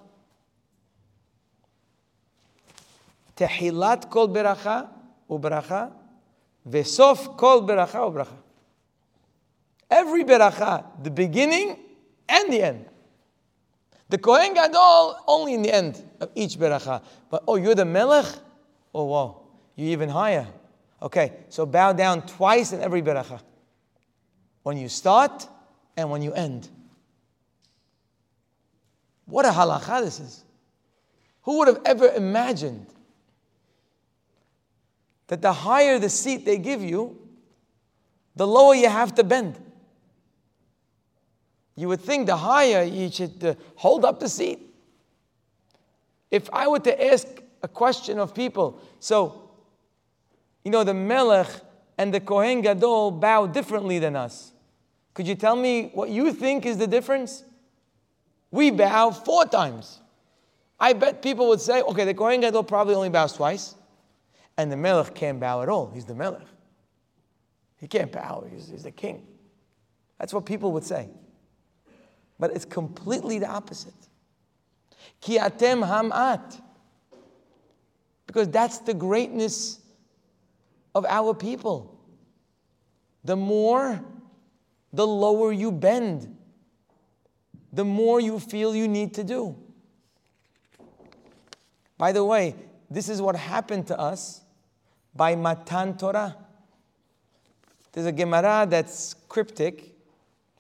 Tehilat 3.37 4.11
kol 4.11 4.29
beracha 4.29 4.89
ubracha, 5.29 5.93
vesof 6.69 7.37
kol 7.37 7.63
beracha 7.67 7.99
ubracha. 8.11 8.37
Every 9.91 10.25
beracha, 10.25 10.85
the 11.03 11.11
beginning 11.11 11.79
and 12.29 12.53
the 12.53 12.63
end. 12.63 12.87
The 14.09 14.19
Kohen 14.19 14.55
Gadol 14.55 15.17
only 15.27 15.55
in 15.55 15.63
the 15.63 15.73
end 15.75 16.03
of 16.21 16.31
each 16.35 16.57
beracha. 16.57 17.03
But 17.31 17.45
oh, 17.49 17.57
you're 17.57 17.75
the 17.75 17.85
melech? 17.85 18.27
Oh, 18.95 19.05
whoa, 19.05 19.43
you're 19.77 19.91
even 19.91 20.09
higher. 20.09 20.47
Okay, 21.03 21.33
so 21.49 21.67
bow 21.67 21.93
down 21.93 22.27
twice 22.27 22.73
in 22.73 22.81
every 22.81 23.03
beracha 23.03 23.41
when 24.63 24.77
you 24.77 24.89
start 24.89 25.47
and 25.97 26.11
when 26.11 26.23
you 26.23 26.33
end. 26.33 26.69
What 29.27 29.45
a 29.45 29.51
halacha 29.51 30.03
this 30.03 30.21
is. 30.21 30.45
Who 31.43 31.59
would 31.59 31.69
have 31.69 31.81
ever 31.85 32.09
imagined 32.09 32.87
that 35.35 35.43
the 35.43 35.53
higher 35.53 35.99
the 35.99 36.09
seat 36.09 36.45
they 36.45 36.59
give 36.59 36.81
you, 36.81 37.19
the 38.37 38.47
lower 38.47 38.73
you 38.73 38.89
have 38.89 39.13
to 39.17 39.25
bend? 39.25 39.59
You 41.75 41.89
would 41.89 42.01
think 42.01 42.29
the 42.29 42.37
higher 42.37 42.85
you 42.85 43.11
should 43.11 43.43
uh, 43.43 43.55
hold 43.75 44.05
up 44.05 44.21
the 44.21 44.29
seat. 44.29 44.61
If 46.31 46.49
I 46.53 46.69
were 46.69 46.79
to 46.79 47.05
ask 47.13 47.27
a 47.65 47.67
question 47.67 48.21
of 48.21 48.33
people, 48.33 48.81
so, 49.01 49.51
you 50.65 50.71
know, 50.71 50.85
the 50.85 50.95
Melech 50.95 51.49
and 51.99 52.15
the 52.15 52.21
Kohen 52.21 52.61
Gadol 52.61 53.11
bow 53.11 53.49
differently 53.49 53.99
than 53.99 54.15
us. 54.15 54.53
Could 55.15 55.27
you 55.27 55.35
tell 55.35 55.57
me 55.57 55.91
what 55.95 56.11
you 56.11 56.33
think 56.33 56.65
is 56.65 56.79
the 56.79 56.87
difference? 56.87 57.43
We 58.53 58.71
bow 58.71 59.11
four 59.11 59.47
times. 59.47 60.01
I 60.79 60.93
bet 60.93 61.23
people 61.23 61.49
would 61.49 61.61
say, 61.61 61.83
okay, 61.83 62.05
the 62.05 62.15
Kohen 62.15 62.41
Gadol 62.41 62.63
probably 62.63 62.95
only 62.95 63.09
bows 63.09 63.33
twice, 63.33 63.75
and 64.57 64.71
the 64.71 64.77
Melech 64.77 65.15
can't 65.15 65.41
bow 65.41 65.63
at 65.63 65.69
all. 65.69 65.91
He's 65.93 66.05
the 66.05 66.15
Melech. 66.15 66.47
He 67.77 67.87
can't 67.87 68.11
bow, 68.11 68.47
he's, 68.51 68.69
he's 68.69 68.85
the 68.85 68.91
king. 68.91 69.27
That's 70.19 70.33
what 70.33 70.47
people 70.47 70.73
would 70.73 70.85
say. 70.85 71.09
But 72.39 72.53
it's 72.53 72.65
completely 72.65 73.39
the 73.39 73.49
opposite. 73.49 73.93
Ki 75.21 75.39
atem 75.39 75.87
hamat. 75.87 76.61
Because 78.27 78.49
that's 78.49 78.79
the 78.79 78.95
greatness 78.95 79.81
of 80.95 81.05
our 81.07 81.35
people. 81.35 81.99
The 83.25 83.37
more 83.37 84.03
the 84.93 85.07
lower 85.07 85.53
you 85.53 85.73
bend, 85.73 86.37
the 87.73 87.85
more 87.85 88.21
you 88.21 88.39
feel 88.39 88.75
you 88.75 88.87
need 88.87 89.15
to 89.15 89.25
do. 89.25 89.57
By 91.99 92.13
the 92.13 92.25
way, 92.25 92.55
this 92.89 93.09
is 93.09 93.21
what 93.21 93.35
happened 93.35 93.89
to 93.89 93.99
us 93.99 94.44
by 95.15 95.37
Matan 95.37 95.97
Torah. 95.97 96.37
There's 97.93 98.07
a 98.07 98.13
Gemara 98.13 98.67
that's 98.69 99.15
cryptic, 99.29 99.95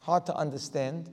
hard 0.00 0.26
to 0.26 0.36
understand. 0.36 1.11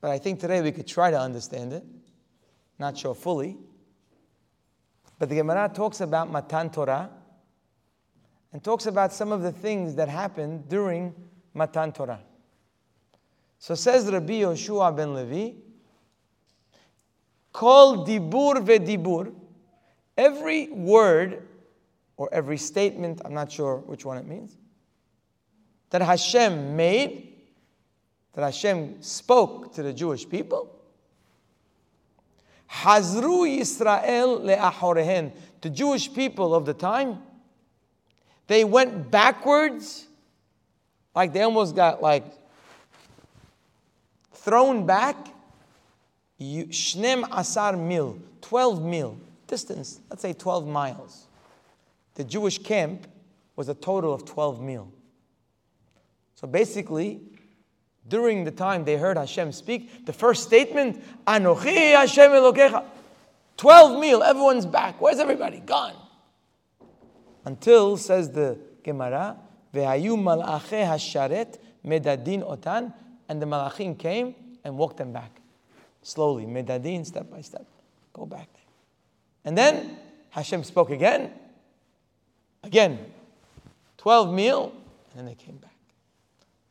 But 0.00 0.10
I 0.10 0.18
think 0.18 0.40
today 0.40 0.62
we 0.62 0.72
could 0.72 0.86
try 0.86 1.10
to 1.10 1.20
understand 1.20 1.72
it. 1.72 1.84
Not 2.78 2.96
sure 2.96 3.14
fully. 3.14 3.56
But 5.18 5.28
the 5.28 5.36
Gemara 5.36 5.70
talks 5.74 6.00
about 6.00 6.30
Matan 6.30 6.70
Torah 6.70 7.10
and 8.52 8.62
talks 8.62 8.86
about 8.86 9.12
some 9.12 9.32
of 9.32 9.42
the 9.42 9.52
things 9.52 9.94
that 9.96 10.08
happened 10.08 10.68
during 10.68 11.14
Matan 11.52 11.92
Torah. 11.92 12.20
So 13.58 13.74
says 13.74 14.10
Rabbi 14.10 14.40
Yoshua 14.40 14.96
ben 14.96 15.14
Levi, 15.14 15.58
Kol 17.52 18.06
dibur 18.06 18.64
ve'dibur, 18.64 19.32
every 20.16 20.68
word 20.68 21.42
or 22.16 22.28
every 22.32 22.56
statement, 22.56 23.20
I'm 23.24 23.34
not 23.34 23.52
sure 23.52 23.76
which 23.78 24.04
one 24.04 24.18
it 24.18 24.26
means, 24.26 24.56
that 25.90 26.02
Hashem 26.02 26.76
made, 26.76 27.32
that 28.32 28.42
Hashem 28.42 29.02
spoke 29.02 29.74
to 29.74 29.82
the 29.82 29.92
Jewish 29.92 30.28
people, 30.28 30.72
Hazru 32.70 33.58
Yisrael 33.58 34.40
le'ahorehen, 34.40 35.32
the 35.60 35.70
Jewish 35.70 36.12
people 36.12 36.54
of 36.54 36.66
the 36.66 36.74
time, 36.74 37.22
they 38.46 38.64
went 38.64 39.10
backwards, 39.10 40.06
like 41.14 41.32
they 41.32 41.42
almost 41.42 41.74
got 41.74 42.02
like 42.02 42.24
thrown 44.32 44.86
back. 44.86 45.16
Shnem 46.40 47.26
asar 47.32 47.76
mil, 47.76 48.18
12 48.42 48.84
mil, 48.84 49.18
distance, 49.46 50.00
let's 50.10 50.22
say 50.22 50.32
12 50.32 50.66
miles. 50.66 51.26
The 52.14 52.24
Jewish 52.24 52.58
camp 52.58 53.06
was 53.54 53.68
a 53.68 53.74
total 53.74 54.12
of 54.12 54.24
12 54.24 54.60
mil. 54.60 54.92
So 56.34 56.46
basically, 56.46 57.20
during 58.08 58.44
the 58.44 58.50
time 58.50 58.84
they 58.84 58.96
heard 58.96 59.16
Hashem 59.16 59.52
speak, 59.52 60.06
the 60.06 60.12
first 60.12 60.42
statement, 60.44 61.02
Anochi 61.26 61.92
Hashem 61.92 62.30
Elokecha. 62.30 62.84
12 63.56 64.00
mil, 64.00 64.22
everyone's 64.22 64.66
back. 64.66 65.00
Where's 65.00 65.18
everybody? 65.18 65.60
Gone. 65.60 65.94
Until, 67.44 67.96
says 67.96 68.30
the 68.30 68.58
Gemara, 68.82 69.36
Ve'ayu 69.72 70.16
mal'ache 70.16 70.84
hasharet 70.84 71.58
medadin 71.84 72.42
otan, 72.46 72.92
and 73.28 73.40
the 73.40 73.46
malachim 73.46 73.98
came 73.98 74.34
and 74.64 74.76
walked 74.76 74.98
them 74.98 75.12
back. 75.12 75.40
Slowly, 76.02 76.44
medadin, 76.44 77.04
step 77.04 77.30
by 77.30 77.40
step. 77.40 77.66
Go 78.12 78.26
back. 78.26 78.48
And 79.46 79.56
then 79.56 79.96
Hashem 80.30 80.64
spoke 80.64 80.90
again, 80.90 81.30
again, 82.64 82.98
12 83.96 84.34
mil, 84.34 84.72
and 85.10 85.18
then 85.18 85.24
they 85.26 85.36
came 85.36 85.56
back. 85.56 85.70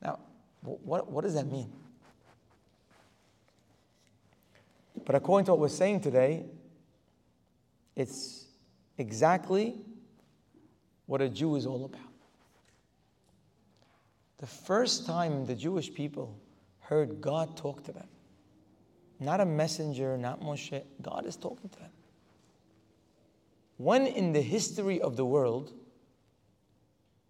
Now, 0.01 0.19
what, 0.61 1.09
what 1.09 1.23
does 1.23 1.35
that 1.35 1.47
mean? 1.47 1.71
But 5.05 5.15
according 5.15 5.45
to 5.45 5.51
what 5.53 5.61
we're 5.61 5.69
saying 5.69 6.01
today, 6.01 6.43
it's 7.95 8.45
exactly 8.97 9.75
what 11.05 11.21
a 11.21 11.29
Jew 11.29 11.55
is 11.55 11.65
all 11.65 11.85
about. 11.85 12.01
The 14.39 14.47
first 14.47 15.05
time 15.05 15.45
the 15.45 15.55
Jewish 15.55 15.93
people 15.93 16.37
heard 16.81 17.21
God 17.21 17.55
talk 17.55 17.83
to 17.85 17.93
them, 17.93 18.07
not 19.21 19.39
a 19.39 19.45
messenger, 19.45 20.17
not 20.17 20.41
Moshe, 20.41 20.83
God 21.01 21.25
is 21.25 21.37
talking 21.37 21.69
to 21.69 21.79
them. 21.79 21.89
When 23.77 24.07
in 24.07 24.33
the 24.33 24.41
history 24.41 25.01
of 25.01 25.17
the 25.17 25.25
world 25.25 25.73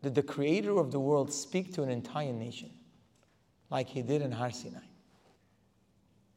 did 0.04 0.14
the 0.16 0.24
creator 0.24 0.78
of 0.78 0.92
the 0.92 1.00
world 1.00 1.34
speak 1.34 1.74
to 1.74 1.84
an 1.84 1.90
entire 1.90 2.34
nation 2.34 2.70
like 3.70 3.88
he 3.88 4.02
did 4.02 4.22
in 4.22 4.32
Har 4.32 4.52
Sinai? 4.52 4.80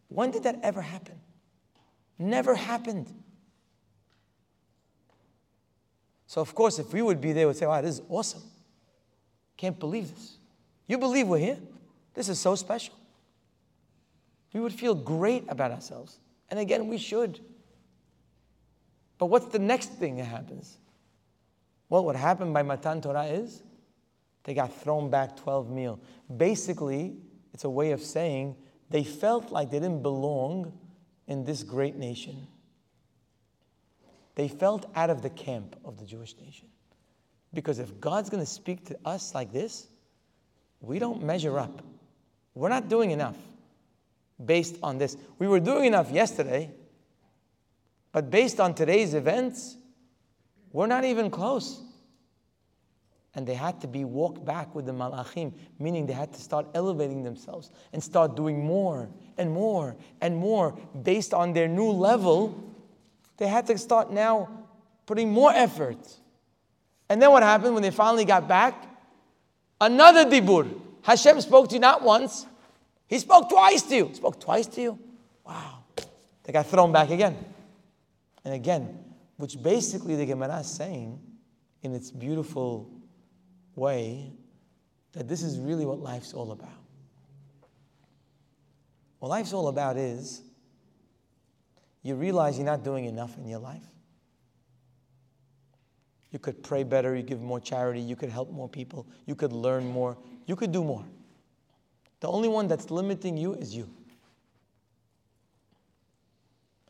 When 0.08 0.30
did 0.30 0.44
that 0.44 0.58
ever 0.62 0.80
happen? 0.80 1.20
Never 2.18 2.54
happened. 2.54 3.12
So, 6.26 6.40
of 6.40 6.54
course, 6.54 6.78
if 6.78 6.92
we 6.92 7.02
would 7.02 7.20
be 7.20 7.32
there, 7.32 7.46
we 7.46 7.48
would 7.48 7.56
say, 7.56 7.66
wow, 7.66 7.80
this 7.80 7.96
is 7.96 8.02
awesome. 8.08 8.42
Can't 9.56 9.78
believe 9.78 10.14
this. 10.14 10.36
You 10.86 10.98
believe 10.98 11.28
we're 11.28 11.38
here? 11.38 11.58
This 12.14 12.28
is 12.28 12.38
so 12.38 12.54
special. 12.54 12.94
We 14.52 14.60
would 14.60 14.72
feel 14.72 14.94
great 14.94 15.44
about 15.48 15.70
ourselves. 15.70 16.18
And 16.50 16.58
again, 16.58 16.88
we 16.88 16.98
should. 16.98 17.40
But 19.18 19.26
what's 19.26 19.46
the 19.46 19.58
next 19.58 19.92
thing 19.92 20.16
that 20.16 20.24
happens? 20.24 20.78
Well, 21.88 22.04
what 22.04 22.16
happened 22.16 22.54
by 22.54 22.62
Matan 22.62 23.00
Torah 23.00 23.24
is 23.24 23.62
they 24.44 24.54
got 24.54 24.74
thrown 24.80 25.10
back 25.10 25.36
12 25.36 25.70
mil. 25.70 26.00
Basically, 26.34 27.16
it's 27.52 27.64
a 27.64 27.70
way 27.70 27.90
of 27.92 28.00
saying 28.00 28.56
they 28.90 29.04
felt 29.04 29.50
like 29.50 29.70
they 29.70 29.80
didn't 29.80 30.02
belong 30.02 30.72
in 31.26 31.44
this 31.44 31.62
great 31.62 31.96
nation. 31.96 32.46
They 34.34 34.48
felt 34.48 34.90
out 34.94 35.10
of 35.10 35.22
the 35.22 35.30
camp 35.30 35.76
of 35.84 35.98
the 35.98 36.06
Jewish 36.06 36.36
nation. 36.36 36.68
Because 37.52 37.78
if 37.78 38.00
God's 38.00 38.30
going 38.30 38.42
to 38.42 38.50
speak 38.50 38.86
to 38.86 38.98
us 39.04 39.34
like 39.34 39.52
this, 39.52 39.88
we 40.80 40.98
don't 40.98 41.22
measure 41.22 41.58
up. 41.58 41.82
We're 42.54 42.68
not 42.68 42.88
doing 42.88 43.10
enough 43.10 43.36
based 44.44 44.76
on 44.82 44.98
this. 44.98 45.16
We 45.38 45.48
were 45.48 45.60
doing 45.60 45.86
enough 45.86 46.10
yesterday, 46.10 46.70
but 48.12 48.30
based 48.30 48.60
on 48.60 48.74
today's 48.74 49.14
events, 49.14 49.76
we're 50.72 50.86
not 50.86 51.04
even 51.04 51.30
close. 51.30 51.80
And 53.34 53.46
they 53.46 53.54
had 53.54 53.80
to 53.82 53.86
be 53.86 54.04
walked 54.04 54.44
back 54.44 54.74
with 54.74 54.86
the 54.86 54.92
malachim, 54.92 55.52
meaning 55.78 56.06
they 56.06 56.12
had 56.12 56.32
to 56.32 56.40
start 56.40 56.66
elevating 56.74 57.22
themselves 57.22 57.70
and 57.92 58.02
start 58.02 58.34
doing 58.34 58.64
more 58.64 59.08
and 59.36 59.52
more 59.52 59.96
and 60.20 60.36
more 60.36 60.76
based 61.02 61.32
on 61.32 61.52
their 61.52 61.68
new 61.68 61.90
level 61.90 62.68
they 63.38 63.46
had 63.46 63.66
to 63.68 63.78
start 63.78 64.12
now 64.12 64.48
putting 65.06 65.32
more 65.32 65.52
effort. 65.52 65.98
And 67.08 67.22
then 67.22 67.30
what 67.30 67.42
happened 67.42 67.72
when 67.72 67.82
they 67.82 67.90
finally 67.90 68.26
got 68.26 68.46
back? 68.46 68.84
Another 69.80 70.24
dibur. 70.24 70.68
Hashem 71.02 71.40
spoke 71.40 71.68
to 71.68 71.74
you 71.76 71.80
not 71.80 72.02
once, 72.02 72.44
He 73.06 73.18
spoke 73.18 73.48
twice 73.48 73.82
to 73.82 73.96
you. 73.96 74.06
He 74.08 74.14
spoke 74.14 74.38
twice 74.38 74.66
to 74.66 74.82
you? 74.82 74.98
Wow. 75.46 75.84
They 76.42 76.52
got 76.52 76.66
thrown 76.66 76.92
back 76.92 77.10
again. 77.10 77.36
And 78.48 78.54
again, 78.54 78.98
which 79.36 79.62
basically 79.62 80.16
the 80.16 80.24
Gemara 80.24 80.60
is 80.60 80.68
saying 80.68 81.20
in 81.82 81.92
its 81.92 82.10
beautiful 82.10 82.90
way 83.74 84.32
that 85.12 85.28
this 85.28 85.42
is 85.42 85.58
really 85.60 85.84
what 85.84 85.98
life's 85.98 86.32
all 86.32 86.52
about. 86.52 86.80
What 89.18 89.28
life's 89.28 89.52
all 89.52 89.68
about 89.68 89.98
is 89.98 90.40
you 92.02 92.14
realize 92.14 92.56
you're 92.56 92.64
not 92.64 92.82
doing 92.82 93.04
enough 93.04 93.36
in 93.36 93.46
your 93.46 93.58
life. 93.58 93.84
You 96.30 96.38
could 96.38 96.62
pray 96.62 96.82
better, 96.84 97.14
you 97.14 97.22
give 97.22 97.42
more 97.42 97.60
charity, 97.60 98.00
you 98.00 98.16
could 98.16 98.30
help 98.30 98.50
more 98.50 98.66
people, 98.66 99.06
you 99.26 99.34
could 99.34 99.52
learn 99.52 99.84
more, 99.86 100.16
you 100.46 100.56
could 100.56 100.72
do 100.72 100.82
more. 100.82 101.04
The 102.20 102.28
only 102.28 102.48
one 102.48 102.66
that's 102.66 102.90
limiting 102.90 103.36
you 103.36 103.52
is 103.52 103.76
you. 103.76 103.90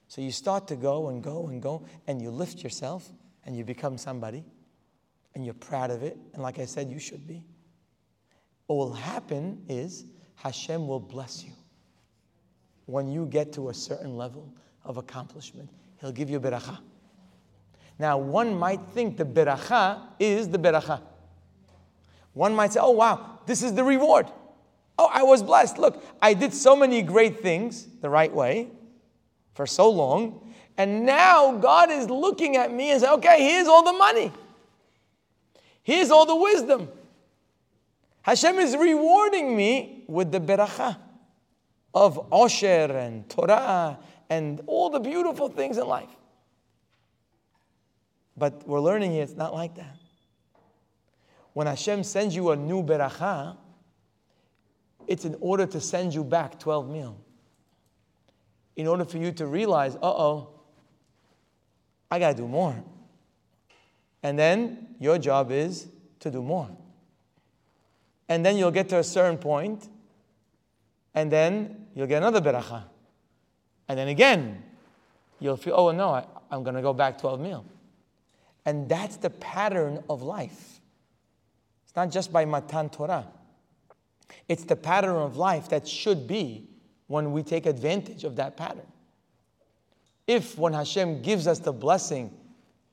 So 0.09 0.23
you 0.23 0.33
start 0.33 0.67
to 0.69 0.77
go 0.77 1.09
and 1.09 1.23
go 1.23 1.49
and 1.49 1.63
go, 1.63 1.85
and 2.07 2.21
you 2.21 2.31
lift 2.31 2.63
yourself, 2.63 3.09
and 3.45 3.57
you 3.57 3.63
become 3.63 3.99
somebody, 3.99 4.43
and 5.35 5.45
you're 5.45 5.55
proud 5.55 5.91
of 5.91 6.03
it. 6.03 6.19
And 6.33 6.43
like 6.43 6.59
I 6.59 6.65
said, 6.65 6.89
you 6.89 6.99
should 6.99 7.27
be. 7.27 7.45
What 8.67 8.77
will 8.77 8.95
happen 8.95 9.63
is 9.69 10.07
Hashem 10.37 10.87
will 10.87 11.01
bless 11.01 11.45
you 11.45 11.53
when 12.87 13.11
you 13.11 13.27
get 13.27 13.53
to 13.53 13.69
a 13.69 13.75
certain 13.75 14.17
level 14.17 14.53
of 14.83 14.97
accomplishment. 14.97 15.69
He'll 16.01 16.13
give 16.13 16.31
you 16.31 16.41
beracha. 16.41 16.79
Now, 17.99 18.17
one 18.17 18.55
might 18.55 18.81
think 18.93 19.19
the 19.19 19.25
beracha 19.25 20.01
is 20.19 20.49
the 20.49 20.59
beracha. 20.59 21.03
One 22.33 22.55
might 22.55 22.73
say, 22.73 22.81
oh, 22.81 22.93
wow, 22.93 23.41
this 23.47 23.63
is 23.63 23.75
the 23.75 23.85
reward. 23.85 24.27
Oh, 24.99 25.11
I 25.13 25.23
was 25.23 25.43
blessed. 25.43 25.77
Look, 25.79 26.03
I 26.23 26.33
did 26.33 26.55
so 26.55 26.75
many 26.75 27.03
great 27.03 27.41
things 27.41 27.87
the 28.01 28.09
right 28.09 28.33
way 28.33 28.71
for 29.59 29.67
so 29.67 29.91
long. 29.91 30.55
And 30.77 31.05
now 31.05 31.57
God 31.57 31.91
is 31.91 32.09
looking 32.09 32.57
at 32.57 32.73
me 32.73 32.93
and 32.93 33.01
saying, 33.01 33.15
okay, 33.15 33.43
here's 33.43 33.67
all 33.67 33.83
the 33.83 33.93
money. 33.93 34.31
Here's 35.83 36.13
all 36.13 36.27
the 36.27 36.37
wisdom. 36.37 36.89
Hashem 38.23 38.61
is 38.61 38.77
rewarding 38.77 39.57
me 39.57 40.05
with 40.07 40.31
the 40.31 40.39
beracha 40.39 40.97
of 41.93 42.31
Osher 42.31 43.05
and 43.05 43.29
Torah 43.29 43.99
and 44.31 44.61
all 44.69 44.91
the 44.91 45.01
beautiful 45.01 45.49
things 45.49 45.77
in 45.77 45.89
life. 45.89 46.15
But 48.37 48.65
we're 48.65 48.79
learning 48.79 49.11
here 49.11 49.25
it's 49.25 49.35
not 49.35 49.53
like 49.53 49.75
that. 49.75 49.97
When 51.53 51.67
Hashem 51.67 52.05
sends 52.05 52.37
you 52.37 52.53
a 52.53 52.57
new 52.57 52.85
beracha, 52.85 53.57
it's 55.09 55.25
in 55.25 55.37
order 55.41 55.67
to 55.67 55.81
send 55.81 56.15
you 56.15 56.23
back 56.23 56.61
12 56.61 56.89
mil. 56.89 57.17
In 58.79 58.87
order 58.87 59.05
for 59.05 59.19
you 59.19 59.33
to 59.33 59.47
realize, 59.47 59.97
uh 59.97 59.99
oh, 60.03 60.49
I 62.09 62.21
got 62.21 62.31
to 62.31 62.35
do 62.37 62.47
more. 62.47 62.77
And 64.23 64.39
then 64.39 64.95
your 65.01 65.19
job 65.19 65.51
is 65.51 65.89
to 66.21 66.31
do 66.31 66.41
more. 66.41 66.71
And 68.29 68.47
then 68.47 68.57
you'll 68.57 68.71
get 68.71 68.89
to 68.91 68.99
a 68.99 69.03
certain 69.03 69.37
point, 69.37 69.89
and 71.13 71.31
then 71.31 71.87
you'll 71.93 72.07
get 72.07 72.19
another 72.19 72.41
beracha. 72.41 72.85
And 73.89 73.99
then 73.99 74.07
again, 74.07 74.63
you'll 75.41 75.57
feel, 75.57 75.75
oh 75.77 75.91
no, 75.91 76.11
I, 76.11 76.25
am 76.53 76.63
going 76.63 76.77
to 76.77 76.83
go 76.83 76.93
back 76.93 77.19
12 77.19 77.41
mil. 77.41 77.65
And 78.65 78.89
that's 78.89 79.17
the 79.17 79.31
pattern 79.31 80.05
of 80.09 80.23
life. 80.23 80.81
It's 81.85 81.97
not 81.97 82.13
just 82.13 82.33
by 82.33 82.45
Matan 82.45 82.91
Torah. 82.91 83.27
It's 84.49 84.63
the 84.63 84.77
pattern 84.77 85.17
of 85.17 85.37
life 85.37 85.69
that 85.71 85.89
should 85.89 86.29
be 86.29 86.69
when 87.09 87.33
we 87.33 87.43
take 87.43 87.67
advantage 87.67 88.25
of 88.25 88.37
that 88.37 88.57
pattern. 88.57 88.87
If 90.27 90.57
when 90.57 90.73
Hashem 90.73 91.23
gives 91.23 91.47
us 91.47 91.59
the 91.59 91.73
blessing, 91.73 92.31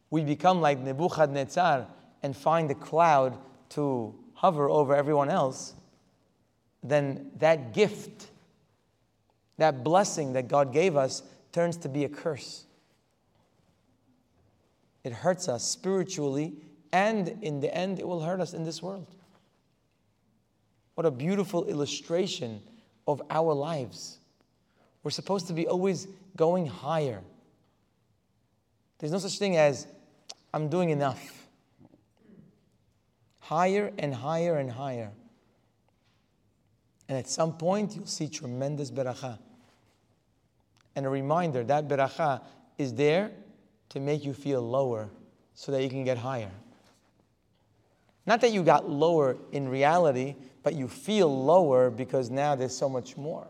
we 0.09 0.23
become 0.23 0.61
like 0.61 0.79
Nebuchadnezzar 0.79 1.85
and 2.23 2.35
find 2.35 2.69
the 2.69 2.75
cloud 2.75 3.37
to 3.69 4.15
hover 4.33 4.69
over 4.69 4.95
everyone 4.95 5.29
else, 5.29 5.73
then 6.83 7.31
that 7.37 7.73
gift 7.73 8.29
that 9.57 9.83
blessing 9.83 10.33
that 10.33 10.47
God 10.47 10.73
gave 10.73 10.95
us 10.95 11.23
turns 11.51 11.77
to 11.77 11.89
be 11.89 12.03
a 12.03 12.09
curse. 12.09 12.65
It 15.03 15.13
hurts 15.13 15.47
us 15.47 15.63
spiritually, 15.63 16.53
and 16.91 17.29
in 17.41 17.59
the 17.59 17.73
end, 17.73 17.99
it 17.99 18.07
will 18.07 18.21
hurt 18.21 18.41
us 18.41 18.53
in 18.53 18.63
this 18.63 18.81
world. 18.81 19.07
What 20.95 21.05
a 21.05 21.11
beautiful 21.11 21.65
illustration 21.65 22.61
of 23.07 23.21
our 23.29 23.53
lives. 23.53 24.17
We're 25.03 25.11
supposed 25.11 25.47
to 25.47 25.53
be 25.53 25.67
always 25.67 26.07
going 26.35 26.65
higher. 26.65 27.21
There's 28.97 29.11
no 29.11 29.19
such 29.19 29.37
thing 29.37 29.57
as, 29.57 29.87
I'm 30.53 30.69
doing 30.69 30.89
enough. 30.89 31.47
Higher 33.39 33.91
and 33.99 34.13
higher 34.13 34.57
and 34.57 34.71
higher. 34.71 35.11
And 37.07 37.17
at 37.17 37.27
some 37.27 37.57
point, 37.57 37.95
you'll 37.95 38.07
see 38.07 38.27
tremendous 38.27 38.89
beracha. 38.89 39.37
And 40.95 41.05
a 41.05 41.09
reminder 41.09 41.63
that 41.65 41.87
beracha 41.87 42.41
is 42.77 42.93
there 42.93 43.31
to 43.89 43.99
make 43.99 44.25
you 44.25 44.33
feel 44.33 44.61
lower 44.61 45.09
so 45.53 45.71
that 45.71 45.83
you 45.83 45.89
can 45.89 46.03
get 46.03 46.17
higher. 46.17 46.51
Not 48.25 48.41
that 48.41 48.51
you 48.51 48.63
got 48.63 48.89
lower 48.89 49.37
in 49.51 49.69
reality, 49.69 50.35
but 50.63 50.73
you 50.73 50.87
feel 50.87 51.43
lower 51.43 51.89
because 51.91 52.29
now 52.29 52.55
there's 52.55 52.75
so 52.75 52.89
much 52.89 53.17
more. 53.17 53.45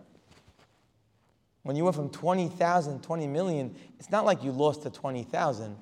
When 1.63 1.75
you 1.75 1.83
went 1.85 1.95
from 1.95 2.09
20,000 2.09 2.99
to 2.99 3.05
20 3.05 3.27
million, 3.27 3.75
it's 3.97 4.11
not 4.11 4.25
like 4.25 4.43
you 4.43 4.51
lost 4.51 4.83
the 4.83 4.89
20,000, 4.89 5.75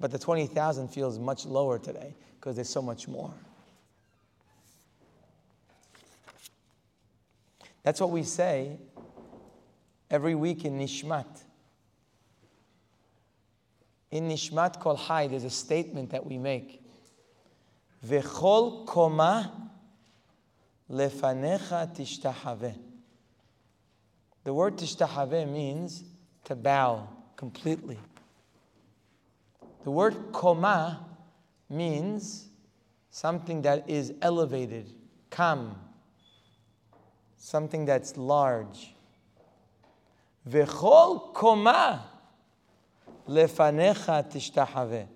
but 0.00 0.10
the 0.10 0.18
20,000 0.18 0.88
feels 0.88 1.18
much 1.18 1.44
lower 1.44 1.78
today 1.78 2.14
because 2.40 2.56
there's 2.56 2.68
so 2.68 2.82
much 2.82 3.06
more. 3.06 3.32
That's 7.82 8.00
what 8.00 8.10
we 8.10 8.22
say 8.22 8.78
every 10.10 10.34
week 10.34 10.64
in 10.64 10.78
Nishmat. 10.78 11.42
In 14.10 14.28
Nishmat 14.28 14.80
Kol 14.80 14.96
Hai, 14.96 15.26
there's 15.26 15.44
a 15.44 15.50
statement 15.50 16.10
that 16.10 16.24
we 16.24 16.38
make. 16.38 16.82
The 18.02 18.20
word 24.46 24.76
tishtahave 24.76 25.52
means 25.52 26.04
to 26.44 26.54
bow 26.54 27.08
completely. 27.36 27.98
The 29.84 29.90
word 29.90 30.32
koma 30.32 31.06
means 31.68 32.48
something 33.10 33.62
that 33.62 33.88
is 33.90 34.14
elevated, 34.22 34.92
kam, 35.30 35.74
something 37.36 37.84
that's 37.84 38.16
large. 38.16 38.94
V'chol 40.48 41.34
koma 41.34 42.04
lefanecha 43.28 44.30
tishtahave. 44.32 45.08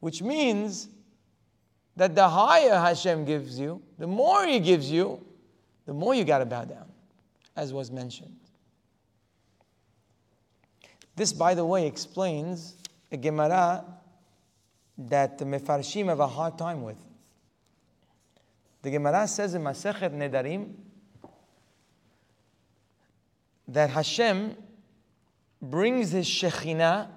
Which 0.00 0.22
means 0.22 0.88
that 1.98 2.14
the 2.14 2.28
higher 2.28 2.76
Hashem 2.76 3.24
gives 3.24 3.58
you, 3.58 3.82
the 3.98 4.06
more 4.06 4.46
He 4.46 4.60
gives 4.60 4.88
you, 4.88 5.20
the 5.84 5.92
more 5.92 6.14
you 6.14 6.22
got 6.24 6.38
to 6.38 6.46
bow 6.46 6.64
down, 6.64 6.86
as 7.56 7.72
was 7.72 7.90
mentioned. 7.90 8.36
This, 11.16 11.32
by 11.32 11.54
the 11.54 11.64
way, 11.64 11.88
explains 11.88 12.76
a 13.10 13.16
Gemara 13.16 13.84
that 14.96 15.38
the 15.38 15.44
Mefarshim 15.44 16.06
have 16.06 16.20
a 16.20 16.28
hard 16.28 16.56
time 16.56 16.84
with. 16.84 16.98
The 18.82 18.92
Gemara 18.92 19.26
says 19.26 19.54
in 19.54 19.62
Masechet 19.62 20.12
Nedarim 20.12 20.74
that 23.66 23.90
Hashem 23.90 24.54
brings 25.60 26.12
His 26.12 26.28
Shekhinah 26.28 27.08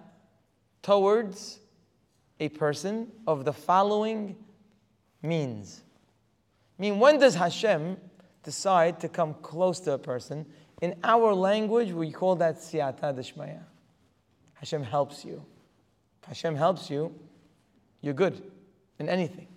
towards 0.81 1.59
a 2.39 2.49
person 2.49 3.11
of 3.27 3.45
the 3.45 3.53
following 3.53 4.35
means. 5.21 5.83
I 6.77 6.81
mean, 6.81 6.99
when 6.99 7.19
does 7.19 7.35
Hashem 7.35 7.97
decide 8.43 8.99
to 9.01 9.09
come 9.09 9.35
close 9.41 9.79
to 9.81 9.93
a 9.93 9.97
person? 9.97 10.45
In 10.81 10.95
our 11.03 11.33
language, 11.33 11.91
we 11.91 12.11
call 12.11 12.35
that 12.37 12.57
siyata 12.57 13.13
deshmaya. 13.13 13.61
Hashem 14.55 14.83
helps 14.83 15.23
you. 15.23 15.43
If 16.21 16.29
Hashem 16.29 16.55
helps 16.55 16.89
you, 16.89 17.13
you're 18.01 18.13
good 18.13 18.41
in 18.99 19.09
anything. 19.09 19.47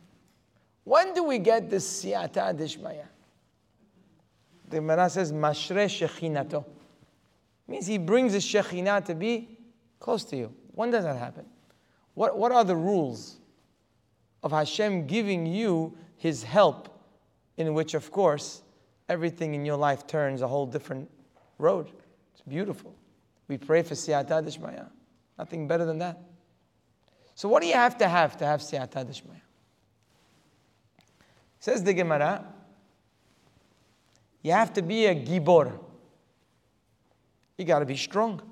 When 0.84 1.14
do 1.14 1.24
we 1.24 1.38
get 1.38 1.70
this 1.70 2.04
siyata 2.04 2.58
deshmaya? 2.58 3.06
The 4.68 4.76
Gemara 4.76 5.08
says, 5.08 5.32
mashre 5.32 5.86
shechinato. 5.86 6.64
Means 7.66 7.86
he 7.86 7.96
brings 7.96 8.32
the 8.32 8.38
shekhinah 8.38 9.04
to 9.06 9.14
be 9.14 9.48
close 9.98 10.24
to 10.24 10.36
you. 10.36 10.52
When 10.72 10.90
does 10.90 11.04
that 11.04 11.16
happen? 11.16 11.46
What, 12.12 12.36
what 12.36 12.52
are 12.52 12.64
the 12.64 12.76
rules 12.76 13.38
of 14.44 14.52
Hashem 14.52 15.06
giving 15.06 15.46
you 15.46 15.96
His 16.18 16.44
help, 16.44 17.00
in 17.56 17.72
which, 17.74 17.94
of 17.94 18.12
course, 18.12 18.62
everything 19.08 19.54
in 19.54 19.64
your 19.64 19.76
life 19.76 20.06
turns 20.06 20.42
a 20.42 20.46
whole 20.46 20.66
different 20.66 21.10
road? 21.58 21.90
It's 22.34 22.42
beautiful. 22.46 22.94
We 23.48 23.56
pray 23.56 23.82
for 23.82 23.94
siyata 23.94 24.44
dishmaya. 24.46 24.88
Nothing 25.38 25.66
better 25.66 25.86
than 25.86 25.98
that. 25.98 26.20
So, 27.34 27.48
what 27.48 27.62
do 27.62 27.68
you 27.68 27.74
have 27.74 27.96
to 27.98 28.08
have 28.08 28.36
to 28.36 28.46
have 28.46 28.60
siyata 28.60 29.04
dishmaya? 29.04 29.40
Says 31.58 31.82
the 31.82 31.94
Gemara, 31.94 32.44
you 34.42 34.52
have 34.52 34.74
to 34.74 34.82
be 34.82 35.06
a 35.06 35.14
gibor. 35.14 35.72
You 37.56 37.64
got 37.64 37.78
to 37.78 37.86
be 37.86 37.96
strong. 37.96 38.42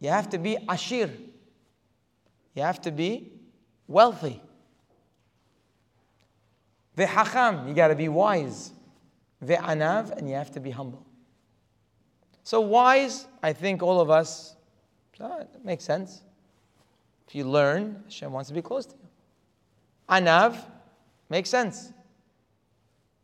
You 0.00 0.08
have 0.08 0.28
to 0.30 0.38
be 0.38 0.56
ashir. 0.68 1.10
You 2.54 2.62
have 2.62 2.80
to 2.82 2.90
be 2.90 3.30
wealthy. 3.86 4.40
Ve'hacham, 6.96 7.68
you 7.68 7.74
got 7.74 7.88
to 7.88 7.96
be 7.96 8.08
wise. 8.08 8.72
Ve'anav, 9.44 10.16
and 10.16 10.28
you 10.28 10.34
have 10.34 10.50
to 10.52 10.60
be 10.60 10.70
humble. 10.70 11.04
So 12.42 12.60
wise, 12.60 13.26
I 13.42 13.52
think 13.52 13.82
all 13.82 14.00
of 14.00 14.10
us, 14.10 14.56
uh, 15.20 15.44
makes 15.62 15.84
sense. 15.84 16.22
If 17.26 17.34
you 17.34 17.44
learn, 17.44 18.02
Hashem 18.04 18.30
wants 18.32 18.48
to 18.48 18.54
be 18.54 18.62
close 18.62 18.86
to 18.86 18.94
you. 18.94 19.08
Anav, 20.08 20.56
makes 21.30 21.48
sense. 21.48 21.92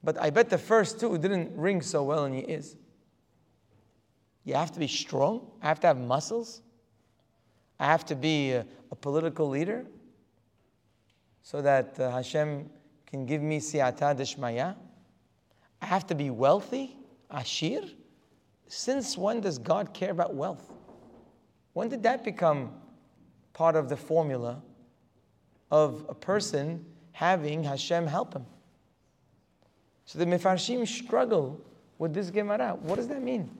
But 0.03 0.19
I 0.21 0.31
bet 0.31 0.49
the 0.49 0.59
first 0.59 0.99
two 0.99 1.19
didn't 1.19 1.55
ring 1.57 1.83
so 1.83 2.03
well 2.03 2.25
in 2.25 2.35
your 2.35 2.49
ears. 2.49 2.77
You 4.45 4.55
have 4.55 4.73
to 4.73 4.79
be 4.79 4.89
strong. 4.89 5.47
I 5.61 5.69
have 5.69 5.81
to 5.81 5.87
have 5.87 5.99
muscles. 5.99 6.63
I 7.79 7.85
have 7.87 8.07
to 8.07 8.15
be 8.15 8.53
a, 8.53 8.67
a 8.91 8.97
political 8.97 9.49
leader 9.49 9.85
so 11.51 11.61
that 11.61 11.99
uh, 11.99 12.13
Hashem 12.13 12.71
can 13.09 13.27
give 13.27 13.43
me 13.43 13.59
siyata 13.59 14.17
deshmaya. 14.17 14.77
I 15.83 15.87
have 15.87 16.07
to 16.07 16.15
be 16.15 16.31
wealthy, 16.31 16.97
ashir. 17.29 17.83
Since 18.69 19.19
when 19.19 19.41
does 19.41 19.59
God 19.59 19.93
care 19.93 20.13
about 20.13 20.33
wealth? 20.33 20.71
When 21.73 21.89
did 21.89 22.05
that 22.05 22.23
become 22.23 22.71
part 23.53 23.75
of 23.75 23.89
the 23.89 23.97
formula 23.97 24.63
of 25.73 26.07
a 26.09 26.15
person 26.15 26.87
having 27.11 27.65
Hashem 27.65 28.07
help 28.07 28.33
him? 28.33 28.47
So 30.05 30.21
the 30.21 30.27
Mefarshim 30.27 30.87
struggle 30.87 31.61
with 31.99 32.15
this 32.15 32.31
Gemara. 32.31 32.77
What 32.81 32.95
does 32.95 33.09
that 33.09 33.25
mean? 33.25 33.51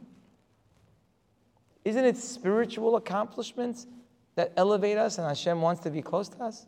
Isn't 1.85 2.05
it 2.05 2.17
spiritual 2.17 2.95
accomplishments 2.95 3.89
that 4.37 4.53
elevate 4.57 4.97
us 4.97 5.19
and 5.19 5.27
Hashem 5.27 5.61
wants 5.61 5.83
to 5.83 5.91
be 5.91 6.03
close 6.03 6.29
to 6.29 6.45
us? 6.45 6.67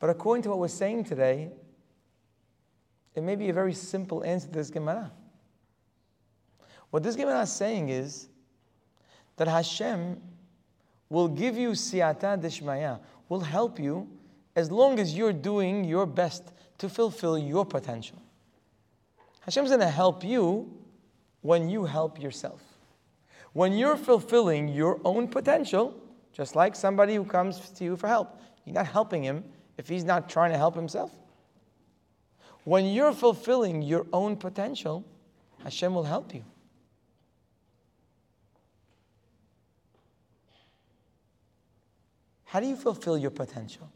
But 0.00 0.08
according 0.08 0.42
to 0.44 0.48
what 0.48 0.58
we're 0.58 0.68
saying 0.68 1.04
today, 1.04 1.50
it 3.14 3.22
may 3.22 3.36
be 3.36 3.50
a 3.50 3.52
very 3.52 3.74
simple 3.74 4.24
answer 4.24 4.48
to 4.48 4.52
this 4.54 4.70
Gemara. 4.70 5.12
What 6.90 7.02
this 7.02 7.14
Gemara 7.14 7.42
is 7.42 7.52
saying 7.52 7.90
is 7.90 8.28
that 9.36 9.46
Hashem 9.46 10.20
will 11.08 11.28
give 11.28 11.56
you 11.56 11.70
siyata 11.70 12.40
deshmaya, 12.40 12.98
will 13.28 13.40
help 13.40 13.78
you 13.78 14.08
as 14.56 14.70
long 14.70 14.98
as 14.98 15.16
you're 15.16 15.32
doing 15.32 15.84
your 15.84 16.06
best 16.06 16.52
to 16.78 16.88
fulfill 16.88 17.38
your 17.38 17.66
potential. 17.66 18.20
Hashem's 19.40 19.68
going 19.68 19.80
to 19.80 19.88
help 19.88 20.24
you 20.24 20.72
when 21.42 21.68
you 21.68 21.84
help 21.84 22.20
yourself. 22.20 22.62
When 23.52 23.72
you're 23.72 23.96
fulfilling 23.96 24.68
your 24.68 25.00
own 25.04 25.28
potential, 25.28 25.94
just 26.32 26.56
like 26.56 26.74
somebody 26.74 27.16
who 27.16 27.24
comes 27.24 27.70
to 27.70 27.84
you 27.84 27.96
for 27.96 28.06
help, 28.06 28.40
you're 28.64 28.74
not 28.74 28.86
helping 28.86 29.22
him 29.22 29.44
if 29.80 29.88
he's 29.88 30.04
not 30.04 30.28
trying 30.28 30.52
to 30.52 30.58
help 30.58 30.74
himself. 30.74 31.10
When 32.64 32.84
you're 32.84 33.14
fulfilling 33.14 33.80
your 33.80 34.06
own 34.12 34.36
potential, 34.36 35.06
Hashem 35.64 35.94
will 35.94 36.04
help 36.04 36.34
you. 36.34 36.44
How 42.44 42.60
do 42.60 42.66
you 42.66 42.76
fulfill 42.76 43.16
your 43.16 43.30
potential? 43.30 43.90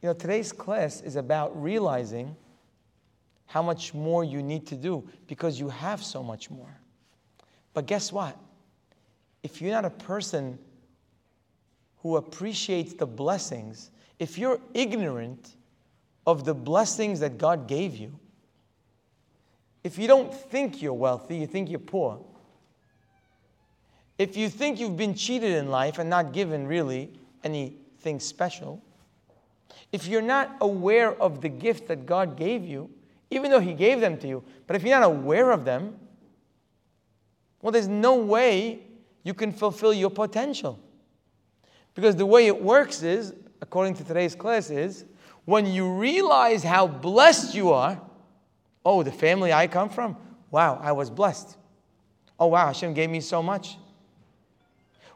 You 0.00 0.10
know, 0.10 0.14
today's 0.14 0.52
class 0.52 1.00
is 1.00 1.16
about 1.16 1.60
realizing 1.60 2.36
how 3.46 3.62
much 3.62 3.94
more 3.94 4.22
you 4.22 4.44
need 4.44 4.64
to 4.68 4.76
do 4.76 5.08
because 5.26 5.58
you 5.58 5.70
have 5.70 6.04
so 6.04 6.22
much 6.22 6.52
more. 6.52 6.72
But 7.74 7.86
guess 7.86 8.12
what? 8.12 8.38
If 9.42 9.60
you're 9.60 9.72
not 9.72 9.84
a 9.84 9.90
person 9.90 10.56
who 12.08 12.16
appreciates 12.16 12.94
the 12.94 13.06
blessings, 13.06 13.90
if 14.18 14.38
you're 14.38 14.58
ignorant 14.72 15.56
of 16.26 16.42
the 16.42 16.54
blessings 16.54 17.20
that 17.20 17.36
God 17.36 17.68
gave 17.68 17.96
you, 17.96 18.18
if 19.84 19.98
you 19.98 20.08
don't 20.08 20.32
think 20.32 20.80
you're 20.80 20.94
wealthy, 20.94 21.36
you 21.36 21.46
think 21.46 21.68
you're 21.68 21.78
poor. 21.78 22.18
If 24.16 24.38
you 24.38 24.48
think 24.48 24.80
you've 24.80 24.96
been 24.96 25.14
cheated 25.14 25.52
in 25.52 25.68
life 25.68 25.98
and 25.98 26.08
not 26.08 26.32
given 26.32 26.66
really 26.66 27.10
anything 27.44 28.20
special, 28.20 28.82
if 29.92 30.06
you're 30.06 30.22
not 30.22 30.56
aware 30.62 31.12
of 31.20 31.42
the 31.42 31.50
gift 31.50 31.88
that 31.88 32.06
God 32.06 32.38
gave 32.38 32.64
you, 32.64 32.88
even 33.30 33.50
though 33.50 33.60
He 33.60 33.74
gave 33.74 34.00
them 34.00 34.16
to 34.20 34.26
you, 34.26 34.42
but 34.66 34.76
if 34.76 34.82
you're 34.82 34.98
not 34.98 35.06
aware 35.06 35.50
of 35.50 35.66
them, 35.66 35.94
well, 37.60 37.70
there's 37.70 37.86
no 37.86 38.14
way 38.16 38.80
you 39.24 39.34
can 39.34 39.52
fulfill 39.52 39.92
your 39.92 40.10
potential. 40.10 40.80
Because 41.98 42.14
the 42.14 42.26
way 42.26 42.46
it 42.46 42.62
works 42.62 43.02
is, 43.02 43.34
according 43.60 43.94
to 43.94 44.04
today's 44.04 44.36
class, 44.36 44.70
is 44.70 45.04
when 45.46 45.66
you 45.66 45.94
realize 45.94 46.62
how 46.62 46.86
blessed 46.86 47.56
you 47.56 47.72
are, 47.72 48.00
oh, 48.84 49.02
the 49.02 49.10
family 49.10 49.52
I 49.52 49.66
come 49.66 49.90
from, 49.90 50.16
wow, 50.52 50.78
I 50.80 50.92
was 50.92 51.10
blessed. 51.10 51.56
Oh, 52.38 52.46
wow, 52.46 52.68
Hashem 52.68 52.94
gave 52.94 53.10
me 53.10 53.18
so 53.18 53.42
much. 53.42 53.78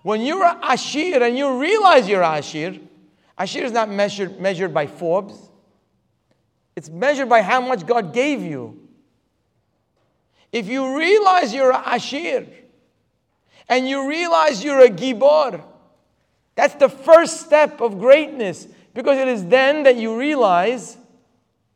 When 0.03 0.23
you're 0.23 0.43
a 0.43 0.59
Ashir 0.61 1.23
and 1.23 1.39
you 1.39 1.61
realize 1.61 2.09
you're 2.09 2.21
a 2.21 2.39
Ashir, 2.39 2.81
Ashir 3.39 3.63
is 3.63 3.71
not 3.71 3.89
measured, 3.89 4.41
measured 4.41 4.75
by 4.75 4.89
Forbes, 4.89 5.37
it's 6.75 6.91
measured 6.91 7.29
by 7.29 7.43
how 7.43 7.61
much 7.61 7.87
God 7.87 8.13
gave 8.13 8.43
you. 8.43 8.89
If 10.51 10.67
you 10.67 10.99
realize 10.99 11.55
you're 11.55 11.71
a 11.71 11.83
Ashir 11.95 12.45
and 13.69 13.89
you 13.89 14.09
realize 14.09 14.65
you're 14.65 14.85
a 14.85 14.91
Gibor, 14.91 15.63
that's 16.55 16.75
the 16.75 16.89
first 16.89 17.41
step 17.41 17.81
of 17.81 17.99
greatness. 17.99 18.69
Because 18.95 19.19
it 19.19 19.29
is 19.29 19.47
then 19.47 19.85
that 19.85 19.97
you 19.97 20.19
realize 20.19 20.99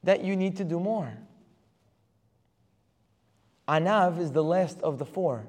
that 0.02 0.22
you 0.22 0.36
need 0.36 0.56
to 0.58 0.64
do 0.64 0.78
more. 0.78 1.12
Anav 3.66 4.20
is 4.20 4.32
the 4.32 4.44
last 4.44 4.80
of 4.82 4.98
the 4.98 5.04
four. 5.04 5.46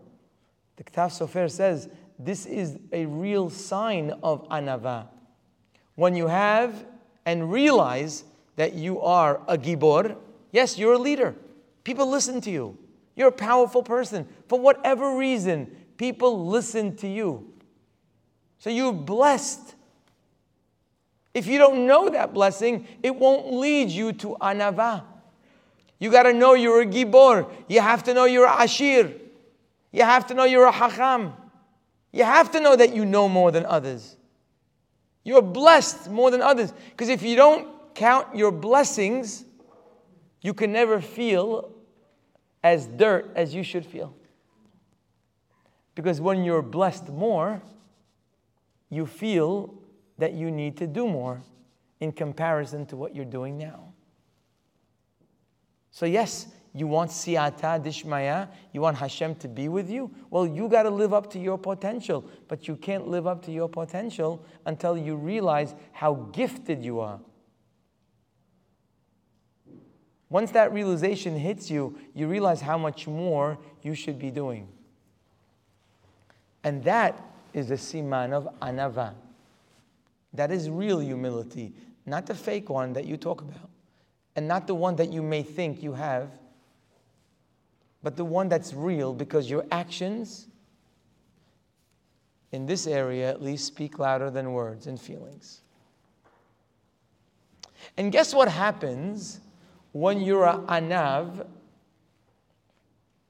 The 0.77 0.83
Ktav 0.83 1.09
Sofer 1.09 1.51
says 1.51 1.89
this 2.17 2.45
is 2.45 2.79
a 2.91 3.05
real 3.05 3.49
sign 3.49 4.11
of 4.23 4.47
anava. 4.49 5.07
When 5.95 6.15
you 6.15 6.27
have 6.27 6.85
and 7.25 7.51
realize 7.51 8.23
that 8.55 8.73
you 8.73 9.01
are 9.01 9.41
a 9.47 9.57
gibor, 9.57 10.15
yes, 10.51 10.77
you're 10.77 10.93
a 10.93 10.97
leader. 10.97 11.35
People 11.83 12.09
listen 12.09 12.41
to 12.41 12.51
you. 12.51 12.77
You're 13.15 13.29
a 13.29 13.31
powerful 13.31 13.83
person. 13.83 14.27
For 14.47 14.59
whatever 14.59 15.15
reason, 15.15 15.75
people 15.97 16.47
listen 16.47 16.95
to 16.97 17.07
you. 17.07 17.53
So 18.59 18.69
you're 18.69 18.93
blessed. 18.93 19.75
If 21.33 21.47
you 21.47 21.57
don't 21.57 21.85
know 21.85 22.09
that 22.09 22.33
blessing, 22.33 22.87
it 23.03 23.15
won't 23.15 23.53
lead 23.53 23.89
you 23.89 24.13
to 24.13 24.35
anava. 24.41 25.03
You 25.99 26.11
got 26.11 26.23
to 26.23 26.33
know 26.33 26.53
you're 26.53 26.81
a 26.81 26.85
gibor. 26.85 27.51
You 27.67 27.81
have 27.81 28.03
to 28.03 28.13
know 28.13 28.25
you're 28.25 28.47
a 28.47 28.63
ashir. 28.63 29.13
You 29.91 30.03
have 30.03 30.27
to 30.27 30.33
know 30.33 30.43
you're 30.43 30.67
a 30.67 30.71
hacham. 30.71 31.33
You 32.11 32.23
have 32.23 32.51
to 32.51 32.59
know 32.59 32.75
that 32.75 32.95
you 32.95 33.05
know 33.05 33.29
more 33.29 33.51
than 33.51 33.65
others. 33.65 34.15
You're 35.23 35.41
blessed 35.41 36.09
more 36.09 36.31
than 36.31 36.41
others. 36.41 36.73
Because 36.91 37.09
if 37.09 37.21
you 37.21 37.35
don't 37.35 37.67
count 37.93 38.35
your 38.35 38.51
blessings, 38.51 39.43
you 40.41 40.53
can 40.53 40.71
never 40.71 41.01
feel 41.01 41.71
as 42.63 42.87
dirt 42.87 43.31
as 43.35 43.53
you 43.53 43.63
should 43.63 43.85
feel. 43.85 44.13
Because 45.95 46.21
when 46.21 46.43
you're 46.43 46.61
blessed 46.61 47.09
more, 47.09 47.61
you 48.89 49.05
feel 49.05 49.73
that 50.17 50.33
you 50.33 50.51
need 50.51 50.77
to 50.77 50.87
do 50.87 51.07
more 51.07 51.41
in 51.99 52.11
comparison 52.11 52.85
to 52.87 52.95
what 52.95 53.15
you're 53.15 53.25
doing 53.25 53.57
now. 53.57 53.93
So, 55.91 56.05
yes, 56.05 56.47
you 56.73 56.85
want 56.85 57.09
siyata 57.09 57.83
dishmaya, 57.83 58.49
you 58.71 58.81
want 58.81 58.97
Hashem 58.97 59.35
to 59.35 59.47
be 59.47 59.67
with 59.67 59.89
you. 59.89 60.11
Well, 60.29 60.45
you 60.45 60.69
got 60.69 60.83
to 60.83 60.89
live 60.89 61.13
up 61.13 61.31
to 61.31 61.39
your 61.39 61.57
potential, 61.57 62.29
but 62.47 62.67
you 62.67 62.75
can't 62.75 63.07
live 63.07 63.25
up 63.25 63.43
to 63.45 63.51
your 63.51 63.67
potential 63.67 64.45
until 64.65 64.95
you 64.97 65.15
realize 65.15 65.73
how 65.91 66.13
gifted 66.33 66.83
you 66.83 66.99
are. 66.99 67.19
Once 70.29 70.51
that 70.51 70.73
realization 70.73 71.35
hits 71.35 71.71
you, 71.71 71.97
you 72.13 72.27
realize 72.27 72.61
how 72.61 72.77
much 72.77 73.07
more 73.07 73.57
you 73.81 73.95
should 73.95 74.19
be 74.19 74.29
doing. 74.29 74.67
And 76.63 76.83
that 76.83 77.19
is 77.57 77.69
the 77.69 77.75
siman 77.75 78.31
of 78.33 78.47
anava. 78.61 79.13
That 80.33 80.51
is 80.51 80.69
real 80.69 80.99
humility, 80.99 81.73
not 82.05 82.27
the 82.27 82.35
fake 82.35 82.69
one 82.69 82.93
that 82.93 83.05
you 83.05 83.17
talk 83.17 83.41
about 83.41 83.69
and 84.35 84.47
not 84.47 84.67
the 84.67 84.75
one 84.75 84.95
that 84.97 85.11
you 85.11 85.23
may 85.23 85.41
think 85.41 85.81
you 85.81 85.93
have, 85.93 86.29
but 88.03 88.15
the 88.15 88.23
one 88.23 88.47
that's 88.47 88.73
real 88.73 89.11
because 89.11 89.49
your 89.49 89.65
actions, 89.71 90.47
in 92.51 92.67
this 92.67 92.85
area 92.85 93.27
at 93.27 93.41
least, 93.41 93.65
speak 93.65 93.97
louder 93.97 94.29
than 94.29 94.53
words 94.53 94.85
and 94.85 95.01
feelings. 95.01 95.61
And 97.97 98.11
guess 98.11 98.33
what 98.33 98.47
happens 98.47 99.39
when 99.91 100.21
you're 100.21 100.45
a 100.45 100.59
anav 100.69 101.47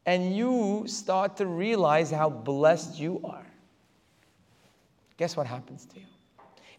and 0.05 0.35
you 0.35 0.83
start 0.87 1.37
to 1.37 1.45
realize 1.45 2.11
how 2.11 2.29
blessed 2.29 2.99
you 2.99 3.21
are? 3.23 3.46
Guess 5.17 5.35
what 5.35 5.47
happens 5.47 5.85
to 5.87 5.99
you? 5.99 6.05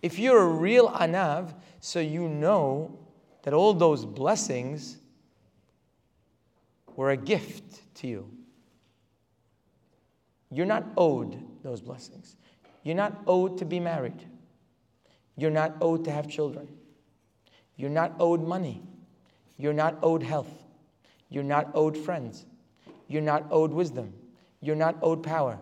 If 0.00 0.18
you're 0.18 0.40
a 0.40 0.46
real 0.46 0.88
anav, 0.90 1.54
so 1.80 2.00
you 2.00 2.28
know 2.28 2.96
that 3.42 3.52
all 3.52 3.74
those 3.74 4.04
blessings 4.04 4.98
were 6.94 7.10
a 7.10 7.16
gift 7.16 7.80
to 7.96 8.06
you. 8.06 8.30
You're 10.50 10.66
not 10.66 10.84
owed 10.96 11.42
those 11.62 11.80
blessings. 11.80 12.36
You're 12.82 12.96
not 12.96 13.20
owed 13.26 13.58
to 13.58 13.64
be 13.64 13.80
married. 13.80 14.24
You're 15.36 15.50
not 15.50 15.76
owed 15.80 16.04
to 16.04 16.10
have 16.10 16.28
children. 16.28 16.68
You're 17.76 17.90
not 17.90 18.14
owed 18.18 18.42
money. 18.42 18.82
You're 19.56 19.72
not 19.72 19.98
owed 20.02 20.22
health. 20.22 20.64
You're 21.28 21.44
not 21.44 21.70
owed 21.74 21.96
friends. 21.96 22.46
You're 23.08 23.22
not 23.22 23.46
owed 23.50 23.72
wisdom. 23.72 24.14
You're 24.60 24.76
not 24.76 24.96
owed 25.02 25.22
power. 25.22 25.58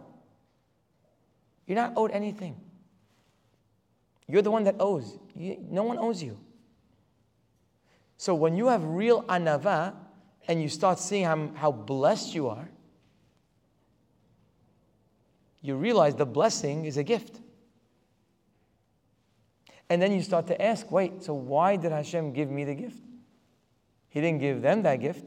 You're 1.67 1.77
not 1.77 1.95
owed 1.97 2.11
anything. 2.13 2.61
You're 4.29 4.43
the 4.43 4.51
one 4.51 4.65
that 4.65 4.77
owes. 4.81 5.19
You, 5.35 5.57
no 5.71 5.83
one 5.83 5.99
owes 5.99 6.23
you. 6.23 6.39
So 8.17 8.35
when 8.35 8.57
you 8.57 8.69
have 8.69 8.83
real 8.85 9.23
anava 9.25 9.95
and 10.49 10.63
you 10.63 10.69
start 10.69 10.99
seeing 10.99 11.25
how, 11.25 11.51
how 11.55 11.73
blessed 11.73 12.35
you 12.35 12.49
are, 12.49 12.69
you 15.61 15.77
realize 15.77 16.15
the 16.15 16.27
blessing 16.27 16.85
is 16.85 16.97
a 16.97 17.03
gift. 17.03 17.41
And 19.89 20.01
then 20.03 20.13
you 20.13 20.23
start 20.23 20.47
to 20.49 20.61
ask, 20.61 20.91
wait, 20.91 21.23
so 21.23 21.35
why 21.35 21.77
did 21.77 21.93
Hashem 21.93 22.33
give 22.33 22.51
me 22.51 22.65
the 22.65 22.75
gift? 22.75 23.01
He 24.09 24.21
didn't 24.21 24.41
give 24.41 24.63
them 24.63 24.83
that 24.83 24.97
gift. 24.97 25.25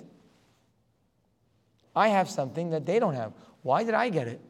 I 1.96 2.10
have 2.10 2.30
something 2.30 2.70
that 2.72 2.86
they 2.86 3.00
don't 3.00 3.16
have. 3.16 3.34
Why 3.62 3.84
did 3.84 3.94
I 3.94 4.10
get 4.10 4.28
it? 4.28 4.42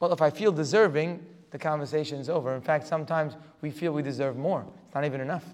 Well, 0.00 0.12
if 0.12 0.20
I 0.20 0.30
feel 0.30 0.52
deserving, 0.52 1.24
the 1.54 1.58
conversation 1.60 2.18
is 2.18 2.28
over. 2.28 2.52
In 2.52 2.60
fact, 2.60 2.84
sometimes 2.84 3.36
we 3.60 3.70
feel 3.70 3.92
we 3.92 4.02
deserve 4.02 4.36
more. 4.36 4.66
It's 4.86 4.94
not 4.96 5.04
even 5.04 5.20
enough. 5.20 5.44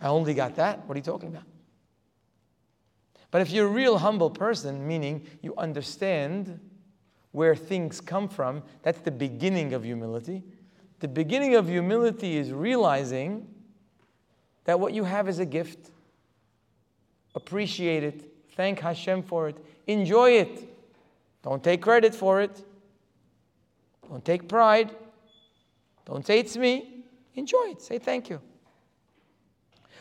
I 0.00 0.08
only 0.08 0.34
got 0.34 0.56
that. 0.56 0.84
What 0.84 0.96
are 0.96 0.98
you 0.98 1.04
talking 1.04 1.28
about? 1.28 1.44
But 3.30 3.42
if 3.42 3.52
you're 3.52 3.68
a 3.68 3.70
real 3.70 3.98
humble 3.98 4.28
person, 4.30 4.84
meaning 4.84 5.24
you 5.42 5.54
understand 5.56 6.58
where 7.30 7.54
things 7.54 8.00
come 8.00 8.28
from, 8.28 8.64
that's 8.82 8.98
the 8.98 9.12
beginning 9.12 9.74
of 9.74 9.84
humility. 9.84 10.42
The 10.98 11.06
beginning 11.06 11.54
of 11.54 11.68
humility 11.68 12.36
is 12.36 12.50
realizing 12.52 13.46
that 14.64 14.80
what 14.80 14.92
you 14.92 15.04
have 15.04 15.28
is 15.28 15.38
a 15.38 15.46
gift. 15.46 15.92
Appreciate 17.36 18.02
it. 18.02 18.28
Thank 18.56 18.80
Hashem 18.80 19.22
for 19.22 19.50
it. 19.50 19.64
Enjoy 19.86 20.30
it. 20.30 20.64
Don't 21.44 21.62
take 21.62 21.80
credit 21.80 22.12
for 22.12 22.40
it. 22.40 22.64
Don't 24.08 24.24
take 24.24 24.48
pride. 24.48 24.90
Don't 26.04 26.26
say 26.26 26.38
it's 26.38 26.56
me. 26.56 27.04
Enjoy 27.34 27.70
it. 27.70 27.82
Say 27.82 27.98
thank 27.98 28.30
you. 28.30 28.40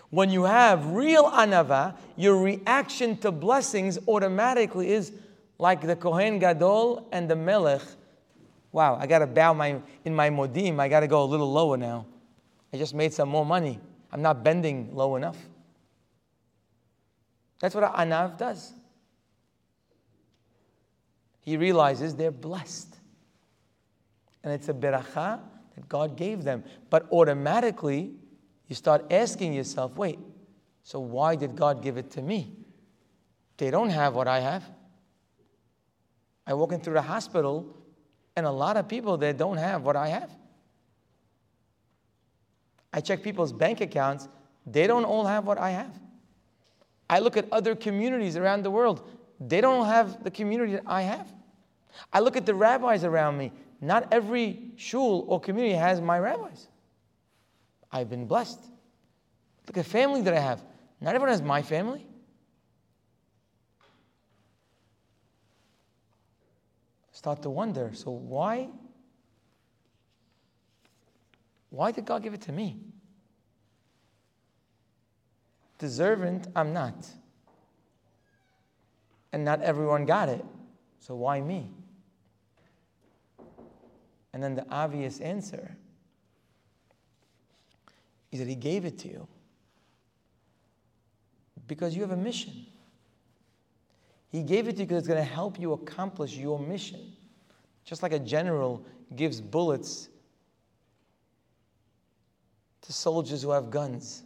When 0.10 0.30
you 0.30 0.44
have 0.44 0.86
real 0.88 1.26
anava, 1.26 1.96
your 2.16 2.42
reaction 2.42 3.18
to 3.18 3.32
blessings 3.32 3.98
automatically 4.08 4.92
is 4.92 5.12
like 5.58 5.82
the 5.82 5.96
Kohen 5.96 6.40
Gadol 6.40 7.08
and 7.12 7.30
the 7.30 7.36
Melech. 7.36 7.82
Wow, 8.72 8.98
I 9.00 9.08
got 9.08 9.20
to 9.20 9.28
bow 9.28 9.54
my 9.54 9.82
in 10.04 10.16
my 10.16 10.30
modim. 10.30 10.80
I 10.80 10.88
got 10.88 11.00
to 11.00 11.08
go 11.08 11.24
a 11.24 11.26
little 11.26 11.52
lower 11.52 11.78
now. 11.78 12.06
I 12.72 12.78
just 12.78 12.94
made 12.94 13.14
some 13.14 13.30
more 13.30 13.46
money. 13.46 13.80
I'm 14.12 14.22
not 14.22 14.44
bending 14.44 14.94
low 14.96 15.16
enough. 15.16 15.38
That's 17.60 17.74
what 17.74 17.84
an 17.84 18.10
anav 18.10 18.38
does. 18.38 18.74
He 21.42 21.58
realizes 21.58 22.16
they're 22.16 22.32
blessed. 22.32 22.95
And 24.46 24.54
it's 24.54 24.70
a 24.70 24.74
beracha 24.74 25.40
that 25.76 25.90
God 25.90 26.16
gave 26.16 26.44
them. 26.44 26.64
But 26.92 27.12
automatically, 27.12 28.14
you 28.68 28.76
start 28.76 29.12
asking 29.12 29.54
yourself, 29.54 29.98
wait, 29.98 30.20
so 30.84 31.00
why 31.00 31.36
did 31.36 31.56
God 31.56 31.82
give 31.82 31.98
it 31.98 32.12
to 32.12 32.22
me? 32.22 32.56
They 33.58 33.72
don't 33.72 33.90
have 33.90 34.14
what 34.14 34.28
I 34.28 34.40
have. 34.40 34.64
I 36.46 36.54
walk 36.54 36.74
into 36.74 36.92
the 36.92 37.02
hospital, 37.02 37.76
and 38.36 38.46
a 38.46 38.52
lot 38.52 38.78
of 38.78 38.88
people 38.88 39.18
there 39.18 39.34
don't 39.34 39.58
have 39.58 39.82
what 39.82 39.96
I 39.96 40.10
have. 40.10 40.30
I 42.94 43.02
check 43.02 43.24
people's 43.24 43.52
bank 43.52 43.82
accounts, 43.82 44.30
they 44.68 44.86
don't 44.86 45.06
all 45.06 45.26
have 45.26 45.48
what 45.48 45.58
I 45.58 45.72
have. 45.72 46.00
I 47.10 47.18
look 47.18 47.36
at 47.36 47.52
other 47.52 47.76
communities 47.76 48.38
around 48.38 48.62
the 48.62 48.72
world, 48.72 49.10
they 49.40 49.60
don't 49.60 49.88
have 49.88 50.24
the 50.24 50.30
community 50.30 50.74
that 50.74 50.84
I 50.86 51.02
have. 51.02 51.34
I 52.14 52.20
look 52.20 52.38
at 52.38 52.46
the 52.46 52.54
rabbis 52.54 53.04
around 53.04 53.38
me, 53.38 53.52
not 53.86 54.08
every 54.12 54.72
shul 54.76 55.26
or 55.28 55.40
community 55.40 55.76
has 55.76 56.02
my 56.02 56.20
rabbis. 56.20 56.68
I've 57.92 58.10
been 58.10 58.26
blessed. 58.26 58.60
Look 59.68 59.78
at 59.78 59.84
the 59.86 59.90
family 59.90 60.22
that 60.22 60.34
I 60.34 60.40
have. 60.40 60.64
Not 61.02 61.16
everyone 61.16 61.30
has 61.30 61.42
my 61.42 61.62
family. 61.62 62.06
Start 67.12 67.42
to 67.42 67.50
wonder 67.50 67.92
so, 67.94 68.12
why? 68.12 68.70
Why 71.70 71.92
did 71.92 72.06
God 72.06 72.24
give 72.24 72.34
it 72.34 72.42
to 72.42 72.52
me? 72.52 72.78
Deserving, 75.80 76.46
I'm 76.56 76.72
not. 76.72 77.08
And 79.34 79.44
not 79.44 79.62
everyone 79.62 80.06
got 80.06 80.30
it. 80.30 80.46
So, 81.00 81.16
why 81.16 81.42
me? 81.42 81.72
And 84.36 84.44
then 84.44 84.54
the 84.54 84.66
obvious 84.70 85.22
answer 85.22 85.78
is 88.34 88.40
that 88.40 88.50
He 88.50 88.56
gave 88.56 88.84
it 88.84 88.98
to 89.00 89.08
you 89.08 89.28
because 91.68 91.96
you 91.96 92.02
have 92.02 92.12
a 92.12 92.18
mission. 92.18 92.66
He 94.28 94.44
gave 94.44 94.68
it 94.68 94.74
to 94.74 94.80
you 94.80 94.88
because 94.88 95.00
it's 95.00 95.08
going 95.08 95.24
to 95.26 95.34
help 95.34 95.58
you 95.58 95.72
accomplish 95.72 96.36
your 96.36 96.60
mission. 96.60 97.14
Just 97.86 98.04
like 98.04 98.12
a 98.12 98.20
general 98.20 98.86
gives 99.16 99.40
bullets 99.40 100.10
to 102.82 102.92
soldiers 102.92 103.42
who 103.42 103.52
have 103.52 103.70
guns, 103.70 104.22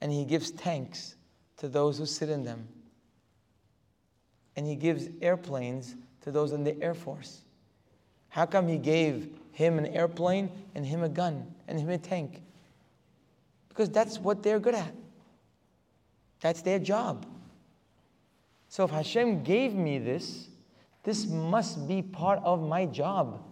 and 0.00 0.12
he 0.12 0.24
gives 0.24 0.52
tanks 0.52 1.16
to 1.56 1.66
those 1.66 1.98
who 1.98 2.06
sit 2.06 2.28
in 2.28 2.44
them, 2.44 2.68
and 4.54 4.64
he 4.64 4.76
gives 4.76 5.08
airplanes 5.20 5.96
to 6.20 6.30
those 6.30 6.52
in 6.52 6.62
the 6.62 6.80
Air 6.80 6.94
Force. 6.94 7.42
How 8.28 8.46
come 8.46 8.68
he 8.68 8.78
gave 8.78 9.36
him 9.52 9.78
an 9.78 9.86
airplane 9.86 10.50
and 10.74 10.84
him 10.84 11.02
a 11.02 11.08
gun 11.08 11.54
and 11.66 11.80
him 11.80 11.88
a 11.88 11.98
tank? 11.98 12.42
Because 13.68 13.90
that's 13.90 14.18
what 14.18 14.42
they're 14.42 14.60
good 14.60 14.74
at. 14.74 14.94
That's 16.40 16.62
their 16.62 16.78
job. 16.78 17.26
So 18.68 18.84
if 18.84 18.90
Hashem 18.90 19.42
gave 19.42 19.74
me 19.74 19.98
this, 19.98 20.48
this 21.02 21.26
must 21.26 21.88
be 21.88 22.02
part 22.02 22.40
of 22.44 22.62
my 22.62 22.84
job. 22.86 23.42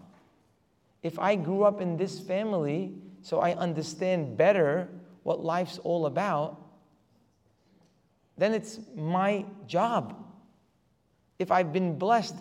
If 1.03 1.19
I 1.19 1.37
grew 1.37 1.63
up 1.63 1.81
in 1.81 1.97
this 1.97 2.21
family, 2.21 2.93
so 3.23 3.41
I 3.41 3.55
understand 3.55 4.37
better 4.37 4.89
what 5.23 5.43
life's 5.43 5.79
all 5.79 6.07
about, 6.07 6.61
then 8.37 8.53
it's 8.53 8.79
my 8.95 9.45
job. 9.67 10.15
If 11.39 11.51
I've 11.51 11.73
been 11.73 11.99
blessed, 11.99 12.37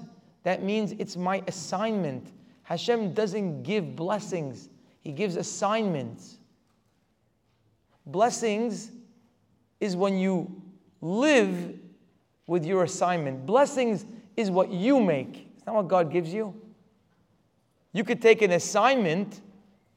that 0.46 0.62
means 0.62 0.94
it's 1.00 1.18
my 1.18 1.42
assignment. 1.48 2.32
Hashem 2.62 3.14
doesn't 3.14 3.64
give 3.64 3.96
blessings, 3.96 4.70
He 5.02 5.12
gives 5.12 5.36
assignments. 5.36 6.38
Blessings 8.06 8.92
is 9.80 9.96
when 9.96 10.20
you 10.20 10.62
live 11.02 11.80
with 12.46 12.64
your 12.64 12.84
assignment. 12.84 13.48
Blessings 13.48 14.06
is 14.38 14.52
what 14.52 14.72
you 14.72 15.00
make, 15.00 15.48
it's 15.58 15.66
not 15.66 15.76
what 15.76 15.88
God 15.88 16.12
gives 16.12 16.32
you. 16.32 16.54
You 17.92 18.04
could 18.04 18.22
take 18.22 18.44
an 18.44 18.52
assignment 18.52 19.42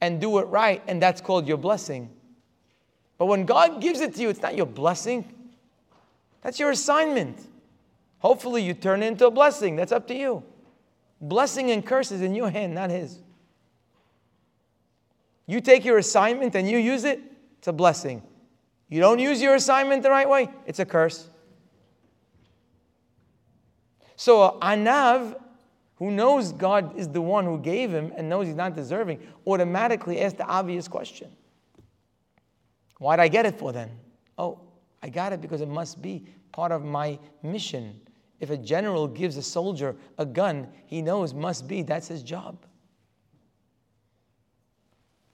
and 0.01 0.19
do 0.19 0.39
it 0.39 0.45
right, 0.45 0.81
and 0.87 0.99
that's 0.99 1.21
called 1.21 1.47
your 1.47 1.57
blessing. 1.57 2.09
But 3.19 3.27
when 3.27 3.45
God 3.45 3.81
gives 3.81 3.99
it 4.01 4.15
to 4.15 4.21
you, 4.21 4.29
it's 4.29 4.41
not 4.41 4.55
your 4.55 4.65
blessing, 4.65 5.31
that's 6.41 6.59
your 6.59 6.71
assignment. 6.71 7.48
Hopefully, 8.19 8.61
you 8.61 8.73
turn 8.73 9.01
it 9.03 9.07
into 9.07 9.27
a 9.27 9.31
blessing. 9.31 9.75
That's 9.75 9.91
up 9.91 10.07
to 10.07 10.15
you. 10.15 10.43
Blessing 11.21 11.71
and 11.71 11.85
curse 11.85 12.11
is 12.11 12.21
in 12.21 12.35
your 12.35 12.49
hand, 12.49 12.75
not 12.75 12.89
His. 12.89 13.19
You 15.47 15.61
take 15.61 15.83
your 15.83 15.97
assignment 15.97 16.55
and 16.55 16.69
you 16.69 16.77
use 16.77 17.05
it, 17.05 17.19
it's 17.57 17.67
a 17.67 17.73
blessing. 17.73 18.21
You 18.87 19.01
don't 19.01 19.19
use 19.19 19.41
your 19.41 19.55
assignment 19.55 20.03
the 20.03 20.09
right 20.09 20.29
way, 20.29 20.49
it's 20.65 20.79
a 20.79 20.85
curse. 20.85 21.27
So, 24.15 24.43
uh, 24.43 24.59
Anav, 24.59 25.41
who 25.95 26.11
knows 26.11 26.51
God 26.51 26.97
is 26.97 27.07
the 27.07 27.21
one 27.21 27.45
who 27.45 27.57
gave 27.57 27.89
him 27.89 28.13
and 28.15 28.29
knows 28.29 28.47
he's 28.47 28.55
not 28.55 28.75
deserving, 28.75 29.21
automatically 29.47 30.21
asks 30.21 30.37
the 30.37 30.45
obvious 30.45 30.87
question 30.87 31.31
Why'd 32.99 33.19
I 33.19 33.27
get 33.27 33.45
it 33.45 33.57
for 33.57 33.71
then? 33.71 33.89
Oh, 34.37 34.59
I 35.01 35.09
got 35.09 35.33
it 35.33 35.41
because 35.41 35.61
it 35.61 35.67
must 35.67 36.01
be 36.01 36.25
part 36.51 36.71
of 36.71 36.83
my 36.83 37.17
mission. 37.41 37.99
If 38.39 38.49
a 38.49 38.57
general 38.57 39.07
gives 39.07 39.37
a 39.37 39.43
soldier 39.43 39.95
a 40.17 40.25
gun, 40.25 40.67
he 40.85 41.01
knows 41.01 41.33
must 41.33 41.67
be 41.67 41.81
that's 41.81 42.07
his 42.07 42.23
job. 42.23 42.65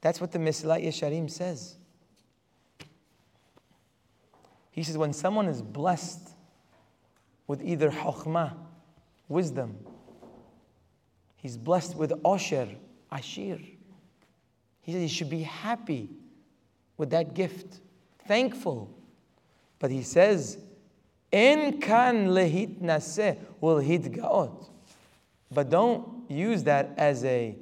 That's 0.02 0.22
what 0.22 0.32
the 0.32 0.40
Mesilat 0.40 0.86
Yesharim 0.86 1.30
says. 1.30 1.76
He 4.72 4.84
says, 4.84 4.98
when 4.98 5.14
someone 5.14 5.48
is 5.48 5.61
blessed 5.61 6.30
with 7.48 7.64
either 7.64 7.90
chokhmah, 7.90 8.53
wisdom, 9.30 9.77
he's 11.38 11.57
blessed 11.57 11.95
with 11.95 12.11
osher, 12.23 12.76
ashir. 13.11 13.57
He 14.82 14.91
says 14.91 15.02
he 15.02 15.07
should 15.07 15.30
be 15.30 15.44
happy 15.44 16.10
with 16.98 17.11
that 17.11 17.34
gift, 17.34 17.80
thankful. 18.27 18.91
But 19.80 19.91
he 19.91 20.03
says, 20.03 20.57
En 21.31 21.80
kan 21.80 22.27
lehit 22.27 22.81
nase 22.81 23.38
will 23.60 23.80
hit 23.80 24.03
gaot. 24.11 24.69
But 25.52 25.69
don't 25.69 26.30
use 26.30 26.64
that 26.64 26.93
as 26.97 27.23
a 27.23 27.56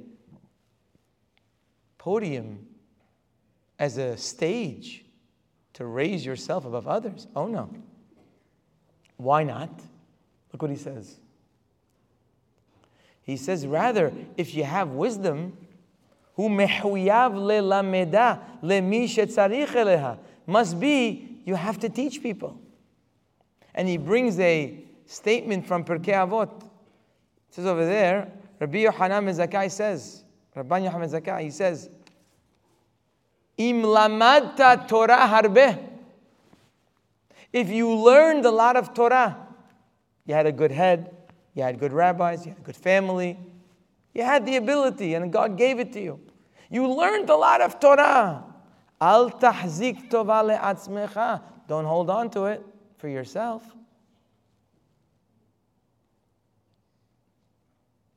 podium, 1.98 2.66
as 3.78 3.98
a 3.98 4.16
stage 4.16 5.04
to 5.74 5.84
raise 5.86 6.24
yourself 6.24 6.64
above 6.64 6.86
others. 6.86 7.26
Oh 7.34 7.46
no. 7.46 7.70
Why 9.16 9.44
not? 9.44 9.70
Look 10.52 10.62
what 10.62 10.70
he 10.70 10.76
says. 10.76 11.18
He 13.22 13.36
says, 13.36 13.66
rather, 13.66 14.12
if 14.36 14.54
you 14.54 14.64
have 14.64 14.90
wisdom, 14.90 15.56
who 16.34 16.48
lelameda 16.48 18.40
lemi 18.62 20.18
must 20.46 20.78
be 20.78 21.40
you 21.44 21.54
have 21.54 21.78
to 21.80 21.88
teach 21.88 22.22
people. 22.22 22.60
And 23.74 23.88
he 23.88 23.96
brings 23.96 24.38
a 24.38 24.78
statement 25.06 25.66
from 25.66 25.84
Pirkei 25.84 26.14
Avot. 26.14 26.62
It 26.62 26.70
says 27.50 27.66
over 27.66 27.84
there, 27.84 28.30
Rabbi 28.60 28.78
Yohanan 28.78 29.24
Zakai 29.26 29.70
says, 29.70 30.24
Rabbi 30.54 30.78
Yohanan 30.78 31.08
Zakai, 31.08 31.42
he 31.42 31.50
says, 31.50 31.90
Im 33.56 33.82
lamadta 33.82 34.86
Torah 34.88 35.28
harbe. 35.28 35.90
If 37.52 37.68
you 37.68 37.94
learned 37.94 38.44
a 38.46 38.50
lot 38.50 38.76
of 38.76 38.94
Torah, 38.94 39.36
you 40.26 40.34
had 40.34 40.46
a 40.46 40.52
good 40.52 40.72
head, 40.72 41.14
you 41.54 41.62
had 41.62 41.78
good 41.78 41.92
rabbis, 41.92 42.44
you 42.44 42.52
had 42.52 42.60
a 42.60 42.64
good 42.64 42.76
family, 42.76 43.38
you 44.12 44.22
had 44.22 44.44
the 44.46 44.56
ability, 44.56 45.14
and 45.14 45.32
God 45.32 45.56
gave 45.56 45.78
it 45.78 45.92
to 45.92 46.00
you. 46.00 46.20
You 46.70 46.92
learned 46.92 47.30
a 47.30 47.36
lot 47.36 47.60
of 47.60 47.78
Torah. 47.78 48.44
Al 49.00 49.30
tahzik 49.30 50.08
tova 50.08 50.42
le'atzmecha. 50.42 51.42
Don't 51.68 51.84
hold 51.84 52.10
on 52.10 52.30
to 52.30 52.44
it 52.46 52.64
for 53.04 53.10
yourself. 53.10 53.62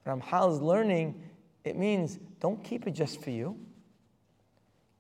Ramchal's 0.05 0.61
learning, 0.61 1.22
it 1.65 1.76
means 1.76 2.18
don't 2.39 2.64
keep 2.64 2.88
it 2.88 2.91
just 2.91 3.22
for 3.22 3.31
you. 3.31 3.59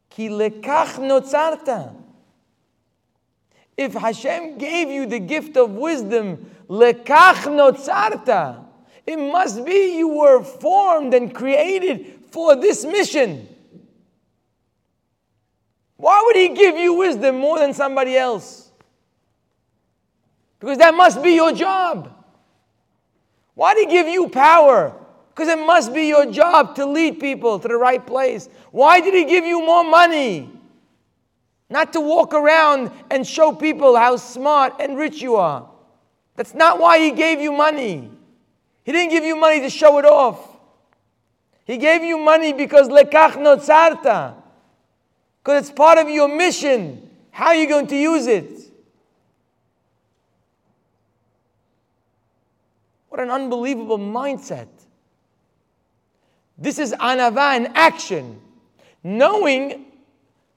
Ki 0.09 0.27
lekach. 0.27 1.95
If 3.77 3.93
Hashem 3.93 4.57
gave 4.57 4.89
you 4.89 5.05
the 5.05 5.19
gift 5.19 5.55
of 5.55 5.69
wisdom, 5.71 6.51
lekach 6.67 7.45
notzarta, 7.45 8.65
it 9.05 9.15
must 9.15 9.63
be 9.63 9.97
you 9.97 10.09
were 10.09 10.43
formed 10.43 11.13
and 11.13 11.33
created 11.33 12.25
for 12.29 12.57
this 12.57 12.83
mission. 12.83 13.47
Why 15.95 16.21
would 16.25 16.35
He 16.35 16.49
give 16.49 16.75
you 16.75 16.95
wisdom 16.95 17.37
more 17.37 17.57
than 17.57 17.73
somebody 17.73 18.17
else? 18.17 18.66
Because 20.59 20.77
that 20.79 20.93
must 20.93 21.21
be 21.21 21.31
your 21.31 21.51
job. 21.51 22.13
Why 23.53 23.73
did 23.73 23.89
He 23.89 23.95
give 23.95 24.07
you 24.07 24.29
power? 24.29 24.93
Because 25.29 25.49
it 25.49 25.59
must 25.59 25.93
be 25.93 26.07
your 26.07 26.31
job 26.31 26.75
to 26.75 26.85
lead 26.85 27.19
people 27.19 27.59
to 27.59 27.67
the 27.67 27.75
right 27.75 28.05
place. 28.05 28.49
Why 28.71 29.01
did 29.01 29.13
He 29.13 29.25
give 29.25 29.45
you 29.45 29.63
more 29.63 29.83
money? 29.83 30.51
Not 31.69 31.93
to 31.93 32.01
walk 32.01 32.33
around 32.33 32.91
and 33.11 33.25
show 33.25 33.51
people 33.51 33.95
how 33.95 34.15
smart 34.17 34.73
and 34.79 34.97
rich 34.97 35.21
you 35.21 35.35
are. 35.35 35.69
That's 36.35 36.53
not 36.53 36.79
why 36.79 36.99
He 36.99 37.11
gave 37.11 37.39
you 37.39 37.51
money. 37.51 38.09
He 38.83 38.91
didn't 38.91 39.11
give 39.11 39.23
you 39.23 39.35
money 39.35 39.59
to 39.61 39.69
show 39.69 39.97
it 39.99 40.05
off. 40.05 40.39
He 41.65 41.77
gave 41.77 42.03
you 42.03 42.17
money 42.17 42.53
because 42.53 42.87
lekach 42.87 43.33
notzarta. 43.33 44.35
Because 45.43 45.63
it's 45.63 45.77
part 45.77 45.97
of 45.97 46.09
your 46.09 46.27
mission. 46.33 47.09
How 47.31 47.47
are 47.47 47.55
you 47.55 47.67
going 47.67 47.87
to 47.87 47.95
use 47.97 48.27
it? 48.27 48.66
What 53.17 53.23
an 53.23 53.31
unbelievable 53.31 53.97
mindset. 53.97 54.67
This 56.55 56.77
is 56.77 56.93
anava 56.93 57.57
in 57.57 57.65
action. 57.73 58.39
Knowing 59.03 59.87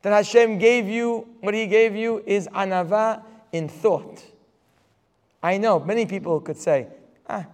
that 0.02 0.12
Hashem 0.12 0.58
gave 0.58 0.86
you 0.86 1.26
what 1.40 1.54
He 1.54 1.66
gave 1.66 1.96
you 1.96 2.22
is 2.26 2.48
anava 2.48 3.22
in 3.52 3.66
thought. 3.66 4.22
I 5.42 5.56
know 5.56 5.80
many 5.80 6.04
people 6.04 6.38
could 6.42 6.58
say, 6.58 6.88
ah, 7.26 7.46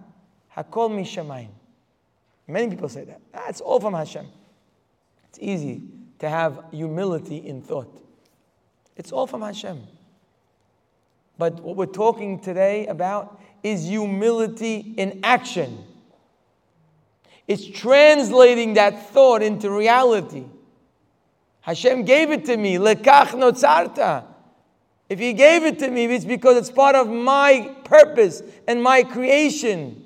hakol 0.57 0.93
mi 0.93 1.03
shemaim. 1.03 1.51
Many 2.45 2.69
people 2.69 2.89
say 2.89 3.05
that. 3.05 3.21
Ah, 3.33 3.49
all 3.63 3.79
from 3.79 3.93
Hashem. 3.93 4.25
It's 5.29 5.39
easy 5.39 5.83
to 6.19 6.27
have 6.27 6.65
humility 6.73 7.37
in 7.37 7.61
thought. 7.61 7.97
It's 8.97 9.13
all 9.13 9.25
from 9.25 9.41
Hashem. 9.41 9.83
But 11.37 11.61
what 11.61 11.77
we're 11.77 11.85
talking 11.85 12.41
today 12.41 12.87
about 12.87 13.39
is 13.63 13.87
humility 13.87 14.93
in 14.97 15.19
action. 15.23 15.83
It's 17.47 17.65
translating 17.65 18.73
that 18.73 19.09
thought 19.09 19.41
into 19.41 19.71
reality. 19.71 20.45
Hashem 21.61 22.03
gave 22.03 22.31
it 22.31 22.45
to 22.45 22.57
me. 22.57 22.75
Lekach 22.75 23.29
notzarta. 23.29 24.25
If 25.09 25.19
He 25.19 25.33
gave 25.33 25.63
it 25.63 25.79
to 25.79 25.89
me, 25.89 26.05
it's 26.05 26.25
because 26.25 26.57
it's 26.57 26.71
part 26.71 26.95
of 26.95 27.07
my 27.07 27.75
purpose 27.83 28.41
and 28.67 28.83
my 28.83 29.03
creation. 29.03 30.03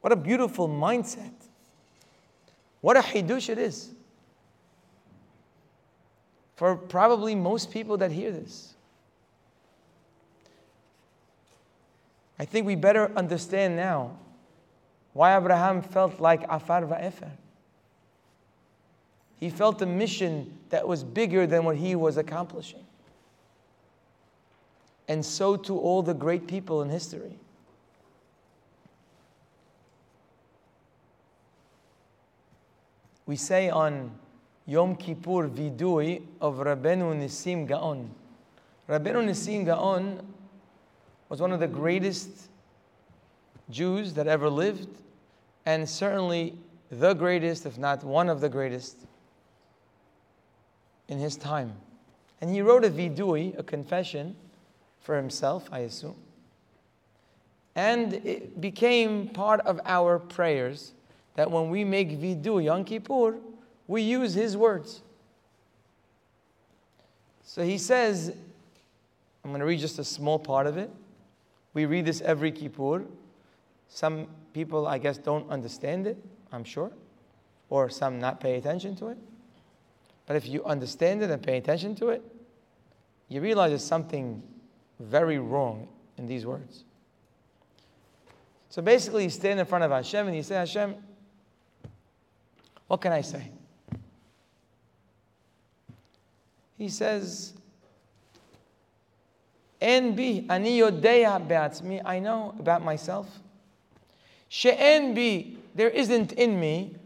What 0.00 0.12
a 0.12 0.16
beautiful 0.16 0.68
mindset. 0.68 1.32
What 2.80 2.96
a 2.96 3.00
hidush 3.00 3.48
it 3.48 3.58
is. 3.58 3.90
For 6.60 6.76
probably 6.76 7.34
most 7.34 7.70
people 7.70 7.96
that 7.96 8.12
hear 8.12 8.30
this. 8.30 8.74
I 12.38 12.44
think 12.44 12.66
we 12.66 12.74
better 12.74 13.10
understand 13.16 13.76
now 13.76 14.18
why 15.14 15.34
Abraham 15.34 15.80
felt 15.80 16.20
like 16.20 16.42
Afar 16.50 16.82
va'efer. 16.82 17.30
He 19.38 19.48
felt 19.48 19.80
a 19.80 19.86
mission 19.86 20.58
that 20.68 20.86
was 20.86 21.02
bigger 21.02 21.46
than 21.46 21.64
what 21.64 21.76
he 21.76 21.94
was 21.94 22.18
accomplishing. 22.18 22.84
And 25.08 25.24
so 25.24 25.56
to 25.56 25.78
all 25.78 26.02
the 26.02 26.12
great 26.12 26.46
people 26.46 26.82
in 26.82 26.90
history. 26.90 27.38
We 33.24 33.36
say 33.36 33.70
on 33.70 34.19
Yom 34.70 34.94
Kippur 34.94 35.48
Vidui 35.48 36.22
of 36.40 36.58
Rabbeinu 36.58 37.12
Nissim 37.12 37.66
Gaon. 37.66 38.08
Rabbeinu 38.88 39.24
Nissim 39.24 39.66
Gaon 39.66 40.24
was 41.28 41.40
one 41.40 41.50
of 41.50 41.58
the 41.58 41.66
greatest 41.66 42.28
Jews 43.68 44.14
that 44.14 44.28
ever 44.28 44.48
lived, 44.48 44.86
and 45.66 45.88
certainly 45.88 46.54
the 46.88 47.14
greatest, 47.14 47.66
if 47.66 47.78
not 47.78 48.04
one 48.04 48.28
of 48.28 48.40
the 48.40 48.48
greatest, 48.48 48.96
in 51.08 51.18
his 51.18 51.34
time. 51.34 51.72
And 52.40 52.48
he 52.48 52.62
wrote 52.62 52.84
a 52.84 52.90
vidui, 52.90 53.58
a 53.58 53.64
confession 53.64 54.36
for 55.00 55.16
himself, 55.16 55.68
I 55.72 55.80
assume. 55.80 56.14
And 57.74 58.14
it 58.24 58.60
became 58.60 59.30
part 59.30 59.62
of 59.62 59.80
our 59.84 60.20
prayers 60.20 60.92
that 61.34 61.50
when 61.50 61.70
we 61.70 61.82
make 61.82 62.10
vidu 62.10 62.62
Yom 62.62 62.84
Kippur, 62.84 63.34
we 63.90 64.02
use 64.02 64.34
his 64.34 64.56
words. 64.56 65.02
So 67.42 67.64
he 67.64 67.76
says, 67.76 68.32
I'm 69.42 69.50
going 69.50 69.58
to 69.58 69.66
read 69.66 69.80
just 69.80 69.98
a 69.98 70.04
small 70.04 70.38
part 70.38 70.68
of 70.68 70.78
it. 70.78 70.88
We 71.74 71.86
read 71.86 72.04
this 72.04 72.20
every 72.20 72.52
Kippur. 72.52 73.02
Some 73.88 74.28
people, 74.54 74.86
I 74.86 74.98
guess, 74.98 75.18
don't 75.18 75.50
understand 75.50 76.06
it, 76.06 76.16
I'm 76.52 76.62
sure, 76.62 76.92
or 77.68 77.90
some 77.90 78.20
not 78.20 78.38
pay 78.38 78.54
attention 78.54 78.94
to 78.96 79.08
it. 79.08 79.18
But 80.24 80.36
if 80.36 80.46
you 80.46 80.64
understand 80.64 81.22
it 81.22 81.30
and 81.30 81.42
pay 81.42 81.56
attention 81.56 81.96
to 81.96 82.10
it, 82.10 82.22
you 83.28 83.40
realize 83.40 83.72
there's 83.72 83.82
something 83.82 84.40
very 85.00 85.40
wrong 85.40 85.88
in 86.16 86.28
these 86.28 86.46
words. 86.46 86.84
So 88.68 88.82
basically, 88.82 89.24
you 89.24 89.30
stand 89.30 89.58
in 89.58 89.66
front 89.66 89.82
of 89.82 89.90
Hashem 89.90 90.28
and 90.28 90.36
you 90.36 90.44
say, 90.44 90.54
Hashem, 90.54 90.94
what 92.86 93.00
can 93.00 93.10
I 93.10 93.22
say? 93.22 93.50
He 96.80 96.88
says, 96.88 97.52
En 99.78 100.16
bi, 100.16 100.46
ani 100.48 100.78
yodeya 100.80 101.46
be'atzmi, 101.46 102.00
I 102.02 102.20
know 102.20 102.54
about 102.58 102.82
myself. 102.82 103.28
She'en 104.48 105.12
bi, 105.14 105.58
there 105.74 105.90
isn't 105.90 106.32
in 106.32 106.58
me, 106.58 106.96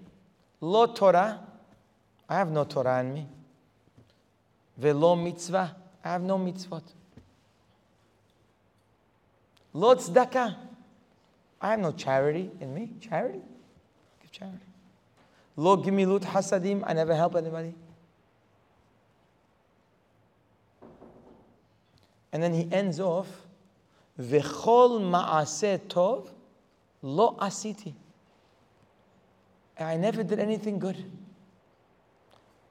lo 0.60 0.86
Torah, 0.86 1.40
I 2.28 2.36
have 2.36 2.52
no 2.52 2.62
Torah 2.62 3.00
in 3.00 3.14
me. 3.14 3.26
Velo 4.78 5.16
mitzvah, 5.16 5.74
I 6.04 6.08
have 6.08 6.22
no 6.22 6.38
mitzvot. 6.38 6.84
Lo 9.72 9.96
tzedakah, 9.96 10.54
I 11.60 11.70
have 11.70 11.80
no 11.80 11.90
charity 11.90 12.48
in 12.60 12.72
me. 12.72 12.92
Charity? 13.00 13.40
Give 14.22 14.30
charity. 14.30 14.66
Lo 15.56 15.76
gimilut 15.78 16.22
hasadim, 16.22 16.84
I 16.86 16.92
never 16.92 17.16
help 17.16 17.34
anybody. 17.34 17.74
And 22.34 22.42
then 22.42 22.52
he 22.52 22.68
ends 22.72 22.98
off, 22.98 23.28
V'chol 24.20 25.00
ma'aseh 25.00 25.78
tov 25.88 26.28
lo 27.00 27.36
asiti. 27.40 27.94
I 29.78 29.96
never 29.96 30.24
did 30.24 30.40
anything 30.40 30.80
good. 30.80 30.96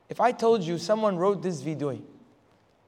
If 0.10 0.20
I 0.20 0.34
told 0.34 0.64
you 0.64 0.78
someone 0.78 1.18
wrote 1.18 1.42
this 1.42 1.62
vidui, 1.62 2.02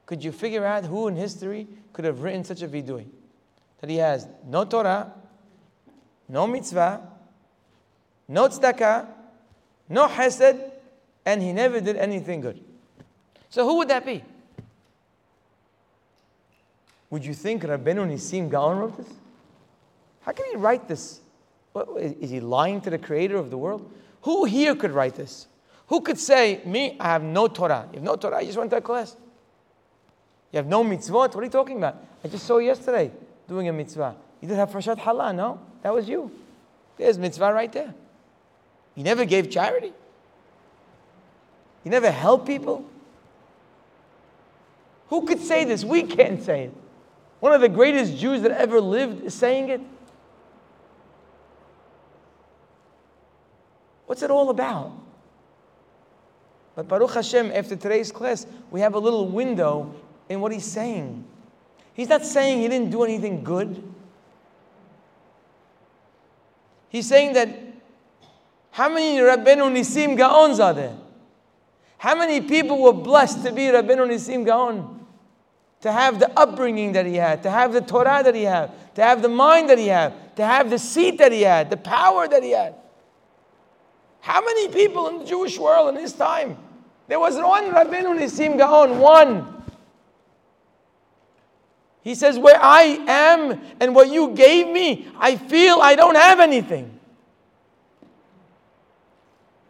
could 0.05 0.21
you 0.21 0.33
figure 0.33 0.65
out 0.65 0.85
who 0.85 1.07
in 1.07 1.15
history 1.15 1.65
could 1.93 2.03
have 2.03 2.21
written 2.21 2.43
such 2.43 2.61
a 2.61 2.67
vidui? 2.67 3.05
That 3.79 3.89
he 3.89 3.97
has 3.97 4.27
no 4.45 4.65
Torah, 4.65 5.13
no 6.27 6.45
mitzvah, 6.45 7.01
no 8.27 8.49
tzedakah, 8.49 9.07
no 9.87 10.07
hesed, 10.07 10.57
and 11.25 11.41
he 11.41 11.53
never 11.53 11.79
did 11.79 11.95
anything 11.95 12.41
good. 12.41 12.61
So 13.49 13.65
who 13.65 13.77
would 13.77 13.87
that 13.87 14.05
be? 14.05 14.23
Would 17.15 17.25
you 17.25 17.33
think 17.33 17.63
Rabbeinu 17.63 18.05
Nissim 18.11 18.49
Gaon 18.49 18.77
wrote 18.77 18.97
this? 18.97 19.07
How 20.19 20.33
can 20.33 20.47
he 20.51 20.57
write 20.57 20.89
this? 20.89 21.21
What, 21.71 21.87
is 21.97 22.29
he 22.29 22.41
lying 22.41 22.81
to 22.81 22.89
the 22.89 22.97
creator 22.97 23.37
of 23.37 23.49
the 23.49 23.57
world? 23.57 23.89
Who 24.23 24.43
here 24.43 24.75
could 24.75 24.91
write 24.91 25.15
this? 25.15 25.47
Who 25.87 26.01
could 26.01 26.19
say, 26.19 26.59
Me, 26.65 26.97
I 26.99 27.05
have 27.05 27.23
no 27.23 27.47
Torah? 27.47 27.87
You 27.93 27.99
have 27.99 28.03
no 28.03 28.17
Torah, 28.17 28.39
I 28.39 28.43
just 28.43 28.57
went 28.57 28.69
to 28.71 28.75
a 28.75 28.81
class. 28.81 29.15
You 30.51 30.57
have 30.57 30.67
no 30.67 30.83
mitzvot? 30.83 31.33
What 31.33 31.37
are 31.37 31.43
you 31.45 31.49
talking 31.49 31.77
about? 31.77 32.03
I 32.21 32.27
just 32.27 32.45
saw 32.45 32.57
yesterday 32.57 33.09
doing 33.47 33.69
a 33.69 33.71
mitzvah. 33.71 34.13
You 34.41 34.49
didn't 34.49 34.59
have 34.59 34.71
Farshat 34.71 34.99
Halal, 34.99 35.33
no? 35.33 35.61
That 35.83 35.93
was 35.93 36.09
you. 36.09 36.29
There's 36.97 37.17
mitzvah 37.17 37.53
right 37.53 37.71
there. 37.71 37.93
You 38.93 39.05
never 39.05 39.23
gave 39.23 39.49
charity. 39.49 39.93
You 41.85 41.91
never 41.91 42.11
helped 42.11 42.45
people. 42.45 42.83
Who 45.07 45.25
could 45.25 45.39
say 45.39 45.63
this? 45.63 45.85
We 45.85 46.03
can't 46.03 46.43
say 46.43 46.63
it. 46.65 46.73
One 47.45 47.53
of 47.53 47.61
the 47.61 47.69
greatest 47.69 48.17
Jews 48.17 48.41
that 48.41 48.49
ever 48.53 48.81
lived 48.81 49.23
is 49.23 49.35
saying 49.35 49.69
it. 49.69 49.79
What's 54.07 54.23
it 54.23 54.31
all 54.31 54.49
about? 54.49 54.91
But 56.75 56.87
Baruch 56.87 57.13
Hashem, 57.13 57.51
after 57.51 57.75
today's 57.75 58.11
class, 58.11 58.47
we 58.71 58.79
have 58.79 58.95
a 58.95 58.97
little 58.97 59.27
window 59.27 59.93
in 60.27 60.41
what 60.41 60.53
he's 60.53 60.65
saying. 60.65 61.23
He's 61.93 62.09
not 62.09 62.25
saying 62.25 62.61
he 62.61 62.67
didn't 62.67 62.89
do 62.89 63.03
anything 63.03 63.43
good. 63.43 63.93
He's 66.89 67.07
saying 67.07 67.33
that 67.33 67.49
how 68.71 68.89
many 68.89 69.19
Rabbeinu 69.19 69.71
Nisim 69.71 70.17
Gaons 70.17 70.59
are 70.59 70.73
there? 70.73 70.97
How 71.99 72.15
many 72.15 72.41
people 72.41 72.81
were 72.81 72.93
blessed 72.93 73.43
to 73.45 73.51
be 73.51 73.65
Rabbeinu 73.65 74.09
Nisim 74.09 74.47
Gaon? 74.47 75.04
To 75.81 75.91
have 75.91 76.19
the 76.19 76.31
upbringing 76.39 76.93
that 76.93 77.05
he 77.05 77.15
had, 77.15 77.43
to 77.43 77.51
have 77.51 77.71
the 77.71 77.81
Torah 77.81 78.21
that 78.23 78.33
he 78.33 78.43
had, 78.43 78.71
to 78.95 79.03
have 79.03 79.21
the 79.21 79.29
mind 79.29 79.69
that 79.69 79.77
he 79.77 79.87
had, 79.87 80.35
to 80.35 80.45
have 80.45 80.69
the 80.69 80.79
seat 80.79 81.19
that 81.19 81.31
he 81.31 81.41
had, 81.41 81.69
the 81.69 81.77
power 81.77 82.27
that 82.27 82.41
he 82.41 82.51
had. 82.51 82.75
How 84.21 84.41
many 84.41 84.69
people 84.69 85.07
in 85.09 85.19
the 85.19 85.25
Jewish 85.25 85.59
world 85.59 85.95
in 85.95 86.01
his 86.01 86.13
time? 86.13 86.57
There 87.07 87.19
was 87.19 87.35
one 87.35 87.65
Rabbeinu 87.65 88.17
Nisim 88.17 88.57
Gaon, 88.57 88.97
one. 88.97 89.63
He 92.01 92.15
says, 92.15 92.39
Where 92.39 92.59
I 92.59 92.83
am 93.07 93.61
and 93.79 93.93
what 93.93 94.09
you 94.09 94.29
gave 94.29 94.67
me, 94.67 95.07
I 95.19 95.35
feel 95.35 95.79
I 95.81 95.95
don't 95.95 96.15
have 96.15 96.39
anything. 96.39 96.99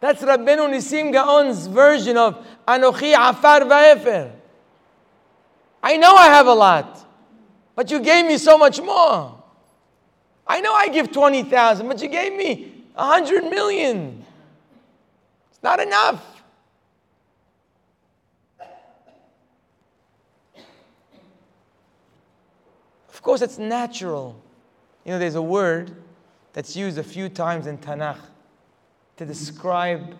That's 0.00 0.22
Rabbeinu 0.22 0.70
Nisim 0.70 1.12
Gaon's 1.12 1.66
version 1.66 2.16
of 2.16 2.46
Anochi 2.68 3.14
Afar 3.14 3.60
Va'efer. 3.60 4.32
I 5.86 5.96
know 5.98 6.16
I 6.16 6.26
have 6.26 6.48
a 6.48 6.52
lot, 6.52 7.06
but 7.76 7.92
you 7.92 8.00
gave 8.00 8.26
me 8.26 8.38
so 8.38 8.58
much 8.58 8.80
more. 8.80 9.40
I 10.44 10.60
know 10.60 10.74
I 10.74 10.88
give 10.88 11.12
20,000, 11.12 11.86
but 11.86 12.02
you 12.02 12.08
gave 12.08 12.32
me 12.32 12.82
100 12.94 13.44
million. 13.44 14.24
It's 15.48 15.62
not 15.62 15.78
enough. 15.78 16.42
Of 23.08 23.22
course, 23.22 23.40
it's 23.40 23.58
natural. 23.58 24.42
You 25.04 25.12
know, 25.12 25.20
there's 25.20 25.36
a 25.36 25.42
word 25.42 25.94
that's 26.52 26.74
used 26.74 26.98
a 26.98 27.04
few 27.04 27.28
times 27.28 27.68
in 27.68 27.78
Tanakh 27.78 28.18
to 29.18 29.24
describe 29.24 30.16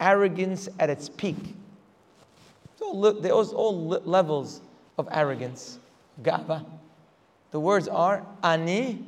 arrogance 0.00 0.70
at 0.78 0.88
its 0.88 1.10
peak. 1.10 1.36
All, 2.80 3.12
there's 3.12 3.52
all 3.52 3.88
levels 3.88 4.62
of 4.98 5.08
arrogance. 5.10 5.78
gaba. 6.22 6.64
The 7.50 7.60
words 7.60 7.88
are 7.88 8.26
ani. 8.42 9.04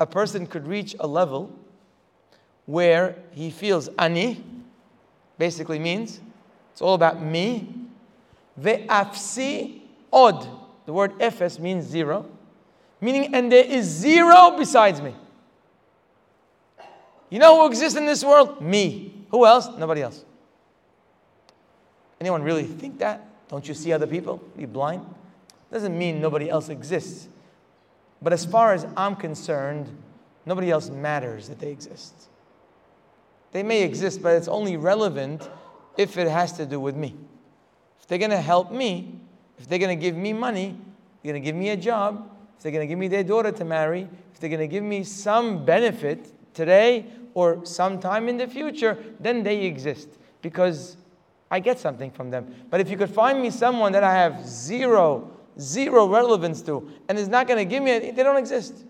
A 0.00 0.06
person 0.06 0.46
could 0.46 0.66
reach 0.66 0.94
a 1.00 1.06
level 1.06 1.50
where 2.66 3.16
he 3.32 3.50
feels 3.50 3.88
ani, 3.98 4.44
basically 5.38 5.78
means 5.78 6.20
it's 6.72 6.82
all 6.82 6.94
about 6.94 7.22
me. 7.22 7.74
Ve'afsi 8.60 9.80
od. 10.12 10.46
The 10.86 10.92
word 10.92 11.18
efes 11.18 11.58
means 11.58 11.84
zero, 11.84 12.26
meaning, 13.00 13.34
and 13.34 13.50
there 13.50 13.64
is 13.64 13.86
zero 13.86 14.54
besides 14.56 15.00
me. 15.02 15.14
You 17.30 17.38
know 17.38 17.60
who 17.60 17.66
exists 17.66 17.98
in 17.98 18.06
this 18.06 18.24
world? 18.24 18.62
Me. 18.62 19.12
Who 19.30 19.44
else? 19.44 19.68
Nobody 19.76 20.02
else. 20.02 20.24
Anyone 22.20 22.42
really 22.42 22.64
think 22.64 22.98
that? 23.00 23.27
Don't 23.48 23.66
you 23.66 23.74
see 23.74 23.92
other 23.92 24.06
people? 24.06 24.42
Are 24.56 24.60
you 24.60 24.66
blind? 24.66 25.04
Doesn't 25.72 25.96
mean 25.96 26.20
nobody 26.20 26.48
else 26.48 26.68
exists. 26.68 27.28
But 28.20 28.32
as 28.32 28.44
far 28.44 28.72
as 28.72 28.86
I'm 28.96 29.16
concerned, 29.16 29.88
nobody 30.46 30.70
else 30.70 30.90
matters 30.90 31.48
that 31.48 31.58
they 31.58 31.70
exist. 31.70 32.14
They 33.52 33.62
may 33.62 33.82
exist, 33.82 34.22
but 34.22 34.34
it's 34.34 34.48
only 34.48 34.76
relevant 34.76 35.48
if 35.96 36.18
it 36.18 36.28
has 36.28 36.52
to 36.54 36.66
do 36.66 36.80
with 36.80 36.96
me. 36.96 37.14
If 38.00 38.06
they're 38.06 38.18
going 38.18 38.30
to 38.30 38.40
help 38.40 38.70
me, 38.70 39.20
if 39.58 39.68
they're 39.68 39.78
going 39.78 39.96
to 39.96 40.02
give 40.02 40.16
me 40.16 40.32
money, 40.32 40.76
they're 41.22 41.32
going 41.32 41.42
to 41.42 41.46
give 41.46 41.56
me 41.56 41.70
a 41.70 41.76
job, 41.76 42.30
if 42.56 42.62
they're 42.62 42.72
going 42.72 42.86
to 42.86 42.86
give 42.86 42.98
me 42.98 43.08
their 43.08 43.24
daughter 43.24 43.52
to 43.52 43.64
marry, 43.64 44.08
if 44.32 44.40
they're 44.40 44.50
going 44.50 44.60
to 44.60 44.68
give 44.68 44.84
me 44.84 45.04
some 45.04 45.64
benefit 45.64 46.54
today 46.54 47.06
or 47.34 47.64
sometime 47.64 48.28
in 48.28 48.36
the 48.36 48.46
future, 48.46 48.98
then 49.20 49.42
they 49.42 49.64
exist 49.64 50.08
because 50.42 50.96
I 51.50 51.60
get 51.60 51.78
something 51.78 52.10
from 52.10 52.30
them. 52.30 52.54
But 52.70 52.80
if 52.80 52.90
you 52.90 52.96
could 52.96 53.10
find 53.10 53.40
me 53.40 53.50
someone 53.50 53.92
that 53.92 54.04
I 54.04 54.12
have 54.12 54.46
zero, 54.46 55.30
zero 55.58 56.06
relevance 56.06 56.60
to 56.62 56.90
and 57.08 57.18
is 57.18 57.28
not 57.28 57.46
going 57.46 57.58
to 57.58 57.64
give 57.64 57.82
me 57.82 57.92
anything, 57.92 58.14
they 58.14 58.22
don't 58.22 58.36
exist. 58.36 58.84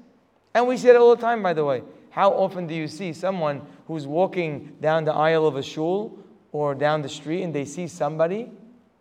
And 0.55 0.67
we 0.67 0.77
see 0.77 0.89
it 0.89 0.97
all 0.97 1.15
the 1.15 1.23
time, 1.23 1.43
by 1.43 1.53
the 1.53 1.65
way. 1.65 1.83
How 2.11 2.31
often 2.31 2.67
do 2.67 2.75
you 2.75 2.89
see 2.89 3.13
someone 3.13 3.63
who's 3.87 4.07
walking 4.07 4.77
down 4.81 5.05
the 5.05 5.15
aisle 5.15 5.47
of 5.47 5.57
a 5.57 5.63
shul 5.63 6.19
or 6.53 6.75
down 6.75 7.03
the 7.03 7.09
street 7.09 7.43
and 7.43 7.55
they 7.55 7.65
see 7.65 7.87
somebody 7.87 8.51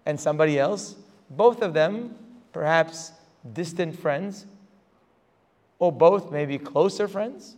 and 0.05 0.19
somebody 0.19 0.59
else, 0.59 0.95
both 1.29 1.61
of 1.61 1.73
them 1.73 2.15
perhaps 2.53 3.11
distant 3.53 3.97
friends, 3.97 4.45
or 5.79 5.91
both 5.91 6.31
maybe 6.31 6.57
closer 6.57 7.07
friends? 7.07 7.55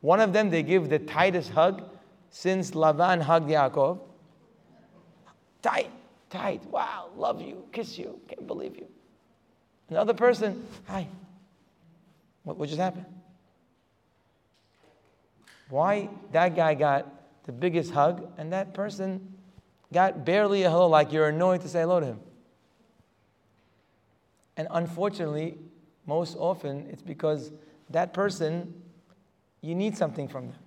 One 0.00 0.20
of 0.20 0.32
them 0.32 0.50
they 0.50 0.62
give 0.62 0.90
the 0.90 0.98
tightest 0.98 1.50
hug 1.50 1.84
since 2.30 2.72
Lavan 2.72 3.22
hugged 3.22 3.48
Yaakov. 3.48 4.00
Tight, 5.62 5.90
tight. 6.28 6.64
Wow, 6.66 7.10
love 7.16 7.40
you, 7.40 7.64
kiss 7.72 7.96
you, 7.96 8.20
can't 8.28 8.46
believe 8.46 8.76
you. 8.76 8.86
Another 9.88 10.14
person, 10.14 10.66
hi. 10.86 11.06
What, 12.42 12.56
what 12.56 12.68
just 12.68 12.80
happened? 12.80 13.06
Why 15.68 16.08
that 16.32 16.56
guy 16.56 16.74
got 16.74 17.06
the 17.44 17.52
biggest 17.52 17.92
hug 17.92 18.28
and 18.36 18.52
that 18.52 18.74
person 18.74 19.34
got 19.92 20.24
barely 20.24 20.64
a 20.64 20.70
hello, 20.70 20.88
like 20.88 21.12
you're 21.12 21.28
annoyed 21.28 21.62
to 21.62 21.68
say 21.68 21.80
hello 21.80 22.00
to 22.00 22.06
him? 22.06 22.20
And 24.56 24.68
unfortunately, 24.70 25.56
most 26.06 26.36
often 26.36 26.88
it's 26.90 27.02
because 27.02 27.52
that 27.90 28.12
person, 28.12 28.74
you 29.60 29.74
need 29.74 29.96
something 29.96 30.28
from 30.28 30.48
them. 30.48 30.58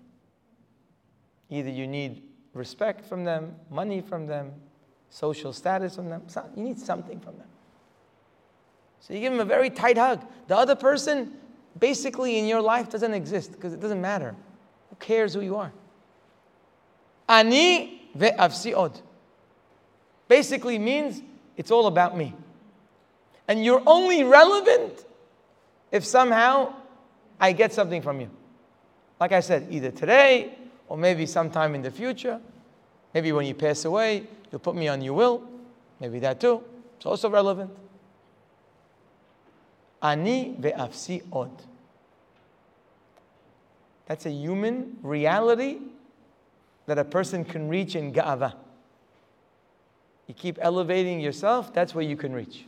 Either 1.50 1.70
you 1.70 1.86
need 1.86 2.24
respect 2.54 3.06
from 3.06 3.26
them, 3.26 3.56
money 3.70 4.02
from 4.02 4.26
them, 4.26 4.54
social 5.16 5.54
status 5.54 5.96
from 5.96 6.10
them. 6.10 6.24
You 6.58 6.64
need 6.64 6.78
something 6.78 7.22
from 7.22 7.38
them. 7.38 7.48
So 9.00 9.14
you 9.14 9.22
give 9.22 9.32
them 9.32 9.40
a 9.40 9.46
very 9.46 9.70
tight 9.70 9.98
hug. 9.98 10.26
The 10.48 10.58
other 10.58 10.76
person, 10.76 11.32
basically 11.80 12.38
in 12.38 12.48
your 12.48 12.60
life, 12.60 12.90
doesn't 12.90 13.14
exist 13.14 13.54
because 13.54 13.72
it 13.72 13.80
doesn't 13.80 14.02
matter. 14.02 14.36
Who 14.90 14.98
cares 14.98 15.34
who 15.34 15.40
you 15.40 15.56
are? 15.56 15.72
Ani 17.30 18.10
ve'afsi 18.18 18.76
od. 18.76 19.00
Basically 20.28 20.78
means 20.78 21.22
it's 21.56 21.72
all 21.72 21.88
about 21.88 22.18
me. 22.18 22.34
And 23.48 23.64
you're 23.64 23.84
only 23.88 24.26
relevant 24.26 25.06
if 25.94 26.04
somehow 26.04 26.74
I 27.40 27.54
get 27.54 27.72
something 27.72 28.02
from 28.02 28.20
you. 28.20 28.30
Like 29.22 29.32
I 29.32 29.40
said, 29.40 29.68
either 29.70 29.92
today 29.92 30.58
or 30.90 30.98
maybe 30.98 31.26
sometime 31.26 31.74
in 31.74 31.84
the 31.84 31.92
future. 31.92 32.42
Maybe 33.16 33.32
when 33.32 33.48
you 33.48 33.56
pass 33.56 33.86
away, 33.86 34.28
You'll 34.56 34.62
put 34.62 34.76
me 34.78 34.88
on 34.88 35.02
your 35.02 35.14
will. 35.14 35.44
Maybe 36.00 36.20
that 36.20 36.40
too. 36.40 36.64
It's 36.96 37.06
also 37.06 37.30
relevant. 37.30 37.72
Ani 40.02 40.56
ve'afsi 40.58 41.24
od. 41.30 41.52
That's 44.06 44.26
a 44.26 44.32
human 44.32 44.96
reality 45.04 45.80
that 46.86 46.98
a 46.98 47.04
person 47.04 47.44
can 47.44 47.68
reach 47.68 47.98
in 47.98 48.14
ga'ava. 48.14 48.54
You 50.28 50.34
keep 50.34 50.58
elevating 50.62 51.20
yourself, 51.20 51.74
that's 51.74 51.94
where 51.94 52.06
you 52.06 52.16
can 52.16 52.32
reach. 52.32 52.64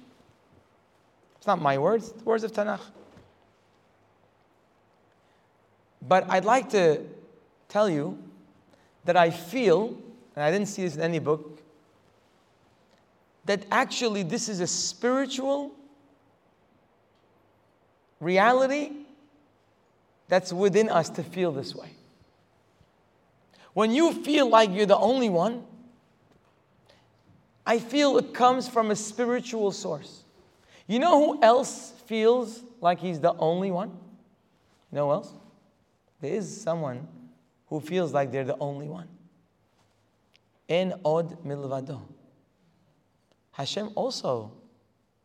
It's 1.38 1.48
not 1.48 1.62
my 1.62 1.78
words, 1.78 2.10
it's 2.10 2.18
the 2.18 2.26
words 2.26 2.44
of 2.44 2.52
Tanakh. 2.52 2.82
But 6.06 6.30
I'd 6.30 6.44
like 6.44 6.70
to 6.72 7.02
tell 7.70 7.90
you 7.90 8.18
that 9.06 9.16
I 9.16 9.30
feel, 9.30 9.98
and 10.38 10.44
I 10.44 10.52
didn't 10.52 10.68
see 10.68 10.84
this 10.84 10.96
in 10.96 11.02
any 11.02 11.18
book, 11.18 11.64
that 13.46 13.66
actually 13.72 14.22
this 14.22 14.48
is 14.50 14.60
a 14.60 14.68
spiritual 14.68 15.72
reality 18.20 18.92
that's 20.28 20.54
within 20.54 20.90
us 20.90 21.10
to 21.10 21.24
feel 21.24 21.52
this 21.52 21.74
way. 21.74 21.90
When 23.74 23.90
you 23.90 24.14
feel 24.14 24.48
like 24.48 24.70
you're 24.72 24.86
the 24.86 24.98
only 24.98 25.28
one, 25.28 25.64
I 27.66 27.80
feel 27.80 28.20
it 28.20 28.36
comes 28.36 28.68
from 28.68 28.92
a 28.92 28.96
spiritual 28.96 29.72
source. 29.72 30.22
You 30.86 31.00
know 31.00 31.20
who 31.20 31.44
else 31.44 31.94
feels 32.06 32.62
like 32.80 33.00
he's 33.00 33.20
the 33.20 33.34
only 33.38 33.72
one? 33.72 33.98
No 34.92 35.10
else? 35.10 35.34
There 36.22 36.36
is 36.36 36.62
someone 36.62 37.08
who 37.70 37.80
feels 37.80 38.14
like 38.14 38.32
they're 38.32 38.44
the 38.44 38.58
only 38.60 38.88
one. 38.88 39.08
En 40.70 41.00
od 41.04 41.44
milvado. 41.46 42.02
Hashem 43.52 43.90
also 43.96 44.52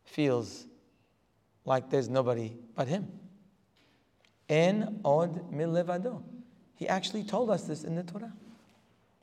feels 0.05 0.66
like 1.64 1.90
there's 1.90 2.09
nobody 2.09 2.56
but 2.74 2.89
Him. 2.89 3.09
En 4.48 5.01
od 5.05 5.52
milevado. 5.52 6.23
He 6.77 6.89
actually 6.89 7.24
told 7.24 7.51
us 7.51 7.64
this 7.64 7.85
in 7.85 7.94
the 7.94 8.02
Torah 8.02 8.32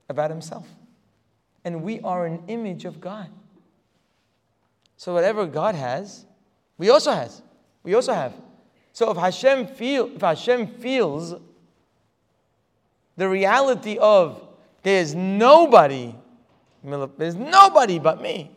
about 0.07 0.29
Himself. 0.29 0.67
And 1.63 1.83
we 1.83 1.99
are 2.01 2.25
an 2.25 2.43
image 2.47 2.85
of 2.85 3.01
God. 3.01 3.29
So 4.97 5.13
whatever 5.13 5.45
God 5.45 5.75
has, 5.75 6.25
we 6.77 6.89
also 6.89 7.11
has. 7.11 7.41
We 7.83 7.93
also 7.93 8.13
have. 8.13 8.33
So 8.93 9.11
if 9.11 9.17
Hashem 9.17 9.67
feel, 9.67 10.15
if 10.15 10.21
Hashem 10.21 10.67
feels 10.67 11.35
the 13.15 13.29
reality 13.29 13.97
of 13.97 14.48
there's 14.83 15.15
nobody, 15.15 16.15
there's 16.83 17.35
nobody 17.35 17.99
but 17.99 18.21
me. 18.21 18.51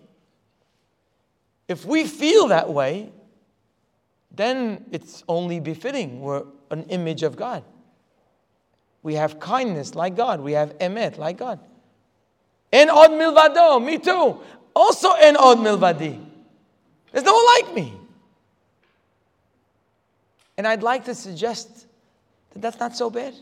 If 1.69 1.85
we 1.85 2.07
feel 2.07 2.49
that 2.49 2.69
way, 2.69 3.11
then 4.31 4.85
it's 4.91 5.25
only 5.29 5.61
befitting. 5.61 6.21
We're 6.21 6.45
an 6.71 6.85
image 6.85 7.23
of 7.23 7.37
God. 7.37 7.65
We 9.03 9.15
have 9.15 9.41
kindness 9.41 9.95
like 9.95 10.17
God. 10.17 10.41
We 10.41 10.53
have 10.53 10.79
emet 10.79 11.19
like 11.19 11.39
God. 11.39 11.61
En 12.73 12.89
od 12.89 13.11
milvado, 13.11 13.85
me 13.85 13.99
too. 13.99 14.41
Also 14.75 15.13
en 15.13 15.37
od 15.37 15.59
milvadi. 15.59 16.25
There's 17.11 17.25
no 17.25 17.35
one 17.35 17.47
like 17.47 17.75
me. 17.75 17.95
And 20.57 20.67
I'd 20.67 20.83
like 20.83 21.05
to 21.07 21.15
suggest 21.15 21.87
that 22.53 22.63
that's 22.63 22.79
not 22.79 22.97
so 22.97 23.11
bad. 23.11 23.35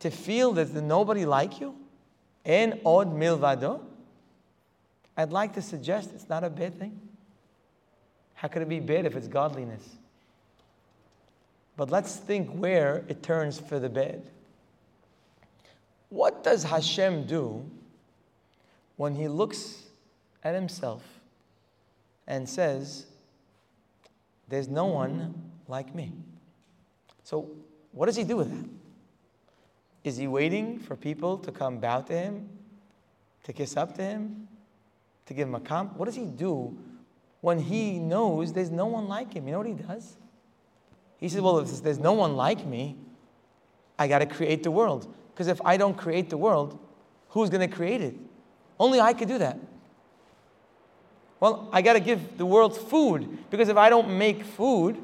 To 0.00 0.10
feel 0.10 0.52
that 0.52 0.72
there's 0.72 0.82
nobody 0.82 1.24
like 1.24 1.60
you, 1.60 1.74
en 2.44 2.80
od 2.84 3.14
milvado, 3.14 3.80
I'd 5.16 5.32
like 5.32 5.54
to 5.54 5.62
suggest 5.62 6.10
it's 6.14 6.28
not 6.28 6.44
a 6.44 6.50
bad 6.50 6.78
thing. 6.78 7.00
How 8.34 8.48
could 8.48 8.62
it 8.62 8.68
be 8.68 8.80
bad 8.80 9.06
if 9.06 9.16
it's 9.16 9.28
godliness? 9.28 9.96
But 11.76 11.90
let's 11.90 12.16
think 12.16 12.50
where 12.50 13.04
it 13.08 13.22
turns 13.22 13.58
for 13.58 13.78
the 13.78 13.88
bad. 13.88 14.22
What 16.08 16.44
does 16.44 16.62
Hashem 16.62 17.26
do 17.26 17.64
when 18.96 19.14
he 19.14 19.26
looks 19.26 19.82
at 20.44 20.54
himself 20.54 21.02
and 22.26 22.48
says, 22.48 23.06
There's 24.48 24.68
no 24.68 24.86
one 24.86 25.34
like 25.66 25.94
me? 25.94 26.12
So, 27.24 27.48
what 27.92 28.06
does 28.06 28.16
he 28.16 28.24
do 28.24 28.36
with 28.36 28.50
that? 28.50 28.68
Is 30.04 30.18
he 30.18 30.28
waiting 30.28 30.78
for 30.78 30.94
people 30.96 31.38
to 31.38 31.50
come 31.50 31.78
bow 31.78 32.02
to 32.02 32.12
him, 32.12 32.48
to 33.44 33.52
kiss 33.52 33.76
up 33.76 33.96
to 33.96 34.02
him, 34.02 34.46
to 35.26 35.34
give 35.34 35.48
him 35.48 35.54
a 35.54 35.60
comp? 35.60 35.96
What 35.96 36.04
does 36.04 36.14
he 36.14 36.26
do 36.26 36.76
when 37.40 37.58
he 37.58 37.98
knows 37.98 38.52
there's 38.52 38.70
no 38.70 38.86
one 38.86 39.08
like 39.08 39.32
him? 39.32 39.46
You 39.46 39.52
know 39.52 39.58
what 39.58 39.66
he 39.66 39.74
does? 39.74 40.16
He 41.16 41.28
says, 41.30 41.40
Well, 41.40 41.58
if 41.58 41.82
there's 41.82 41.98
no 41.98 42.12
one 42.12 42.36
like 42.36 42.66
me, 42.66 42.96
I 43.98 44.06
got 44.06 44.18
to 44.18 44.26
create 44.26 44.62
the 44.62 44.70
world. 44.70 45.12
Because 45.32 45.48
if 45.48 45.60
I 45.64 45.78
don't 45.78 45.96
create 45.96 46.28
the 46.28 46.36
world, 46.36 46.78
who's 47.30 47.48
going 47.48 47.68
to 47.68 47.74
create 47.74 48.02
it? 48.02 48.14
Only 48.78 49.00
I 49.00 49.14
could 49.14 49.28
do 49.28 49.38
that. 49.38 49.58
Well, 51.40 51.68
I 51.72 51.82
got 51.82 51.94
to 51.94 52.00
give 52.00 52.38
the 52.38 52.46
world 52.46 52.76
food 52.76 53.50
because 53.50 53.68
if 53.68 53.76
I 53.76 53.88
don't 53.88 54.16
make 54.16 54.44
food, 54.44 54.96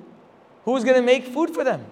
who's 0.65 0.85
going 0.85 0.97
to 0.97 1.03
make 1.03 1.27
food 1.27 1.51
for 1.51 1.65
them? 1.65 1.85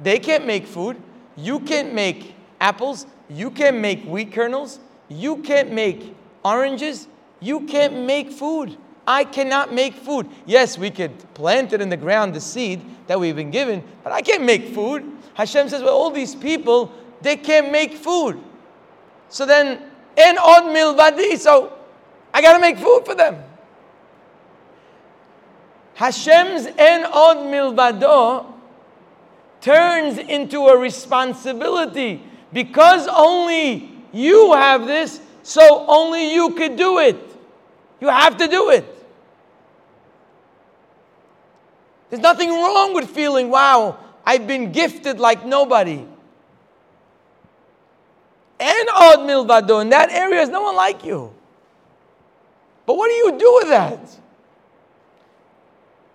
They 0.00 0.18
can't 0.18 0.46
make 0.46 0.66
food. 0.66 1.00
You 1.36 1.60
can't 1.60 1.94
make 1.94 2.34
apples. 2.60 3.06
You 3.28 3.50
can't 3.50 3.78
make 3.78 4.04
wheat 4.04 4.32
kernels. 4.32 4.78
You 5.08 5.38
can't 5.38 5.72
make 5.72 6.14
oranges. 6.44 7.08
You 7.40 7.60
can't 7.60 8.06
make 8.06 8.30
food. 8.30 8.76
I 9.06 9.24
cannot 9.24 9.72
make 9.72 9.94
food. 9.94 10.28
Yes, 10.46 10.78
we 10.78 10.90
could 10.90 11.34
plant 11.34 11.72
it 11.72 11.80
in 11.80 11.88
the 11.88 11.96
ground, 11.96 12.34
the 12.34 12.40
seed 12.40 12.80
that 13.08 13.18
we've 13.18 13.34
been 13.34 13.50
given, 13.50 13.82
but 14.04 14.12
I 14.12 14.22
can't 14.22 14.44
make 14.44 14.68
food. 14.68 15.04
Hashem 15.34 15.68
says, 15.68 15.82
well, 15.82 15.96
all 15.96 16.10
these 16.10 16.34
people, 16.34 16.92
they 17.20 17.36
can't 17.36 17.72
make 17.72 17.94
food. 17.94 18.40
So 19.28 19.44
then, 19.44 19.82
en 20.16 20.38
od 20.38 20.64
milvadi, 20.64 21.36
so 21.36 21.72
I 22.32 22.42
got 22.42 22.52
to 22.52 22.60
make 22.60 22.78
food 22.78 23.02
for 23.04 23.14
them. 23.14 23.42
Hashem's 25.94 26.66
en 26.78 27.04
od 27.04 27.38
milvado 27.38 28.51
turns 29.62 30.18
into 30.18 30.66
a 30.66 30.76
responsibility 30.76 32.22
because 32.52 33.08
only 33.08 33.90
you 34.12 34.52
have 34.52 34.86
this, 34.86 35.20
so 35.42 35.86
only 35.88 36.34
you 36.34 36.50
could 36.50 36.76
do 36.76 36.98
it. 36.98 37.16
You 38.00 38.08
have 38.08 38.36
to 38.36 38.48
do 38.48 38.70
it. 38.70 38.84
There's 42.10 42.20
nothing 42.20 42.50
wrong 42.50 42.92
with 42.92 43.08
feeling, 43.08 43.48
wow, 43.48 43.96
I've 44.26 44.46
been 44.46 44.70
gifted 44.70 45.18
like 45.18 45.46
nobody. 45.46 46.06
And 48.60 48.88
od 48.94 49.20
milvado, 49.20 49.80
in 49.80 49.88
that 49.88 50.10
area, 50.10 50.42
is 50.42 50.48
no 50.48 50.62
one 50.62 50.76
like 50.76 51.04
you. 51.04 51.32
But 52.84 52.96
what 52.96 53.08
do 53.08 53.14
you 53.14 53.38
do 53.38 53.54
with 53.60 53.68
that? 53.68 54.00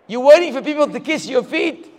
You're 0.05 0.21
waiting 0.21 0.53
for 0.53 0.61
people 0.61 0.87
to 0.87 0.99
kiss 0.99 1.27
your 1.27 1.43
feet? 1.43 1.96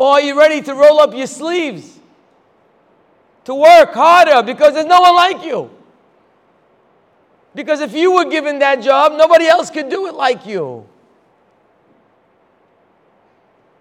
Or 0.00 0.12
are 0.12 0.20
you 0.22 0.34
ready 0.34 0.62
to 0.62 0.74
roll 0.74 0.98
up 0.98 1.14
your 1.14 1.26
sleeves? 1.26 1.98
To 3.44 3.54
work 3.54 3.92
harder 3.92 4.42
because 4.42 4.72
there's 4.72 4.86
no 4.86 4.98
one 4.98 5.14
like 5.14 5.44
you. 5.44 5.70
Because 7.54 7.82
if 7.82 7.92
you 7.92 8.14
were 8.14 8.24
given 8.24 8.60
that 8.60 8.80
job, 8.80 9.12
nobody 9.12 9.44
else 9.46 9.68
could 9.68 9.90
do 9.90 10.06
it 10.06 10.14
like 10.14 10.46
you. 10.46 10.86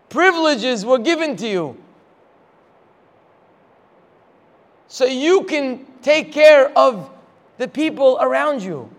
Privileges 0.09 0.85
were 0.85 0.99
given 0.99 1.37
to 1.37 1.47
you. 1.47 1.77
So 4.89 5.05
you 5.05 5.45
can 5.45 5.85
take 6.01 6.33
care 6.33 6.77
of 6.77 7.09
the 7.57 7.69
people 7.69 8.17
around 8.19 8.61
you. 8.61 8.89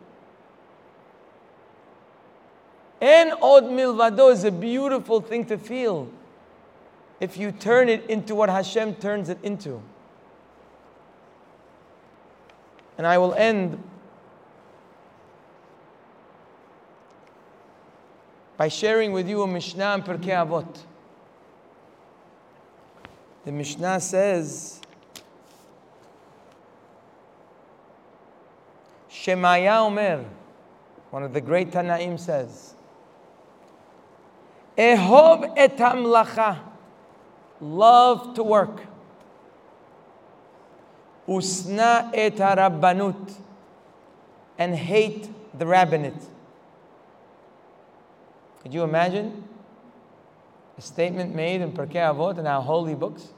En 2.98 3.32
od 3.42 3.64
milvado 3.64 4.32
is 4.32 4.44
a 4.44 4.50
beautiful 4.50 5.20
thing 5.20 5.44
to 5.44 5.58
feel 5.58 6.08
if 7.20 7.36
you 7.36 7.52
turn 7.52 7.88
it 7.90 8.08
into 8.08 8.34
what 8.34 8.48
Hashem 8.48 8.94
turns 8.96 9.28
it 9.28 9.38
into. 9.42 9.80
And 12.96 13.06
I 13.06 13.18
will 13.18 13.34
end 13.34 13.82
by 18.56 18.68
sharing 18.68 19.12
with 19.12 19.28
you 19.28 19.42
a 19.42 19.46
Mishnah 19.46 19.94
in 19.94 20.02
Pirkei 20.02 20.46
Avot. 20.46 20.80
The 23.44 23.52
Mishnah 23.52 24.00
says, 24.00 24.80
Shemaya 29.10 29.86
Omer, 29.86 30.24
one 31.10 31.22
of 31.22 31.32
the 31.32 31.40
great 31.40 31.70
Tanaim 31.70 32.18
says, 32.18 32.74
Ehov 34.76 35.54
et 35.56 35.76
hamlacha, 35.78 36.58
love 37.60 38.34
to 38.34 38.42
work. 38.42 38.82
Usna 41.28 42.10
et 42.14 42.36
harabbanut, 42.36 43.34
and 44.58 44.74
hate 44.74 45.28
the 45.56 45.66
rabbinate. 45.66 46.22
Could 48.62 48.74
you 48.74 48.82
imagine 48.82 49.44
a 50.76 50.82
statement 50.82 51.34
made 51.34 51.60
in 51.60 51.72
Pirkei 51.72 51.94
Avot 51.94 52.38
in 52.38 52.46
our 52.46 52.62
holy 52.62 52.94
books 52.94 53.28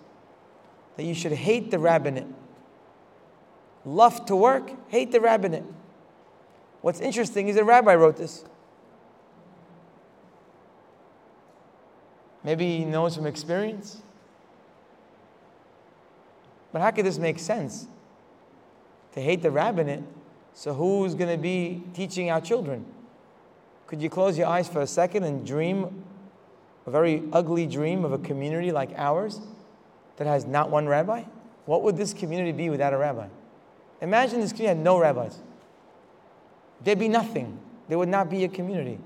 that 0.97 1.05
you 1.05 1.15
should 1.15 1.33
hate 1.33 1.71
the 1.71 1.79
rabbinate? 1.79 2.27
Love 3.85 4.25
to 4.27 4.37
work, 4.37 4.71
hate 4.89 5.13
the 5.13 5.21
rabbinate. 5.21 5.65
What's 6.81 7.01
interesting 7.01 7.49
is 7.49 7.57
a 7.57 7.65
rabbi 7.65 7.95
wrote 7.95 8.17
this. 8.17 8.45
Maybe 12.45 12.79
he 12.79 12.85
knows 12.85 13.17
from 13.17 13.27
experience. 13.27 14.03
But 16.73 16.81
how 16.81 16.91
could 16.91 17.05
this 17.05 17.19
make 17.19 17.39
sense? 17.39 17.87
To 19.13 19.21
hate 19.21 19.43
the 19.43 19.51
rabbinate, 19.51 20.03
so 20.55 20.75
who's 20.75 21.15
going 21.15 21.31
to 21.31 21.41
be 21.41 21.83
teaching 21.95 22.31
our 22.31 22.41
children? 22.41 22.87
Could 23.87 24.01
you 24.01 24.09
close 24.09 24.39
your 24.39 24.47
eyes 24.47 24.69
for 24.69 24.81
a 24.81 24.87
second 24.87 25.25
and 25.25 25.47
dream 25.47 26.05
a 26.87 26.91
very 26.91 27.23
ugly 27.33 27.67
dream 27.67 28.05
of 28.05 28.13
a 28.13 28.19
community 28.19 28.73
like 28.73 28.91
ours 28.97 29.41
that 30.17 30.27
has 30.27 30.47
not 30.47 30.71
one 30.71 30.89
rabbi? 30.89 31.25
What 31.67 31.83
would 31.83 31.97
this 31.97 32.13
community 32.15 32.53
be 32.53 32.71
without 32.71 32.93
a 32.93 32.97
rabbi? 32.97 33.29
Imagine 34.01 34.41
this 34.41 34.53
community 34.53 34.77
had 34.77 34.85
no 34.85 34.99
rabbis. 34.99 35.39
There'd 36.83 36.99
be 36.99 37.09
nothing. 37.09 37.59
There 37.89 37.99
would 37.99 38.09
not 38.09 38.31
be 38.31 38.45
a 38.45 38.49
community. 38.49 38.99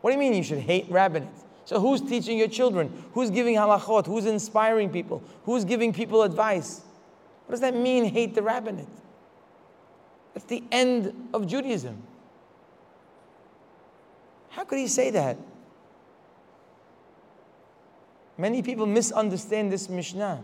What 0.00 0.10
do 0.10 0.14
you 0.14 0.20
mean 0.20 0.34
you 0.34 0.42
should 0.42 0.58
hate 0.58 0.86
rabbinate? 0.88 1.28
So 1.70 1.78
who's 1.78 2.00
teaching 2.00 2.36
your 2.36 2.48
children? 2.48 2.92
Who's 3.12 3.30
giving 3.30 3.54
halachot? 3.54 4.04
Who's 4.04 4.26
inspiring 4.26 4.90
people? 4.90 5.22
Who's 5.44 5.64
giving 5.64 5.92
people 5.92 6.24
advice? 6.24 6.80
What 7.46 7.52
does 7.52 7.60
that 7.60 7.76
mean, 7.76 8.06
hate 8.06 8.34
the 8.34 8.42
rabbinate? 8.42 8.88
That's 10.34 10.46
the 10.46 10.64
end 10.72 11.28
of 11.32 11.46
Judaism. 11.46 12.02
How 14.48 14.64
could 14.64 14.78
he 14.78 14.88
say 14.88 15.10
that? 15.10 15.36
Many 18.36 18.62
people 18.62 18.86
misunderstand 18.86 19.70
this 19.70 19.88
Mishnah. 19.88 20.42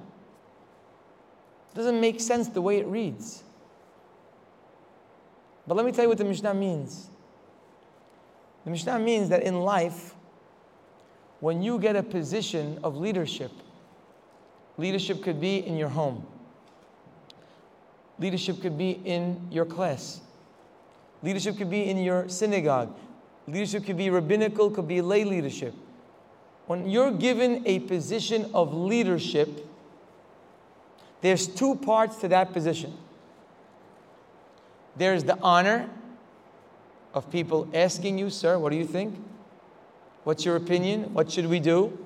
It 1.72 1.76
doesn't 1.76 2.00
make 2.00 2.20
sense 2.20 2.46
the 2.46 2.62
way 2.62 2.78
it 2.78 2.86
reads. 2.86 3.42
But 5.66 5.76
let 5.76 5.84
me 5.84 5.90
tell 5.90 6.04
you 6.04 6.08
what 6.08 6.18
the 6.18 6.24
Mishnah 6.24 6.54
means. 6.54 7.08
The 8.64 8.70
Mishnah 8.70 9.00
means 9.00 9.28
that 9.30 9.42
in 9.42 9.62
life, 9.62 10.12
when 11.47 11.62
you 11.62 11.78
get 11.78 11.94
a 11.94 12.02
position 12.02 12.77
of 12.82 12.97
leadership, 12.97 13.52
leadership 14.77 15.23
could 15.23 15.40
be 15.40 15.59
in 15.59 15.77
your 15.77 15.89
home, 15.89 16.27
leadership 18.18 18.60
could 18.60 18.77
be 18.77 19.01
in 19.05 19.47
your 19.52 19.64
class, 19.64 20.20
leadership 21.23 21.56
could 21.56 21.70
be 21.70 21.89
in 21.89 21.98
your 21.98 22.28
synagogue, 22.28 22.93
Leadership 23.48 23.85
could 23.86 23.97
be 23.97 24.10
rabbinical, 24.10 24.70
could 24.70 24.89
be 24.89 25.01
lay 25.01 25.23
leadership. 25.24 25.73
When 26.66 26.89
you're 26.90 27.12
given 27.12 27.62
a 27.64 27.78
position 27.78 28.51
of 28.52 28.74
leadership, 28.74 29.68
there's 31.20 31.47
two 31.47 31.77
parts 31.77 32.16
to 32.16 32.28
that 32.28 32.52
position. 32.52 32.93
There's 34.97 35.23
the 35.23 35.39
honor 35.40 35.89
of 37.14 37.31
people 37.31 37.68
asking 37.73 38.18
you, 38.18 38.31
sir, 38.31 38.59
what 38.59 38.70
do 38.73 38.77
you 38.77 38.86
think? 38.86 39.14
What's 40.26 40.44
your 40.44 40.56
opinion? 40.56 41.14
What 41.14 41.30
should 41.30 41.46
we 41.46 41.60
do? 41.60 41.96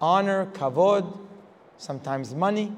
Honor, 0.00 0.46
kavod, 0.54 1.18
sometimes 1.76 2.34
money. 2.34 2.72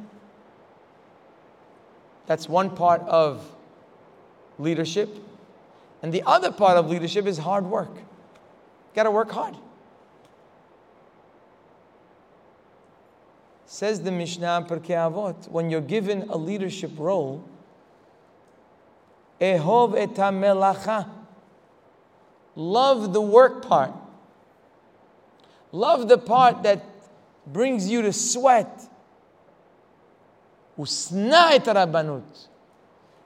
That's 2.27 2.49
one 2.49 2.75
part 2.75 3.03
of 3.03 3.55
leadership. 4.59 5.17
And 6.03 6.13
the 6.13 6.25
other 6.27 6.51
part 6.51 6.77
of 6.77 6.91
leadership 6.91 7.25
is 7.27 7.39
hard 7.39 7.67
work. 7.67 7.97
Got 8.97 9.05
to 9.05 9.13
work 9.13 9.31
hard. 9.31 9.55
Says 13.65 14.03
the 14.03 14.11
Mishnah 14.11 14.67
Pirkei 14.69 14.97
Avot, 15.09 15.49
when 15.53 15.71
you're 15.71 15.81
given 15.81 16.23
a 16.29 16.37
leadership 16.37 16.91
role, 16.97 17.45
ehov 19.41 19.95
et 19.97 20.19
love 22.57 23.13
the 23.13 23.23
work 23.23 23.65
part. 23.65 23.93
Love 25.73 26.09
the 26.09 26.19
part 26.19 26.63
that 26.63 26.85
brings 27.47 27.89
you 27.89 28.03
to 28.03 28.13
sweat. 28.13 28.83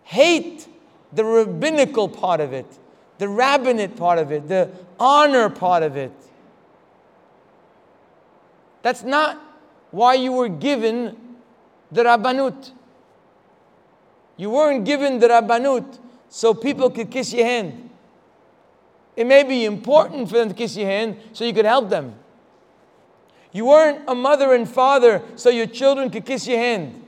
Hate 0.05 0.69
the 1.13 1.25
rabbinical 1.25 2.09
part 2.09 2.41
of 2.41 2.53
it, 2.53 2.67
the 3.19 3.29
rabbinate 3.29 3.97
part 3.97 4.19
of 4.19 4.31
it, 4.31 4.49
the 4.49 4.71
honor 4.99 5.51
part 5.51 5.83
of 5.83 5.97
it. 5.97 6.13
That's 8.83 9.03
not 9.03 9.41
why 9.91 10.15
you 10.15 10.33
were 10.33 10.49
given 10.49 11.17
the 11.91 12.05
Rabbanut. 12.05 12.73
You 14.37 14.51
weren't 14.51 14.85
given 14.85 15.19
the 15.19 15.29
Rabbanut 15.29 15.99
so 16.29 16.55
people 16.55 16.91
could 16.91 17.11
kiss 17.11 17.33
your 17.33 17.47
hand. 17.47 17.91
It 19.17 19.27
may 19.27 19.43
be 19.43 19.65
important 19.65 20.29
for 20.29 20.37
them 20.37 20.49
to 20.49 20.55
kiss 20.55 20.77
your 20.77 20.87
hand 20.87 21.17
so 21.33 21.45
you 21.45 21.53
could 21.53 21.65
help 21.65 21.89
them. 21.89 22.15
You 23.53 23.67
weren't 23.67 24.03
a 24.09 24.15
mother 24.15 24.53
and 24.55 24.69
father 24.69 25.23
so 25.37 25.51
your 25.51 25.67
children 25.67 26.11
could 26.11 26.25
kiss 26.25 26.47
your 26.47 26.59
hand. 26.59 27.03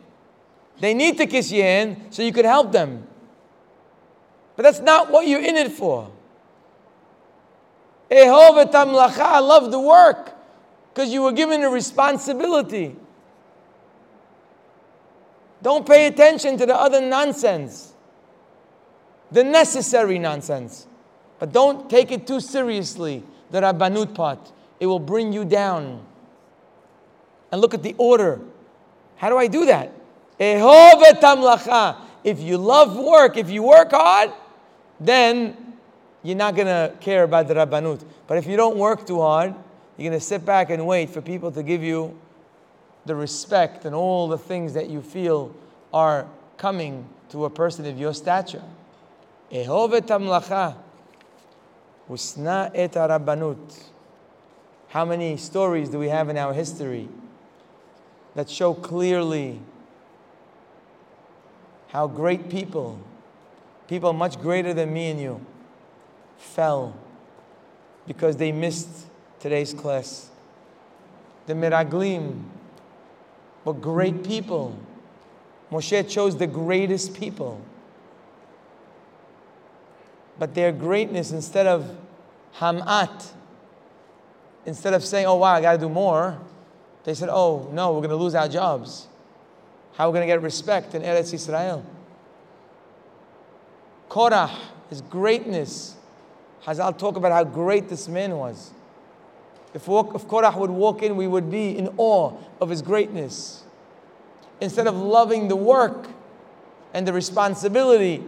They 0.81 0.94
need 0.94 1.19
to 1.19 1.27
kiss 1.27 1.51
your 1.52 1.65
hand 1.65 2.06
so 2.10 2.23
you 2.23 2.32
could 2.32 2.44
help 2.44 2.73
them. 2.73 3.06
But 4.56 4.62
that's 4.62 4.81
not 4.81 5.10
what 5.10 5.27
you're 5.27 5.44
in 5.44 5.56
it 5.56 5.73
for. 5.73 6.10
I 8.10 9.40
love 9.40 9.70
the 9.70 9.81
work 9.81 10.35
because 10.93 11.12
you 11.12 11.23
were 11.23 11.32
given 11.32 11.62
a 11.62 11.70
responsibility. 11.70 12.97
Don't 15.62 15.86
pay 15.86 16.06
attention 16.06 16.56
to 16.59 16.66
the 16.66 16.74
other 16.74 17.01
nonsense, 17.01 17.93
the 19.31 19.44
necessary 19.44 20.19
nonsense. 20.19 20.86
But 21.39 21.52
don't 21.52 21.89
take 21.90 22.10
it 22.10 22.27
too 22.27 22.40
seriously, 22.40 23.23
the 23.51 23.60
Rabbanut 23.60 24.15
part. 24.15 24.52
It 24.81 24.86
will 24.86 24.98
bring 24.98 25.32
you 25.32 25.44
down. 25.44 26.05
And 27.51 27.61
look 27.61 27.75
at 27.75 27.83
the 27.83 27.95
order. 27.99 28.41
How 29.16 29.29
do 29.29 29.37
I 29.39 29.47
do 29.47 29.66
that? 29.66 29.93
If 32.25 32.41
you 32.41 32.59
love 32.59 32.97
work, 32.97 33.37
if 33.37 33.51
you 33.51 33.62
work 33.62 33.91
hard, 33.91 34.33
then 35.01 35.57
you're 36.23 36.37
not 36.37 36.55
going 36.55 36.66
to 36.66 36.93
care 37.01 37.25
about 37.25 37.49
the 37.49 37.55
Rabbanut. 37.55 38.05
But 38.27 38.39
if 38.39 38.47
you 38.47 38.57
don't 38.57 38.77
work 38.77 39.07
too 39.07 39.20
hard, 39.20 39.55
you're 39.97 40.11
going 40.11 40.20
to 40.20 40.25
sit 40.25 40.45
back 40.45 40.70
and 40.70 40.87
wait 40.87 41.11
for 41.11 41.20
people 41.20 41.51
to 41.53 41.62
give 41.62 41.83
you 41.83 42.16
the 43.07 43.15
respect 43.15 43.85
and 43.85 43.95
all 43.95 44.29
the 44.29 44.39
things 44.39 44.75
that 44.75 44.91
you 44.91 45.01
feel 45.01 45.55
are 45.93 46.27
coming 46.57 47.09
to 47.31 47.47
a 47.47 47.51
person 47.51 47.87
of 47.87 47.99
your 47.99 48.15
stature. 48.15 48.62
How 54.89 55.05
many 55.05 55.37
stories 55.37 55.89
do 55.89 55.99
we 55.99 56.09
have 56.09 56.29
in 56.29 56.37
our 56.37 56.53
history 56.53 57.09
that 58.39 58.48
show 58.48 58.73
clearly 58.73 59.59
how 61.89 62.06
great 62.06 62.48
people, 62.48 63.01
people 63.89 64.12
much 64.12 64.40
greater 64.40 64.73
than 64.73 64.94
me 64.94 65.10
and 65.10 65.20
you, 65.20 65.44
fell 66.36 66.94
because 68.06 68.36
they 68.36 68.52
missed 68.52 69.06
today's 69.40 69.74
class. 69.74 70.31
The 71.47 71.55
Miraglim 71.55 72.44
were 73.65 73.73
great 73.73 74.23
people. 74.23 74.78
Moshe 75.73 76.09
chose 76.09 76.36
the 76.36 76.47
greatest 76.47 77.15
people. 77.19 77.60
But 80.39 80.55
their 80.55 80.70
greatness, 80.70 81.32
instead 81.32 81.66
of 81.66 81.90
hamat, 82.59 83.32
instead 84.65 84.94
of 84.94 85.05
saying, 85.05 85.27
oh 85.27 85.35
wow, 85.35 85.55
I 85.55 85.60
gotta 85.60 85.78
do 85.78 85.89
more, 85.89 86.39
they 87.05 87.15
said, 87.15 87.29
oh 87.31 87.69
no, 87.73 87.93
we're 87.93 88.03
gonna 88.03 88.16
lose 88.16 88.35
our 88.35 88.49
jobs. 88.49 89.07
How 89.95 90.07
are 90.07 90.11
we 90.11 90.15
gonna 90.15 90.27
get 90.27 90.43
respect 90.43 90.95
in 90.95 91.03
Eretz 91.03 91.33
Israel? 91.33 91.85
Korah, 94.09 94.51
his 94.89 95.01
greatness. 95.03 95.97
Hazal 96.65 96.97
talk 96.99 97.16
about 97.16 97.33
how 97.33 97.45
great 97.45 97.89
this 97.89 98.09
man 98.09 98.37
was. 98.37 98.70
If, 99.75 99.89
if 99.89 100.29
Korah 100.29 100.55
would 100.57 100.70
walk 100.70 101.03
in, 101.03 101.16
we 101.16 101.27
would 101.27 101.51
be 101.51 101.77
in 101.77 101.89
awe 101.97 102.33
of 102.61 102.70
his 102.70 102.83
greatness. 102.83 103.65
Instead 104.61 104.87
of 104.87 104.97
loving 104.97 105.49
the 105.49 105.57
work 105.57 106.09
and 106.95 107.07
the 107.07 107.12
responsibility, 107.12 108.25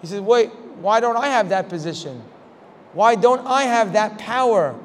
he 0.00 0.06
says, 0.06 0.20
Wait, 0.20 0.50
why 0.80 1.00
don't 1.00 1.16
I 1.16 1.28
have 1.28 1.48
that 1.50 1.68
position? 1.68 2.22
Why 2.92 3.14
don't 3.14 3.46
I 3.46 3.62
have 3.64 3.94
that 3.94 4.18
power? 4.18 4.78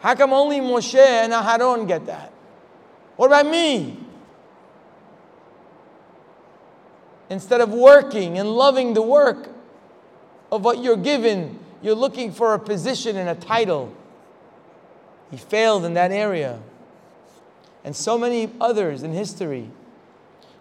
How 0.00 0.14
come 0.14 0.32
only 0.32 0.58
Moshe 0.60 0.98
and 0.98 1.32
Aharon 1.32 1.86
get 1.86 2.06
that? 2.06 2.32
What 3.18 3.26
about 3.26 3.46
me? 3.46 3.98
Instead 7.28 7.60
of 7.60 7.70
working 7.70 8.38
and 8.38 8.48
loving 8.48 8.94
the 8.94 9.02
work 9.02 9.48
of 10.52 10.64
what 10.64 10.84
you're 10.84 10.96
given, 10.96 11.58
you're 11.82 11.96
looking 11.96 12.30
for 12.30 12.54
a 12.54 12.60
position 12.60 13.16
and 13.16 13.28
a 13.28 13.34
title. 13.34 13.92
He 15.32 15.36
failed 15.36 15.84
in 15.84 15.94
that 15.94 16.12
area. 16.12 16.60
And 17.82 17.96
so 17.96 18.16
many 18.16 18.52
others 18.60 19.02
in 19.02 19.12
history. 19.12 19.68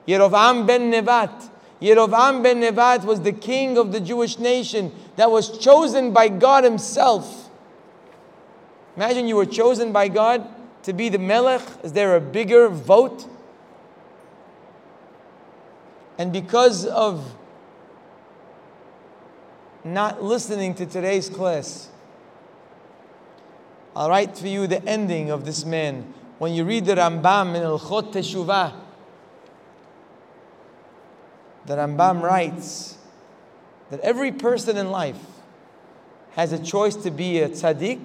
Yerovam 0.08 0.66
ben 0.66 0.92
Nevat. 0.92 1.52
Yerovam 1.80 2.42
ben 2.42 2.60
Nevat 2.60 3.04
was 3.04 3.22
the 3.22 3.34
king 3.34 3.78
of 3.78 3.92
the 3.92 4.00
Jewish 4.00 4.40
nation 4.40 4.92
that 5.16 5.30
was 5.30 5.60
chosen 5.60 6.12
by 6.12 6.28
God 6.28 6.64
Himself. 6.64 7.52
Imagine 8.96 9.28
you 9.28 9.36
were 9.36 9.46
chosen 9.46 9.92
by 9.92 10.08
God 10.08 10.57
to 10.88 10.94
be 10.94 11.10
the 11.10 11.20
Melech. 11.20 11.62
Is 11.84 11.92
there 11.92 12.16
a 12.16 12.22
bigger 12.22 12.70
vote? 12.70 13.28
And 16.18 16.32
because 16.32 16.86
of 16.86 17.36
not 19.84 20.24
listening 20.24 20.76
to 20.76 20.86
today's 20.86 21.28
class, 21.28 21.90
I'll 23.98 24.10
write 24.10 24.38
for 24.38 24.48
you 24.48 24.66
the 24.66 24.82
ending 24.88 25.30
of 25.30 25.44
this 25.44 25.66
man. 25.66 26.14
When 26.38 26.54
you 26.54 26.64
read 26.64 26.86
the 26.86 26.96
Rambam 26.96 27.54
in 27.54 27.64
Hilchot 27.64 28.14
Teshuvah, 28.14 28.74
the 31.66 31.76
Rambam 31.76 32.22
writes 32.22 32.98
that 33.90 34.00
every 34.00 34.32
person 34.32 34.78
in 34.78 34.90
life 34.90 35.20
has 36.36 36.54
a 36.54 36.64
choice 36.64 36.96
to 36.96 37.12
be 37.12 37.42
a 37.42 37.50
tzaddik. 37.50 38.00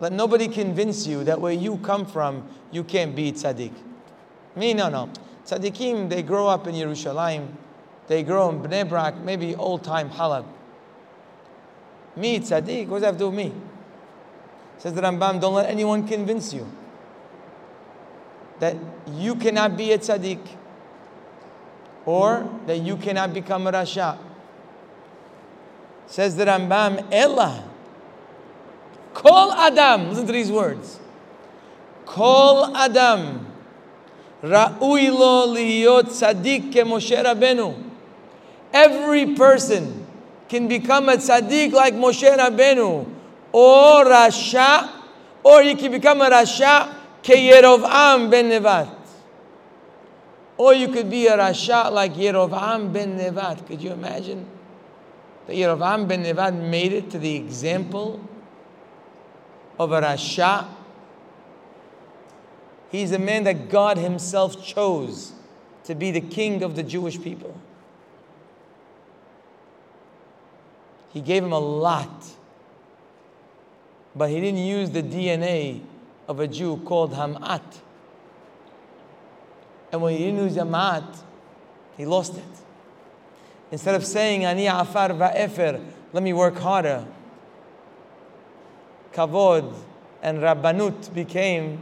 Let 0.00 0.12
nobody 0.12 0.48
convince 0.48 1.06
you 1.06 1.24
that 1.24 1.40
where 1.40 1.52
you 1.52 1.78
come 1.78 2.04
from, 2.04 2.48
you 2.72 2.84
can't 2.84 3.14
be 3.14 3.32
tzaddik. 3.32 3.72
Me, 4.56 4.74
no, 4.74 4.88
no. 4.88 5.08
Tzaddikim, 5.46 6.08
they 6.08 6.22
grow 6.22 6.48
up 6.48 6.66
in 6.66 6.74
Yerushalayim. 6.74 7.48
They 8.06 8.22
grow 8.22 8.50
in 8.50 8.60
Bnei 8.60 8.88
Brak, 8.88 9.18
maybe 9.18 9.54
old 9.54 9.84
time 9.84 10.10
Halab. 10.10 10.44
Me, 12.16 12.38
tzaddik, 12.38 12.88
what 12.88 12.96
does 12.96 13.02
that 13.02 13.06
have 13.06 13.14
to 13.14 13.18
do 13.20 13.26
with 13.28 13.36
me? 13.36 13.52
Says 14.78 14.94
the 14.94 15.02
Rambam, 15.02 15.40
don't 15.40 15.54
let 15.54 15.70
anyone 15.70 16.06
convince 16.06 16.52
you 16.52 16.66
that 18.60 18.76
you 19.12 19.34
cannot 19.34 19.76
be 19.76 19.92
a 19.92 19.98
tzaddik 19.98 20.40
or 22.06 22.48
that 22.66 22.78
you 22.78 22.96
cannot 22.96 23.32
become 23.32 23.66
a 23.66 23.72
rasha. 23.72 24.18
Says 26.06 26.36
the 26.36 26.44
Rambam, 26.44 27.06
Ella. 27.10 27.70
Call 29.14 29.52
Adam. 29.52 30.10
Listen 30.10 30.26
to 30.26 30.32
these 30.32 30.50
words. 30.50 30.98
Call 32.04 32.76
Adam. 32.76 33.46
Ra'ui 34.42 35.10
lo 35.10 35.54
liyot 35.54 36.10
tzaddik 36.10 36.70
ke 36.70 36.84
Moshe 36.84 37.16
Rabbeinu. 37.16 37.82
Every 38.72 39.34
person 39.34 40.06
can 40.48 40.68
become 40.68 41.08
a 41.08 41.16
tzaddik 41.16 41.72
like 41.72 41.94
Moshe 41.94 42.28
Rabbeinu 42.36 43.08
or 43.52 44.04
Rasha, 44.04 44.90
or 45.42 45.62
you 45.62 45.76
can 45.76 45.92
become 45.92 46.20
a 46.20 46.28
Rasha 46.28 46.92
Keyerovam 47.22 48.30
ben 48.30 48.50
Nevat. 48.50 48.94
Or 50.58 50.74
you 50.74 50.88
could 50.88 51.08
be 51.08 51.26
a 51.28 51.38
Rasha 51.38 51.90
like 51.90 52.14
Yerovam 52.14 52.92
ben 52.92 53.18
Nevat. 53.18 53.66
Could 53.66 53.80
you 53.80 53.92
imagine? 53.92 54.46
That 55.46 55.56
Yerovam 55.56 56.06
ben 56.06 56.24
Nevat 56.24 56.54
made 56.68 56.92
it 56.92 57.10
to 57.10 57.18
the 57.18 57.34
example 57.34 58.20
of 59.78 59.92
a 59.92 60.00
Rasha. 60.00 60.66
He's 62.90 63.12
a 63.12 63.18
man 63.18 63.44
that 63.44 63.68
God 63.68 63.98
Himself 63.98 64.64
chose 64.64 65.32
to 65.84 65.94
be 65.94 66.10
the 66.10 66.20
king 66.20 66.62
of 66.62 66.76
the 66.76 66.82
Jewish 66.82 67.20
people. 67.20 67.60
He 71.12 71.20
gave 71.20 71.44
him 71.44 71.52
a 71.52 71.58
lot 71.58 72.34
but 74.16 74.30
he 74.30 74.40
didn't 74.40 74.60
use 74.60 74.90
the 74.90 75.02
DNA 75.02 75.80
of 76.28 76.40
a 76.40 76.46
Jew 76.46 76.76
called 76.84 77.12
Hamat. 77.12 77.62
And 79.90 80.00
when 80.00 80.16
he 80.16 80.24
didn't 80.24 80.40
use 80.40 80.56
Hamat, 80.56 81.04
he 81.96 82.06
lost 82.06 82.36
it. 82.36 82.44
Instead 83.72 83.94
of 83.94 84.04
saying, 84.04 84.44
Ani 84.44 84.66
afar 84.66 85.10
va'efer, 85.10 85.84
let 86.12 86.22
me 86.22 86.32
work 86.32 86.56
harder, 86.56 87.04
Kavod 89.14 89.74
and 90.22 90.38
Rabbanut 90.38 91.14
became 91.14 91.80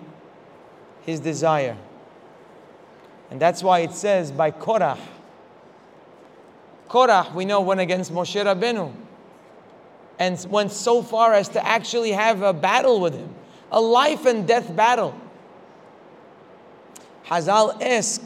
his 1.00 1.20
desire. 1.20 1.76
And 3.30 3.40
that's 3.40 3.62
why 3.62 3.80
it 3.80 3.92
says 3.92 4.30
by 4.30 4.50
Korah. 4.50 4.98
Korah, 6.88 7.32
we 7.34 7.46
know, 7.46 7.62
went 7.62 7.80
against 7.80 8.12
Moshe 8.12 8.44
Rabbeinu 8.44 8.92
and 10.18 10.46
went 10.50 10.70
so 10.70 11.02
far 11.02 11.32
as 11.32 11.48
to 11.48 11.66
actually 11.66 12.12
have 12.12 12.42
a 12.42 12.52
battle 12.52 13.00
with 13.00 13.14
him, 13.14 13.34
a 13.70 13.80
life 13.80 14.26
and 14.26 14.46
death 14.46 14.76
battle. 14.76 15.18
Hazal 17.26 17.80
ask, 17.82 18.20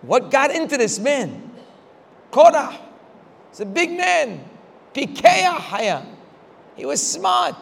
what 0.00 0.30
got 0.30 0.50
into 0.50 0.78
this 0.78 0.98
man? 0.98 1.50
Korah. 2.30 2.78
He's 3.50 3.60
a 3.60 3.66
big 3.66 3.92
man. 3.92 4.42
Pikeya 4.94 5.58
haya. 5.58 6.13
He 6.76 6.84
was 6.84 7.02
smart. 7.02 7.56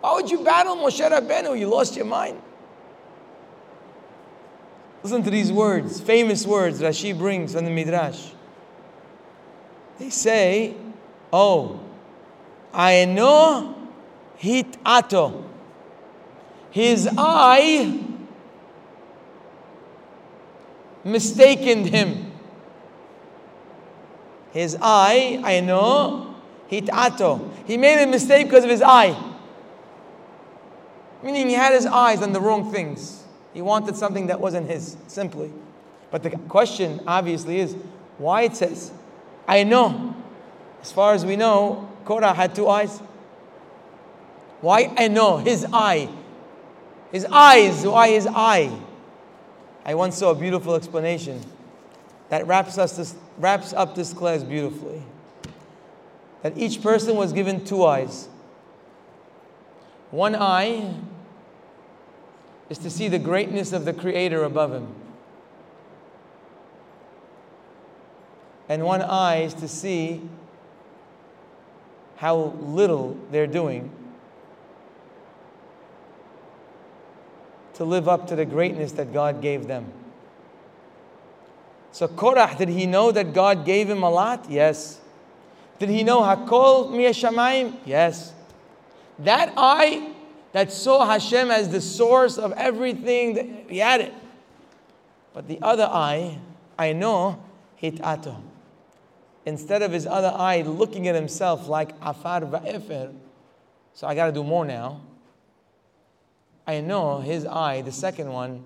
Why 0.00 0.14
would 0.14 0.30
you 0.30 0.42
battle 0.44 0.76
Moshe 0.76 1.00
Rabbeinu? 1.08 1.58
You 1.58 1.68
lost 1.68 1.96
your 1.96 2.06
mind. 2.06 2.40
Listen 5.02 5.22
to 5.22 5.30
these 5.30 5.50
words, 5.50 6.00
famous 6.00 6.46
words 6.46 6.80
Rashi 6.80 7.16
brings 7.16 7.54
from 7.54 7.64
the 7.64 7.70
Midrash. 7.70 8.30
They 9.98 10.10
say, 10.10 10.74
Oh, 11.32 11.80
I 12.72 13.04
know 13.06 13.76
hit 14.36 14.78
ato. 14.86 15.44
His 16.70 17.08
eye 17.18 17.98
mistaken 21.04 21.84
him. 21.84 22.32
His 24.52 24.76
eye, 24.80 25.40
I 25.44 25.60
know, 25.60 26.29
hit 26.70 26.88
ato. 26.90 27.50
He 27.66 27.76
made 27.76 28.00
a 28.00 28.06
mistake 28.06 28.46
because 28.46 28.62
of 28.62 28.70
his 28.70 28.80
eye. 28.80 29.20
Meaning 31.20 31.48
he 31.48 31.54
had 31.54 31.72
his 31.72 31.84
eyes 31.84 32.22
on 32.22 32.32
the 32.32 32.40
wrong 32.40 32.70
things. 32.70 33.24
He 33.52 33.60
wanted 33.60 33.96
something 33.96 34.28
that 34.28 34.40
wasn't 34.40 34.70
his, 34.70 34.96
simply. 35.08 35.52
But 36.12 36.22
the 36.22 36.30
question, 36.30 37.00
obviously, 37.08 37.58
is 37.58 37.76
why 38.18 38.42
it 38.42 38.54
says, 38.54 38.92
I 39.48 39.64
know. 39.64 40.14
As 40.80 40.92
far 40.92 41.12
as 41.12 41.26
we 41.26 41.34
know, 41.34 41.90
Korah 42.04 42.34
had 42.34 42.54
two 42.54 42.68
eyes. 42.68 43.00
Why 44.60 44.94
I 44.96 45.08
know? 45.08 45.38
His 45.38 45.66
eye. 45.72 46.08
His 47.10 47.26
eyes. 47.32 47.84
Why 47.84 48.10
his 48.10 48.28
eye? 48.28 48.70
I 49.84 49.94
once 49.96 50.18
saw 50.18 50.30
a 50.30 50.36
beautiful 50.36 50.76
explanation 50.76 51.40
that 52.28 52.46
wraps, 52.46 52.78
us 52.78 52.96
this, 52.96 53.16
wraps 53.38 53.72
up 53.72 53.96
this 53.96 54.12
class 54.12 54.44
beautifully. 54.44 55.02
That 56.42 56.56
each 56.56 56.82
person 56.82 57.16
was 57.16 57.32
given 57.32 57.64
two 57.64 57.84
eyes. 57.84 58.28
One 60.10 60.34
eye 60.34 60.94
is 62.68 62.78
to 62.78 62.90
see 62.90 63.08
the 63.08 63.18
greatness 63.18 63.72
of 63.72 63.84
the 63.84 63.92
Creator 63.92 64.44
above 64.44 64.72
him. 64.72 64.94
And 68.68 68.84
one 68.84 69.02
eye 69.02 69.42
is 69.42 69.54
to 69.54 69.68
see 69.68 70.22
how 72.16 72.54
little 72.60 73.18
they're 73.30 73.46
doing 73.46 73.90
to 77.80 77.84
live 77.86 78.10
up 78.10 78.26
to 78.26 78.36
the 78.36 78.44
greatness 78.44 78.92
that 78.92 79.10
God 79.10 79.40
gave 79.40 79.66
them. 79.66 79.90
So 81.92 82.06
Korah, 82.06 82.54
did 82.58 82.68
he 82.68 82.84
know 82.84 83.10
that 83.10 83.32
God 83.32 83.64
gave 83.64 83.88
him 83.88 84.02
a 84.02 84.10
lot? 84.10 84.50
Yes. 84.50 85.00
Did 85.80 85.88
he 85.88 86.04
know 86.04 86.20
Hakol 86.20 86.90
Miyashamayim? 86.90 87.74
Yes. 87.86 88.34
That 89.18 89.54
eye 89.56 90.12
that 90.52 90.70
saw 90.70 91.06
Hashem 91.06 91.50
as 91.50 91.70
the 91.70 91.80
source 91.80 92.36
of 92.36 92.52
everything, 92.52 93.64
he 93.68 93.78
had 93.78 94.02
it. 94.02 94.14
But 95.32 95.48
the 95.48 95.58
other 95.62 95.84
eye, 95.84 96.38
I 96.78 96.92
know, 96.92 97.42
hit 97.76 97.98
ato. 98.02 98.36
Instead 99.46 99.80
of 99.80 99.90
his 99.90 100.06
other 100.06 100.32
eye 100.36 100.60
looking 100.60 101.08
at 101.08 101.14
himself 101.14 101.66
like 101.66 101.92
afar 102.02 102.42
va'efer, 102.42 103.14
so 103.94 104.06
I 104.06 104.14
got 104.14 104.26
to 104.26 104.32
do 104.32 104.44
more 104.44 104.66
now. 104.66 105.00
I 106.66 106.82
know 106.82 107.20
his 107.20 107.46
eye, 107.46 107.80
the 107.80 107.92
second 107.92 108.30
one, 108.30 108.64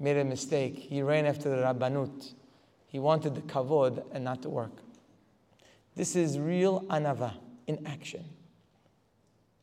made 0.00 0.16
a 0.16 0.24
mistake. 0.24 0.78
He 0.78 1.02
ran 1.02 1.26
after 1.26 1.50
the 1.50 1.56
Rabbanut. 1.56 2.32
He 2.86 2.98
wanted 2.98 3.34
the 3.34 3.42
kavod 3.42 4.02
and 4.12 4.24
not 4.24 4.40
the 4.40 4.48
work. 4.48 4.72
This 5.96 6.14
is 6.14 6.38
real 6.38 6.82
anava 6.82 7.32
in 7.66 7.84
action. 7.86 8.24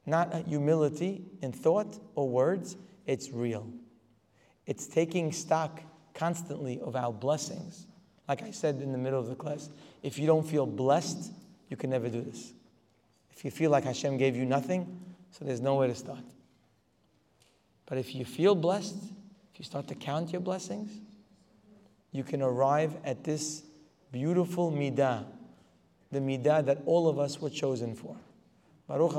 Not 0.05 0.47
humility 0.47 1.23
in 1.41 1.53
thought 1.53 1.97
or 2.15 2.27
words, 2.27 2.76
it's 3.05 3.31
real. 3.31 3.72
It's 4.65 4.88
taking 4.88 5.31
stock 5.31 5.81
constantly 6.14 6.80
of 6.81 6.95
our 6.95 7.14
blessings. 7.14 7.88
Like 8.27 8.41
I 8.41 8.51
said 8.51 8.81
in 8.81 8.91
the 8.91 8.97
middle 8.97 9.19
of 9.19 9.27
the 9.27 9.35
class, 9.35 9.69
if 10.01 10.18
you 10.18 10.26
don't 10.26 10.45
feel 10.45 10.65
blessed, 10.65 11.31
you 11.69 11.77
can 11.77 11.89
never 11.89 12.10
do 12.10 12.22
this. 12.22 12.53
If 13.31 13.45
you 13.45 13.51
feel 13.51 13.72
like 13.72 13.84
Hashem 13.84 14.18
gave 14.18 14.35
you 14.35 14.45
nothing, 14.45 14.99
so 15.31 15.45
there's 15.45 15.61
nowhere 15.61 15.88
to 15.88 15.95
start. 15.95 16.23
But 17.85 17.97
if 17.97 18.15
you 18.15 18.26
feel 18.26 18.55
blessed, 18.55 18.95
if 19.53 19.60
you 19.60 19.65
start 19.65 19.88
to 19.89 19.95
count 19.95 20.31
your 20.31 20.41
blessings, 20.41 20.91
you 22.11 22.23
can 22.23 22.41
arrive 22.41 22.95
at 23.03 23.23
this 23.23 23.64
beautiful 24.11 24.72
midah, 24.72 25.26
the 26.14 26.19
midah 26.19 26.65
that 26.65 26.80
all 26.85 27.10
of 27.10 27.19
us 27.19 27.41
were 27.41 27.49
chosen 27.49 27.95
for. 27.95 28.15
Baruch 28.88 29.14